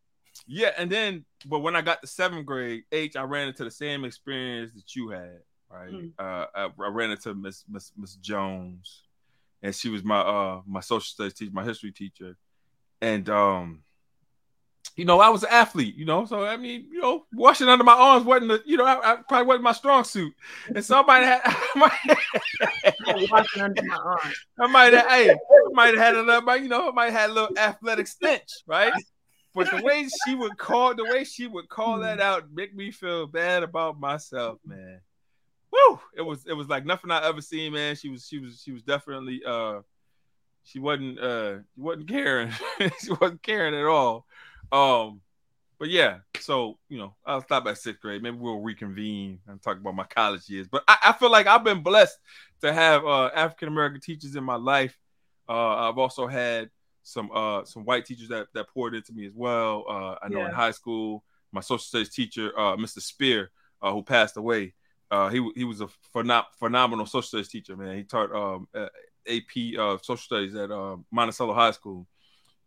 Yeah, 0.51 0.71
and 0.79 0.91
then 0.91 1.27
but 1.47 1.61
when 1.61 1.77
I 1.77 1.83
got 1.83 2.01
to 2.01 2.09
seventh 2.09 2.47
grade, 2.47 2.85
H, 2.91 3.17
I 3.17 3.23
ran 3.23 3.49
into 3.49 3.65
the 3.65 3.71
same 3.71 4.05
experience 4.05 4.73
that 4.73 4.97
you 4.97 5.11
had, 5.11 5.41
right? 5.71 5.93
Mm. 5.93 6.13
Uh, 6.19 6.47
I, 6.55 6.65
I, 6.65 6.89
ran 6.89 7.11
into 7.11 7.35
Miss 7.35 7.65
Miss 7.69 7.93
Miss 7.97 8.15
Jones, 8.15 9.03
and 9.63 9.75
she 9.75 9.91
was 9.91 10.03
my 10.03 10.21
uh 10.21 10.63
my 10.67 10.81
social 10.81 11.03
studies 11.03 11.35
teacher, 11.35 11.53
my 11.53 11.65
history 11.65 11.93
teacher, 11.93 12.37
and 13.03 13.29
um 13.29 13.83
you 14.97 15.05
know, 15.05 15.21
I 15.21 15.29
was 15.29 15.45
an 15.45 15.51
athlete, 15.53 15.95
you 15.95 16.05
know, 16.05 16.25
so 16.25 16.45
I 16.45 16.57
mean, 16.57 16.89
you 16.91 17.01
know, 17.01 17.25
washing 17.33 17.69
under 17.69 17.85
my 17.85 17.93
arms 17.93 18.25
wasn't 18.25 18.49
the, 18.49 18.63
you 18.67 18.77
know, 18.77 18.85
I, 18.85 19.13
I 19.13 19.17
probably 19.29 19.47
wasn't 19.47 19.63
my 19.63 19.73
strong 19.73 20.03
suit. 20.03 20.35
And 20.75 20.85
somebody 20.85 21.25
had, 21.25 21.41
washing 23.31 23.63
under 23.63 23.83
my 23.85 23.95
arms. 23.97 24.35
I 24.59 24.67
might 24.67 24.93
have, 24.95 25.07
hey, 25.07 25.31
I 25.31 25.37
might 25.73 25.95
have 25.95 25.99
had 25.99 26.17
a 26.17 26.23
little, 26.23 26.57
you 26.57 26.69
know, 26.69 26.89
I 26.89 26.93
might 26.93 27.13
have 27.13 27.21
had 27.21 27.31
a 27.31 27.33
little 27.33 27.59
athletic 27.59 28.09
stench, 28.09 28.51
right? 28.67 28.93
But 29.55 29.71
the 29.71 29.83
way 29.83 30.07
she 30.25 30.35
would 30.35 30.57
call, 30.57 30.95
the 30.95 31.05
way 31.05 31.25
she 31.25 31.47
would 31.47 31.69
call 31.69 31.99
that 32.01 32.21
out, 32.21 32.53
make 32.53 32.75
me 32.75 32.91
feel 32.91 33.27
bad 33.27 33.63
about 33.63 33.99
myself, 33.99 34.59
man. 34.65 35.01
Woo! 35.73 36.01
It 36.17 36.23
was, 36.23 36.47
it 36.47 36.53
was 36.53 36.69
like 36.69 36.85
nothing 36.87 37.11
I 37.11 37.27
ever 37.27 37.41
seen, 37.41 37.73
man. 37.73 37.97
She 37.97 38.09
was, 38.09 38.27
she 38.27 38.39
was, 38.39 38.63
she 38.63 38.73
was 38.73 38.83
definitely, 38.83 39.43
uh, 39.45 39.81
she 40.65 40.79
wasn't, 40.79 41.19
uh, 41.19 41.59
she 41.75 41.81
wasn't 41.81 42.09
caring. 42.09 42.53
she 43.03 43.13
wasn't 43.21 43.43
caring 43.43 43.75
at 43.75 43.85
all. 43.85 44.27
Um, 44.71 45.23
but 45.79 45.91
yeah, 45.91 46.19
so 46.41 46.79
you 46.89 46.99
know, 46.99 47.15
I'll 47.25 47.43
stop 47.43 47.67
at 47.67 47.79
sixth 47.79 48.03
grade. 48.03 48.23
Maybe 48.23 48.37
we'll 48.37 48.61
reconvene 48.61 49.39
and 49.47 49.63
talk 49.63 49.77
about 49.77 49.95
my 49.95 50.05
college 50.05 50.49
years. 50.49 50.67
But 50.67 50.83
I, 50.89 50.97
I 51.05 51.13
feel 51.13 51.31
like 51.31 51.47
I've 51.47 51.63
been 51.63 51.83
blessed 51.83 52.19
to 52.63 52.73
have 52.73 53.05
uh, 53.07 53.31
African 53.35 53.69
American 53.69 54.01
teachers 54.01 54.35
in 54.35 54.43
my 54.43 54.57
life. 54.57 54.99
Uh, 55.49 55.89
I've 55.89 55.99
also 55.99 56.27
had 56.27 56.71
some 57.09 57.31
uh, 57.33 57.65
some 57.65 57.85
white 57.85 58.05
teachers 58.05 58.29
that 58.29 58.49
that 58.55 58.69
poured 58.69 58.95
into 58.95 59.13
me 59.13 59.27
as 59.27 59.33
well. 59.35 59.85
Uh, 59.89 60.17
I 60.23 60.29
know 60.29 60.41
yeah. 60.41 60.49
in 60.49 60.55
high 60.55 60.73
school, 60.73 61.25
my 61.53 61.61
social 61.61 61.79
studies 61.79 62.11
teacher, 62.11 62.53
uh, 62.59 62.77
Mr. 62.77 63.01
Spear, 63.01 63.51
uh, 63.81 63.93
who 63.93 64.03
passed 64.03 64.37
away, 64.37 64.75
he 65.31 65.51
he 65.57 65.65
was 65.65 65.81
a 65.81 65.89
phenom- 66.15 66.45
phenomenal 66.59 67.07
social 67.07 67.23
studies 67.23 67.49
teacher. 67.49 67.77
Man, 67.77 67.97
he 67.97 68.05
taught 68.05 68.31
um, 68.33 68.69
AP 69.27 70.03
social 70.03 70.17
studies 70.17 70.55
at 70.55 70.71
Monticello 71.11 71.55
High 71.55 71.71
School 71.71 72.07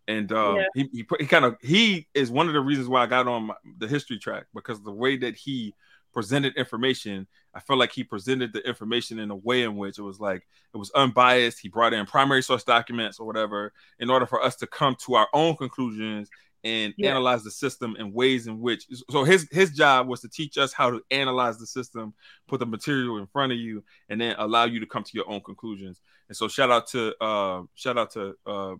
and 0.08 0.32
um, 0.32 0.56
yeah. 0.56 0.66
he 0.74 0.89
he, 0.92 1.06
he 1.20 1.26
kind 1.28 1.46
of 1.46 1.58
he 1.62 2.08
is 2.14 2.32
one 2.32 2.48
of 2.48 2.54
the 2.54 2.60
reasons 2.60 2.88
why 2.88 3.04
I 3.04 3.06
got 3.06 3.28
on 3.28 3.44
my, 3.44 3.54
the 3.78 3.88
history 3.88 4.18
track 4.18 4.46
because 4.54 4.82
the 4.82 4.92
way 4.92 5.18
that 5.18 5.36
he 5.36 5.76
presented 6.14 6.55
information, 6.55 7.28
I 7.53 7.59
felt 7.59 7.80
like 7.80 7.91
he 7.91 8.03
presented 8.03 8.53
the 8.53 8.66
information 8.68 9.20
in 9.20 9.32
a 9.32 9.36
way 9.36 9.64
in 9.64 9.76
which 9.76 9.99
it 9.99 10.03
was 10.03 10.20
like 10.20 10.47
it 10.74 10.78
was 10.78 10.91
unbiased. 10.91 11.59
He 11.59 11.70
brought 11.70 11.93
in 11.93 12.05
primary 12.05 12.43
source 12.43 12.64
documents 12.64 13.20
or 13.20 13.28
whatever 13.28 13.74
in 13.99 14.09
order 14.09 14.26
for 14.26 14.43
us 14.43 14.55
to 14.57 14.68
come 14.68 14.95
to 15.05 15.16
our 15.16 15.28
own 15.34 15.55
conclusions 15.55 16.30
and 16.64 16.93
yeah. 16.97 17.09
analyze 17.09 17.43
the 17.43 17.51
system 17.51 17.95
in 17.97 18.14
ways 18.14 18.45
in 18.47 18.59
which 18.59 18.86
so 19.09 19.24
his 19.24 19.47
his 19.51 19.72
job 19.72 20.07
was 20.07 20.22
to 20.22 20.30
teach 20.30 20.57
us 20.57 20.74
how 20.74 20.91
to 20.91 21.01
analyze 21.09 21.57
the 21.57 21.66
system, 21.66 22.14
put 22.47 22.59
the 22.59 22.66
material 22.66 23.18
in 23.18 23.26
front 23.28 23.51
of 23.51 23.57
you, 23.57 23.84
and 24.09 24.22
then 24.22 24.36
allow 24.38 24.66
you 24.66 24.80
to 24.80 24.86
come 24.86 25.03
to 25.03 25.12
your 25.14 25.30
own 25.30 25.41
conclusions. 25.41 26.01
And 26.28 26.38
so 26.38 26.47
shout 26.47 26.72
out 26.72 26.88
to 26.89 27.16
uh, 27.22 27.64
shout 27.76 27.97
out 27.97 28.12
to 28.12 28.36
uh, 28.45 28.74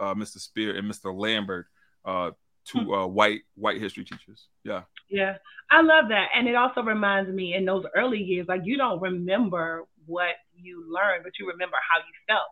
uh, 0.00 0.14
Mr. 0.14 0.38
Spear 0.38 0.76
and 0.76 0.90
Mr. 0.90 1.14
Lambert, 1.14 1.66
uh, 2.04 2.30
two 2.64 2.80
hmm. 2.80 2.92
uh, 2.92 3.06
white 3.06 3.40
white 3.54 3.80
history 3.80 4.04
teachers. 4.04 4.46
Yeah. 4.64 4.82
Yeah, 5.10 5.36
I 5.70 5.82
love 5.82 6.06
that, 6.08 6.28
and 6.34 6.48
it 6.48 6.54
also 6.54 6.82
reminds 6.82 7.30
me 7.30 7.54
in 7.54 7.64
those 7.64 7.84
early 7.94 8.18
years, 8.18 8.46
like 8.48 8.62
you 8.64 8.76
don't 8.76 9.00
remember 9.00 9.84
what 10.06 10.34
you 10.56 10.84
learned, 10.90 11.24
but 11.24 11.32
you 11.38 11.46
remember 11.46 11.76
how 11.76 11.98
you 11.98 12.12
felt. 12.26 12.48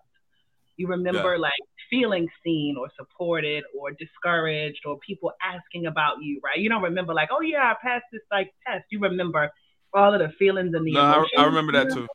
You 0.76 0.88
remember 0.88 1.34
yeah. 1.34 1.40
like 1.40 1.52
feeling 1.90 2.28
seen 2.44 2.76
or 2.78 2.88
supported 2.96 3.64
or 3.78 3.90
discouraged 3.92 4.80
or 4.86 4.98
people 4.98 5.32
asking 5.42 5.86
about 5.86 6.16
you, 6.22 6.40
right? 6.42 6.58
You 6.58 6.68
don't 6.68 6.82
remember 6.82 7.14
like, 7.14 7.28
oh 7.30 7.40
yeah, 7.40 7.72
I 7.72 7.74
passed 7.82 8.04
this 8.12 8.22
like 8.30 8.52
test. 8.66 8.84
You 8.90 9.00
remember 9.00 9.50
all 9.94 10.14
of 10.14 10.20
the 10.20 10.32
feelings 10.38 10.74
and 10.74 10.86
the 10.86 10.92
no, 10.92 11.00
emotions. 11.00 11.30
I, 11.36 11.42
I 11.42 11.46
remember 11.46 11.72
that 11.72 11.92
too. 11.92 12.06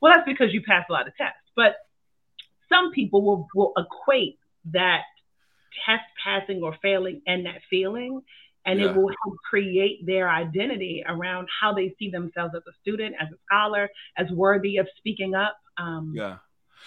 Well, 0.00 0.12
that's 0.14 0.26
because 0.26 0.52
you 0.52 0.62
passed 0.62 0.88
a 0.88 0.92
lot 0.92 1.06
of 1.06 1.16
tests, 1.16 1.36
but 1.54 1.74
some 2.68 2.92
people 2.92 3.22
will 3.22 3.46
will 3.54 3.72
equate 3.76 4.38
that 4.72 5.02
test 5.86 6.04
passing 6.22 6.62
or 6.62 6.76
failing 6.82 7.22
and 7.26 7.46
that 7.46 7.60
feeling 7.68 8.20
and 8.66 8.78
yeah. 8.78 8.90
it 8.90 8.96
will 8.96 9.10
help 9.22 9.36
create 9.48 10.04
their 10.04 10.28
identity 10.28 11.02
around 11.06 11.48
how 11.60 11.72
they 11.72 11.94
see 11.98 12.10
themselves 12.10 12.54
as 12.54 12.62
a 12.68 12.72
student 12.80 13.14
as 13.20 13.28
a 13.28 13.36
scholar 13.46 13.88
as 14.16 14.30
worthy 14.30 14.76
of 14.76 14.86
speaking 14.98 15.34
up 15.34 15.56
um, 15.78 16.12
yeah 16.14 16.36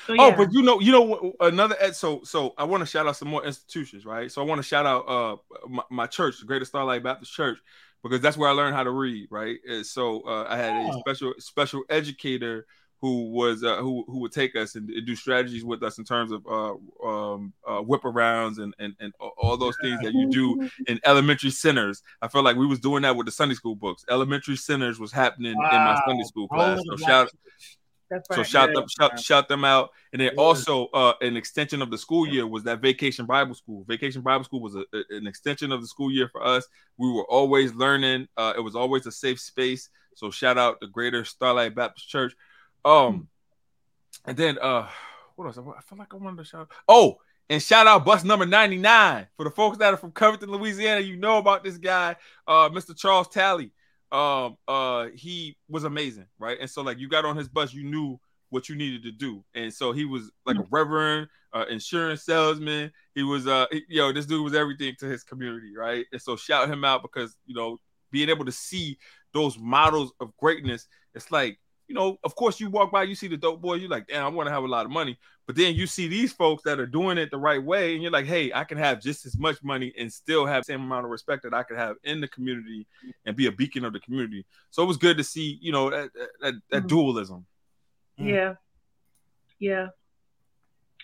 so, 0.07 0.13
oh, 0.13 0.15
yeah. 0.15 0.21
Oh, 0.21 0.31
but 0.38 0.51
you 0.51 0.61
know, 0.61 0.79
you 0.79 0.91
know 0.91 1.34
another 1.39 1.75
so 1.93 2.21
so 2.23 2.53
I 2.57 2.63
want 2.63 2.81
to 2.81 2.86
shout 2.88 3.07
out 3.07 3.15
some 3.15 3.27
more 3.27 3.45
institutions, 3.45 4.05
right? 4.05 4.31
So 4.31 4.41
I 4.41 4.45
want 4.45 4.59
to 4.59 4.63
shout 4.63 4.86
out 4.86 5.07
uh 5.07 5.38
my, 5.67 5.84
my, 5.89 6.07
church, 6.07 6.39
the 6.39 6.45
Greater 6.45 6.65
Starlight 6.65 7.03
Baptist 7.03 7.31
Church, 7.31 7.59
because 8.01 8.19
that's 8.19 8.36
where 8.36 8.49
I 8.49 8.53
learned 8.53 8.75
how 8.75 8.84
to 8.84 8.91
read, 8.91 9.27
right? 9.29 9.59
And 9.67 9.86
so 9.86 10.21
uh, 10.21 10.45
I 10.49 10.57
had 10.57 10.89
a 10.89 10.93
special 10.99 11.34
special 11.39 11.84
educator 11.89 12.65
who 13.03 13.31
was 13.31 13.65
uh, 13.65 13.75
who 13.79 14.05
who 14.07 14.19
would 14.19 14.31
take 14.31 14.55
us 14.55 14.75
and, 14.75 14.89
do 15.05 15.13
strategies 15.13 15.65
with 15.65 15.83
us 15.83 15.97
in 15.97 16.05
terms 16.05 16.31
of 16.31 16.47
uh, 16.47 16.73
um, 17.05 17.51
uh, 17.67 17.81
whip 17.81 18.01
arounds 18.03 18.59
and, 18.59 18.73
and 18.79 18.95
and 19.01 19.11
all 19.37 19.57
those 19.57 19.75
things 19.81 19.99
that 20.01 20.13
you 20.13 20.29
do 20.29 20.69
in 20.87 21.01
elementary 21.03 21.49
centers. 21.49 22.01
I 22.21 22.29
felt 22.29 22.45
like 22.45 22.55
we 22.55 22.65
was 22.65 22.79
doing 22.79 23.01
that 23.01 23.17
with 23.17 23.25
the 23.25 23.31
Sunday 23.33 23.55
school 23.55 23.75
books. 23.75 24.05
Elementary 24.09 24.55
centers 24.55 25.01
was 25.01 25.11
happening 25.11 25.53
wow. 25.57 25.69
in 25.69 25.77
my 25.79 26.01
Sunday 26.07 26.23
school 26.23 26.47
class. 26.47 26.79
So 26.87 26.95
shout. 26.95 27.29
Right. 28.09 28.23
So 28.31 28.43
shout 28.43 28.73
them 28.73 28.85
shout, 28.87 29.19
shout 29.19 29.49
them 29.49 29.65
out, 29.65 29.89
and 30.13 30.21
then 30.21 30.31
also 30.37 30.85
uh, 30.93 31.13
an 31.19 31.35
extension 31.35 31.81
of 31.81 31.91
the 31.91 31.97
school 31.97 32.25
year 32.25 32.47
was 32.47 32.63
that 32.63 32.79
Vacation 32.79 33.25
Bible 33.25 33.55
School. 33.55 33.83
Vacation 33.85 34.21
Bible 34.21 34.45
School 34.45 34.61
was 34.61 34.75
a, 34.75 34.85
a, 34.93 35.03
an 35.17 35.27
extension 35.27 35.73
of 35.73 35.81
the 35.81 35.87
school 35.87 36.09
year 36.09 36.29
for 36.31 36.45
us. 36.45 36.65
We 36.97 37.11
were 37.11 37.25
always 37.25 37.73
learning. 37.73 38.29
Uh, 38.37 38.53
it 38.55 38.61
was 38.61 38.77
always 38.77 39.05
a 39.07 39.11
safe 39.11 39.41
space. 39.41 39.89
So 40.15 40.31
shout 40.31 40.57
out 40.57 40.79
the 40.79 40.87
Greater 40.87 41.25
Starlight 41.25 41.75
Baptist 41.75 42.07
Church. 42.07 42.33
Um, 42.86 43.27
and 44.25 44.38
then 44.38 44.57
uh, 44.59 44.88
what 45.36 45.45
else? 45.45 45.57
I 45.57 45.81
feel 45.81 45.97
like 45.97 46.13
I 46.13 46.17
wanted 46.17 46.38
to 46.38 46.43
shout. 46.43 46.61
Out? 46.61 46.71
Oh, 46.88 47.17
and 47.49 47.61
shout 47.61 47.88
out 47.88 48.05
bus 48.05 48.23
number 48.23 48.45
99 48.45 49.27
for 49.36 49.43
the 49.43 49.51
folks 49.51 49.77
that 49.77 49.93
are 49.93 49.97
from 49.97 50.11
Covington, 50.11 50.49
Louisiana. 50.49 51.01
You 51.01 51.17
know 51.17 51.38
about 51.38 51.63
this 51.63 51.77
guy, 51.77 52.15
uh, 52.47 52.69
Mr. 52.69 52.97
Charles 52.97 53.27
Talley. 53.27 53.71
Um, 54.11 54.57
uh, 54.67 55.07
he 55.15 55.57
was 55.67 55.84
amazing, 55.84 56.27
right? 56.38 56.57
And 56.59 56.69
so 56.69 56.81
like 56.84 56.99
you 56.99 57.09
got 57.09 57.25
on 57.25 57.36
his 57.36 57.49
bus, 57.49 57.73
you 57.73 57.84
knew 57.84 58.19
what 58.49 58.69
you 58.69 58.75
needed 58.75 59.01
to 59.03 59.11
do. 59.11 59.43
And 59.55 59.73
so 59.73 59.91
he 59.91 60.05
was 60.05 60.31
like 60.45 60.57
a 60.57 60.65
reverend, 60.69 61.27
uh, 61.53 61.65
insurance 61.69 62.23
salesman. 62.23 62.91
He 63.15 63.23
was 63.23 63.47
uh 63.47 63.65
he, 63.71 63.84
yo, 63.89 64.13
this 64.13 64.27
dude 64.27 64.43
was 64.43 64.53
everything 64.53 64.93
to 64.99 65.07
his 65.07 65.23
community, 65.23 65.75
right? 65.75 66.05
And 66.11 66.21
so 66.21 66.36
shout 66.36 66.69
him 66.69 66.86
out 66.86 67.01
because 67.01 67.36
you 67.47 67.55
know, 67.55 67.79
being 68.11 68.29
able 68.29 68.45
to 68.45 68.51
see 68.51 68.99
those 69.34 69.57
models 69.57 70.13
of 70.19 70.38
greatness, 70.38 70.88
it's 71.15 71.31
like 71.31 71.59
you 71.88 71.95
know, 71.95 72.17
of 72.23 72.36
course, 72.36 72.59
you 72.59 72.69
walk 72.69 72.91
by, 72.91 73.03
you 73.03 73.15
see 73.15 73.27
the 73.27 73.38
dope 73.38 73.61
boy, 73.61 73.75
you're 73.75 73.89
like, 73.89 74.07
damn, 74.07 74.25
I 74.25 74.29
want 74.29 74.47
to 74.47 74.53
have 74.53 74.63
a 74.63 74.67
lot 74.67 74.86
of 74.86 74.91
money. 74.91 75.17
But 75.45 75.57
then 75.57 75.75
you 75.75 75.88
see 75.88 76.07
these 76.07 76.31
folks 76.31 76.63
that 76.63 76.79
are 76.79 76.86
doing 76.86 77.17
it 77.17 77.29
the 77.29 77.38
right 77.38 77.61
way, 77.61 77.93
and 77.93 78.01
you're 78.01 78.11
like, 78.11 78.25
hey, 78.25 78.51
I 78.53 78.63
can 78.63 78.77
have 78.77 79.01
just 79.01 79.25
as 79.25 79.38
much 79.38 79.61
money 79.61 79.93
and 79.97 80.11
still 80.11 80.45
have 80.45 80.63
the 80.63 80.73
same 80.73 80.81
amount 80.81 81.05
of 81.05 81.11
respect 81.11 81.43
that 81.43 81.53
I 81.53 81.63
could 81.63 81.77
have 81.77 81.97
in 82.03 82.21
the 82.21 82.29
community 82.29 82.88
and 83.25 83.36
be 83.36 83.47
a 83.47 83.51
beacon 83.51 83.84
of 83.84 83.91
the 83.91 83.99
community. 83.99 84.45
So 84.71 84.84
it 84.84 84.86
was 84.86 84.97
good 84.97 85.17
to 85.17 85.23
see, 85.23 85.59
you 85.61 85.73
know, 85.73 85.89
that 85.89 86.11
that, 86.13 86.31
that 86.41 86.77
mm-hmm. 86.77 86.88
dualism. 86.88 87.45
Mm. 88.19 88.29
Yeah, 88.29 88.53
yeah, 89.59 89.88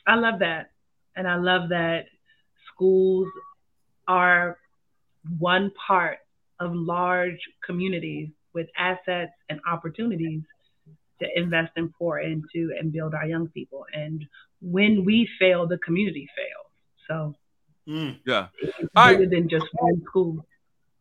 I 0.07 0.15
love 0.15 0.39
that, 0.39 0.71
and 1.17 1.27
I 1.27 1.36
love 1.36 1.69
that 1.69 2.05
schools 2.73 3.27
are 4.07 4.57
one 5.38 5.71
part 5.86 6.19
of 6.61 6.73
large 6.73 7.39
communities 7.65 8.30
with 8.53 8.67
assets 8.77 9.34
and 9.49 9.59
opportunities 9.67 10.41
to 11.22 11.28
invest 11.36 11.72
and 11.76 11.93
pour 11.93 12.20
into 12.20 12.74
and 12.80 12.91
build 12.91 13.13
our 13.13 13.28
young 13.28 13.47
people. 13.49 13.86
And 13.93 14.26
when 14.61 15.05
we 15.05 15.28
fail, 15.39 15.67
the 15.67 15.78
community 15.80 16.28
fails. 16.36 16.70
So 17.07 17.36
mm, 17.91 18.17
yeah, 18.26 18.47
it's 18.61 18.74
All 18.95 19.07
bigger 19.07 19.22
right. 19.22 19.30
than 19.30 19.49
just 19.49 19.65
one 19.74 20.01
school. 20.05 20.45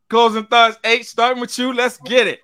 Closing 0.09 0.47
thoughts, 0.47 0.79
eight. 0.85 1.07
Starting 1.07 1.41
with 1.41 1.59
you. 1.59 1.73
Let's 1.73 1.99
get 1.99 2.27
it. 2.27 2.41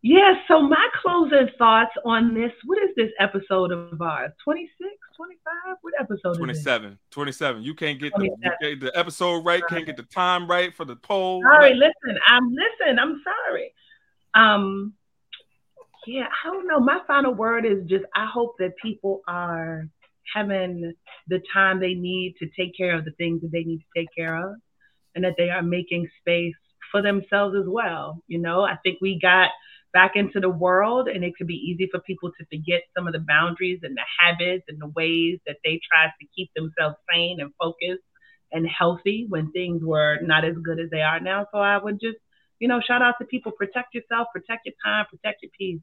Yeah. 0.00 0.34
So 0.48 0.62
my 0.62 0.88
closing 1.00 1.48
thoughts 1.58 1.92
on 2.04 2.34
this. 2.34 2.50
What 2.64 2.78
is 2.82 2.90
this 2.96 3.10
episode 3.20 3.72
of 3.72 4.00
ours? 4.00 4.32
26, 4.42 4.90
25? 5.16 5.76
What 5.82 5.94
episode 6.00 6.38
27. 6.38 6.98
27. 7.10 7.62
You 7.62 7.74
can't 7.74 8.00
get 8.00 8.12
the, 8.16 8.30
get 8.60 8.80
the 8.80 8.98
episode 8.98 9.44
right. 9.44 9.62
Can't 9.68 9.84
get 9.84 9.96
the 9.96 10.02
time 10.04 10.48
right 10.48 10.74
for 10.74 10.84
the 10.86 10.96
poll. 10.96 11.42
Sorry. 11.42 11.74
Listen. 11.74 12.18
I'm 12.26 12.54
listen. 12.54 12.98
I'm 12.98 13.22
sorry. 13.22 13.74
Um 14.34 14.94
yeah, 16.06 16.26
I 16.44 16.48
don't 16.48 16.66
know. 16.66 16.80
My 16.80 17.00
final 17.06 17.34
word 17.34 17.64
is 17.64 17.88
just 17.88 18.04
I 18.14 18.26
hope 18.32 18.54
that 18.58 18.76
people 18.82 19.20
are 19.28 19.88
having 20.34 20.94
the 21.28 21.40
time 21.52 21.80
they 21.80 21.94
need 21.94 22.36
to 22.38 22.48
take 22.58 22.76
care 22.76 22.96
of 22.96 23.04
the 23.04 23.12
things 23.12 23.42
that 23.42 23.52
they 23.52 23.64
need 23.64 23.78
to 23.78 24.00
take 24.00 24.08
care 24.16 24.36
of 24.36 24.56
and 25.14 25.24
that 25.24 25.34
they 25.36 25.50
are 25.50 25.62
making 25.62 26.08
space 26.20 26.54
for 26.90 27.02
themselves 27.02 27.56
as 27.56 27.66
well. 27.68 28.22
You 28.28 28.38
know, 28.38 28.62
I 28.62 28.76
think 28.82 28.98
we 29.00 29.18
got 29.20 29.50
back 29.92 30.12
into 30.14 30.40
the 30.40 30.48
world 30.48 31.08
and 31.08 31.22
it 31.22 31.34
could 31.36 31.46
be 31.46 31.54
easy 31.54 31.88
for 31.90 32.00
people 32.00 32.30
to 32.30 32.46
forget 32.46 32.82
some 32.96 33.06
of 33.06 33.12
the 33.12 33.24
boundaries 33.26 33.80
and 33.82 33.96
the 33.96 34.02
habits 34.18 34.64
and 34.68 34.80
the 34.80 34.92
ways 34.96 35.38
that 35.46 35.56
they 35.64 35.80
tried 35.90 36.12
to 36.20 36.26
keep 36.34 36.50
themselves 36.54 36.96
sane 37.12 37.40
and 37.40 37.52
focused 37.60 38.02
and 38.52 38.66
healthy 38.66 39.26
when 39.28 39.50
things 39.52 39.82
were 39.84 40.18
not 40.22 40.44
as 40.44 40.54
good 40.64 40.80
as 40.80 40.90
they 40.90 41.02
are 41.02 41.20
now. 41.20 41.46
So 41.52 41.58
I 41.58 41.82
would 41.82 42.00
just, 42.00 42.18
you 42.62 42.68
know, 42.68 42.80
shout 42.80 43.02
out 43.02 43.16
to 43.18 43.24
people: 43.24 43.50
protect 43.50 43.92
yourself, 43.92 44.28
protect 44.32 44.66
your 44.66 44.74
time, 44.84 45.04
protect 45.10 45.42
your 45.42 45.50
peace. 45.58 45.80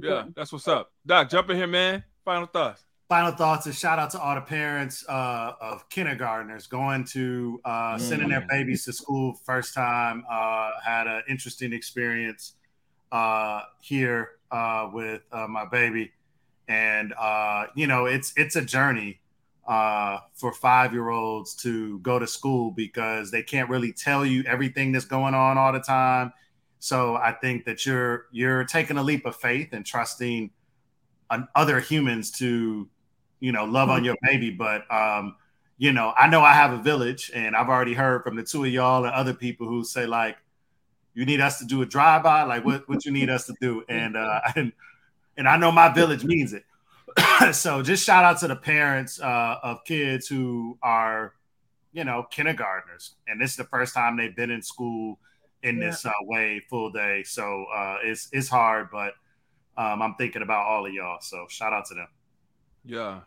Yeah, 0.00 0.24
that's 0.34 0.50
what's 0.50 0.66
up. 0.66 0.90
Doc, 1.04 1.28
jump 1.28 1.50
in 1.50 1.58
here, 1.58 1.66
man. 1.66 2.02
Final 2.24 2.46
thoughts. 2.46 2.86
Final 3.10 3.32
thoughts 3.32 3.66
is 3.66 3.78
shout 3.78 3.98
out 3.98 4.10
to 4.12 4.18
all 4.18 4.34
the 4.34 4.40
parents 4.40 5.04
uh, 5.06 5.52
of 5.60 5.86
kindergartners 5.90 6.66
going 6.66 7.04
to 7.04 7.60
uh, 7.66 7.98
sending 7.98 8.30
their 8.30 8.46
babies 8.48 8.86
to 8.86 8.94
school 8.94 9.34
first 9.44 9.74
time. 9.74 10.24
Uh, 10.30 10.70
had 10.82 11.06
an 11.06 11.22
interesting 11.28 11.74
experience 11.74 12.54
uh, 13.12 13.60
here 13.82 14.30
uh, 14.50 14.88
with 14.90 15.20
uh, 15.32 15.46
my 15.46 15.66
baby, 15.66 16.12
and 16.66 17.12
you 17.74 17.86
know 17.86 18.06
it's 18.06 18.32
it's 18.38 18.56
a 18.56 18.62
journey 18.62 19.20
for 19.66 20.52
five 20.52 20.92
year 20.92 21.10
olds 21.10 21.54
to 21.54 21.98
go 22.00 22.18
to 22.18 22.26
school 22.26 22.70
because 22.70 23.30
they 23.30 23.42
can't 23.42 23.68
really 23.70 23.92
tell 23.92 24.26
you 24.26 24.42
everything 24.44 24.92
that's 24.92 25.04
going 25.04 25.34
on 25.34 25.56
all 25.56 25.72
the 25.72 25.80
time 25.80 26.32
so 26.82 27.14
I 27.14 27.30
think 27.30 27.64
that 27.66 27.86
you're 27.86 28.26
you're 28.32 28.64
taking 28.64 28.96
a 28.96 29.04
leap 29.04 29.24
of 29.24 29.36
faith 29.36 29.68
and 29.70 29.86
trusting 29.86 30.50
on 31.30 31.46
other 31.54 31.78
humans 31.78 32.32
to, 32.32 32.88
you 33.38 33.52
know, 33.52 33.64
love 33.66 33.88
on 33.88 34.02
your 34.02 34.16
baby. 34.20 34.50
But 34.50 34.92
um, 34.92 35.36
you 35.78 35.92
know, 35.92 36.12
I 36.16 36.26
know 36.26 36.42
I 36.42 36.54
have 36.54 36.72
a 36.72 36.82
village, 36.82 37.30
and 37.32 37.54
I've 37.54 37.68
already 37.68 37.94
heard 37.94 38.24
from 38.24 38.34
the 38.34 38.42
two 38.42 38.64
of 38.64 38.72
y'all 38.72 39.04
and 39.04 39.14
other 39.14 39.32
people 39.32 39.68
who 39.68 39.84
say 39.84 40.06
like, 40.06 40.38
you 41.14 41.24
need 41.24 41.40
us 41.40 41.60
to 41.60 41.64
do 41.66 41.82
a 41.82 41.86
drive 41.86 42.24
by, 42.24 42.42
like 42.42 42.64
what 42.64 42.88
what 42.88 43.04
you 43.04 43.12
need 43.12 43.30
us 43.30 43.46
to 43.46 43.54
do, 43.60 43.84
and 43.88 44.16
uh, 44.16 44.40
and 44.56 44.72
and 45.36 45.48
I 45.48 45.56
know 45.56 45.70
my 45.70 45.88
village 45.88 46.24
means 46.24 46.52
it. 46.52 46.64
so 47.52 47.82
just 47.82 48.04
shout 48.04 48.24
out 48.24 48.38
to 48.40 48.48
the 48.48 48.56
parents 48.56 49.20
uh, 49.20 49.58
of 49.62 49.84
kids 49.84 50.26
who 50.28 50.78
are, 50.82 51.34
you 51.92 52.04
know, 52.04 52.26
kindergartners, 52.30 53.16
and 53.26 53.40
this 53.40 53.50
is 53.50 53.56
the 53.56 53.64
first 53.64 53.94
time 53.94 54.16
they've 54.16 54.36
been 54.36 54.50
in 54.50 54.62
school 54.62 55.18
in 55.62 55.78
yeah. 55.78 55.90
this 55.90 56.06
uh, 56.06 56.12
way 56.22 56.60
full 56.68 56.90
day. 56.90 57.22
So 57.24 57.66
uh, 57.74 57.98
it's 58.02 58.28
it's 58.32 58.48
hard, 58.48 58.88
but 58.90 59.14
um, 59.76 60.02
I'm 60.02 60.14
thinking 60.14 60.42
about 60.42 60.66
all 60.66 60.86
of 60.86 60.92
y'all. 60.92 61.20
So 61.20 61.46
shout 61.48 61.72
out 61.72 61.86
to 61.86 61.94
them. 61.94 62.08
Yeah. 62.84 63.20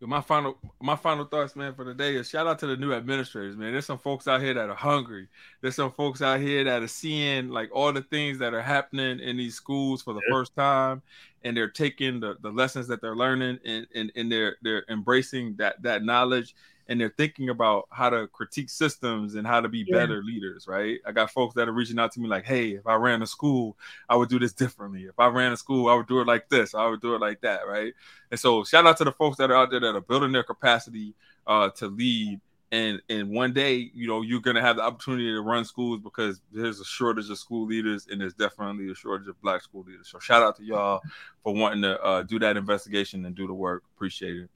My 0.00 0.20
final 0.20 0.56
my 0.80 0.94
final 0.94 1.24
thoughts, 1.24 1.56
man, 1.56 1.74
for 1.74 1.84
the 1.84 1.94
day 1.94 2.14
is 2.14 2.28
shout 2.28 2.46
out 2.46 2.58
to 2.60 2.66
the 2.66 2.76
new 2.76 2.92
administrators, 2.92 3.56
man. 3.56 3.72
There's 3.72 3.86
some 3.86 3.98
folks 3.98 4.28
out 4.28 4.40
here 4.40 4.54
that 4.54 4.68
are 4.68 4.74
hungry. 4.74 5.26
There's 5.60 5.74
some 5.74 5.90
folks 5.90 6.22
out 6.22 6.40
here 6.40 6.62
that 6.64 6.82
are 6.82 6.88
seeing 6.88 7.48
like 7.48 7.70
all 7.72 7.92
the 7.92 8.02
things 8.02 8.38
that 8.38 8.54
are 8.54 8.62
happening 8.62 9.18
in 9.18 9.36
these 9.36 9.56
schools 9.56 10.02
for 10.02 10.14
the 10.14 10.20
yeah. 10.28 10.34
first 10.34 10.54
time, 10.54 11.02
and 11.42 11.56
they're 11.56 11.70
taking 11.70 12.20
the, 12.20 12.36
the 12.42 12.50
lessons 12.50 12.86
that 12.88 13.00
they're 13.00 13.16
learning 13.16 13.58
and, 13.64 13.86
and, 13.94 14.12
and 14.14 14.30
they're 14.30 14.56
they're 14.62 14.84
embracing 14.88 15.56
that 15.56 15.82
that 15.82 16.04
knowledge 16.04 16.54
and 16.88 17.00
they're 17.00 17.14
thinking 17.16 17.50
about 17.50 17.86
how 17.90 18.08
to 18.08 18.26
critique 18.28 18.70
systems 18.70 19.34
and 19.34 19.46
how 19.46 19.60
to 19.60 19.68
be 19.68 19.84
yeah. 19.86 19.98
better 19.98 20.22
leaders, 20.22 20.66
right? 20.66 20.98
I 21.06 21.12
got 21.12 21.30
folks 21.30 21.54
that 21.54 21.68
are 21.68 21.72
reaching 21.72 21.98
out 21.98 22.12
to 22.12 22.20
me 22.20 22.28
like, 22.28 22.44
hey, 22.44 22.70
if 22.70 22.86
I 22.86 22.94
ran 22.94 23.20
a 23.22 23.26
school, 23.26 23.76
I 24.08 24.16
would 24.16 24.30
do 24.30 24.38
this 24.38 24.52
differently. 24.54 25.04
If 25.04 25.18
I 25.18 25.26
ran 25.26 25.52
a 25.52 25.56
school, 25.56 25.88
I 25.88 25.94
would 25.94 26.06
do 26.06 26.20
it 26.20 26.26
like 26.26 26.48
this, 26.48 26.74
I 26.74 26.86
would 26.86 27.02
do 27.02 27.14
it 27.14 27.20
like 27.20 27.42
that, 27.42 27.68
right? 27.68 27.92
And 28.30 28.40
so 28.40 28.64
shout 28.64 28.86
out 28.86 28.96
to 28.98 29.04
the 29.04 29.12
folks 29.12 29.36
that 29.36 29.50
are 29.50 29.56
out 29.56 29.70
there 29.70 29.80
that 29.80 29.94
are 29.94 30.00
building 30.00 30.32
their 30.32 30.42
capacity 30.42 31.14
uh, 31.46 31.70
to 31.70 31.88
lead. 31.88 32.40
And 32.70 33.00
and 33.08 33.30
one 33.30 33.54
day, 33.54 33.90
you 33.94 34.06
know, 34.06 34.20
you're 34.20 34.42
gonna 34.42 34.60
have 34.60 34.76
the 34.76 34.82
opportunity 34.82 35.30
to 35.30 35.40
run 35.40 35.64
schools 35.64 36.00
because 36.04 36.42
there's 36.52 36.80
a 36.80 36.84
shortage 36.84 37.30
of 37.30 37.38
school 37.38 37.66
leaders 37.66 38.08
and 38.10 38.20
there's 38.20 38.34
definitely 38.34 38.90
a 38.90 38.94
shortage 38.94 39.26
of 39.26 39.40
black 39.40 39.62
school 39.62 39.84
leaders. 39.84 40.08
So 40.08 40.18
shout 40.18 40.42
out 40.42 40.56
to 40.56 40.64
y'all 40.64 41.00
for 41.42 41.54
wanting 41.54 41.80
to 41.82 41.98
uh, 42.02 42.22
do 42.24 42.38
that 42.40 42.58
investigation 42.58 43.24
and 43.24 43.34
do 43.34 43.46
the 43.46 43.54
work. 43.54 43.84
Appreciate 43.96 44.36
it. 44.36 44.50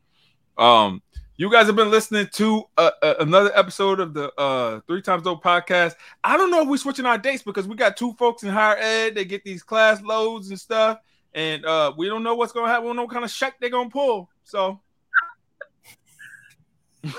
Um, 0.58 1.00
you 1.42 1.50
guys 1.50 1.66
have 1.66 1.74
been 1.74 1.90
listening 1.90 2.28
to 2.34 2.62
uh, 2.78 2.92
uh, 3.02 3.14
another 3.18 3.50
episode 3.56 3.98
of 3.98 4.14
the 4.14 4.32
uh, 4.40 4.78
Three 4.86 5.02
Times 5.02 5.24
Dope 5.24 5.42
podcast. 5.42 5.96
I 6.22 6.36
don't 6.36 6.52
know 6.52 6.62
if 6.62 6.68
we're 6.68 6.76
switching 6.76 7.04
our 7.04 7.18
dates 7.18 7.42
because 7.42 7.66
we 7.66 7.74
got 7.74 7.96
two 7.96 8.12
folks 8.12 8.44
in 8.44 8.50
higher 8.50 8.76
ed. 8.76 9.16
They 9.16 9.24
get 9.24 9.42
these 9.42 9.64
class 9.64 10.00
loads 10.02 10.50
and 10.50 10.60
stuff, 10.60 11.00
and 11.34 11.66
uh, 11.66 11.94
we 11.96 12.06
don't 12.06 12.22
know 12.22 12.36
what's 12.36 12.52
going 12.52 12.66
to 12.66 12.70
happen. 12.70 12.84
We 12.84 12.90
don't 12.90 12.96
know 12.96 13.02
what 13.02 13.12
kind 13.12 13.24
of 13.24 13.32
check 13.32 13.54
they're 13.58 13.70
going 13.70 13.88
to 13.88 13.92
pull. 13.92 14.30
So 14.44 14.78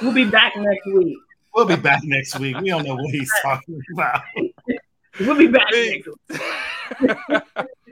we'll 0.01 0.13
be 0.13 0.23
back 0.23 0.55
next 0.55 0.85
week. 0.85 1.17
We'll 1.53 1.65
be 1.65 1.75
back 1.75 2.05
next 2.05 2.39
week. 2.39 2.57
We 2.61 2.69
don't 2.69 2.85
know 2.85 2.95
what 2.95 3.13
he's 3.13 3.31
talking 3.41 3.77
about. 3.93 4.21
we'll 5.19 5.37
be 5.37 5.47
back 5.47 5.67
next 5.69 6.07
week. 6.29 7.41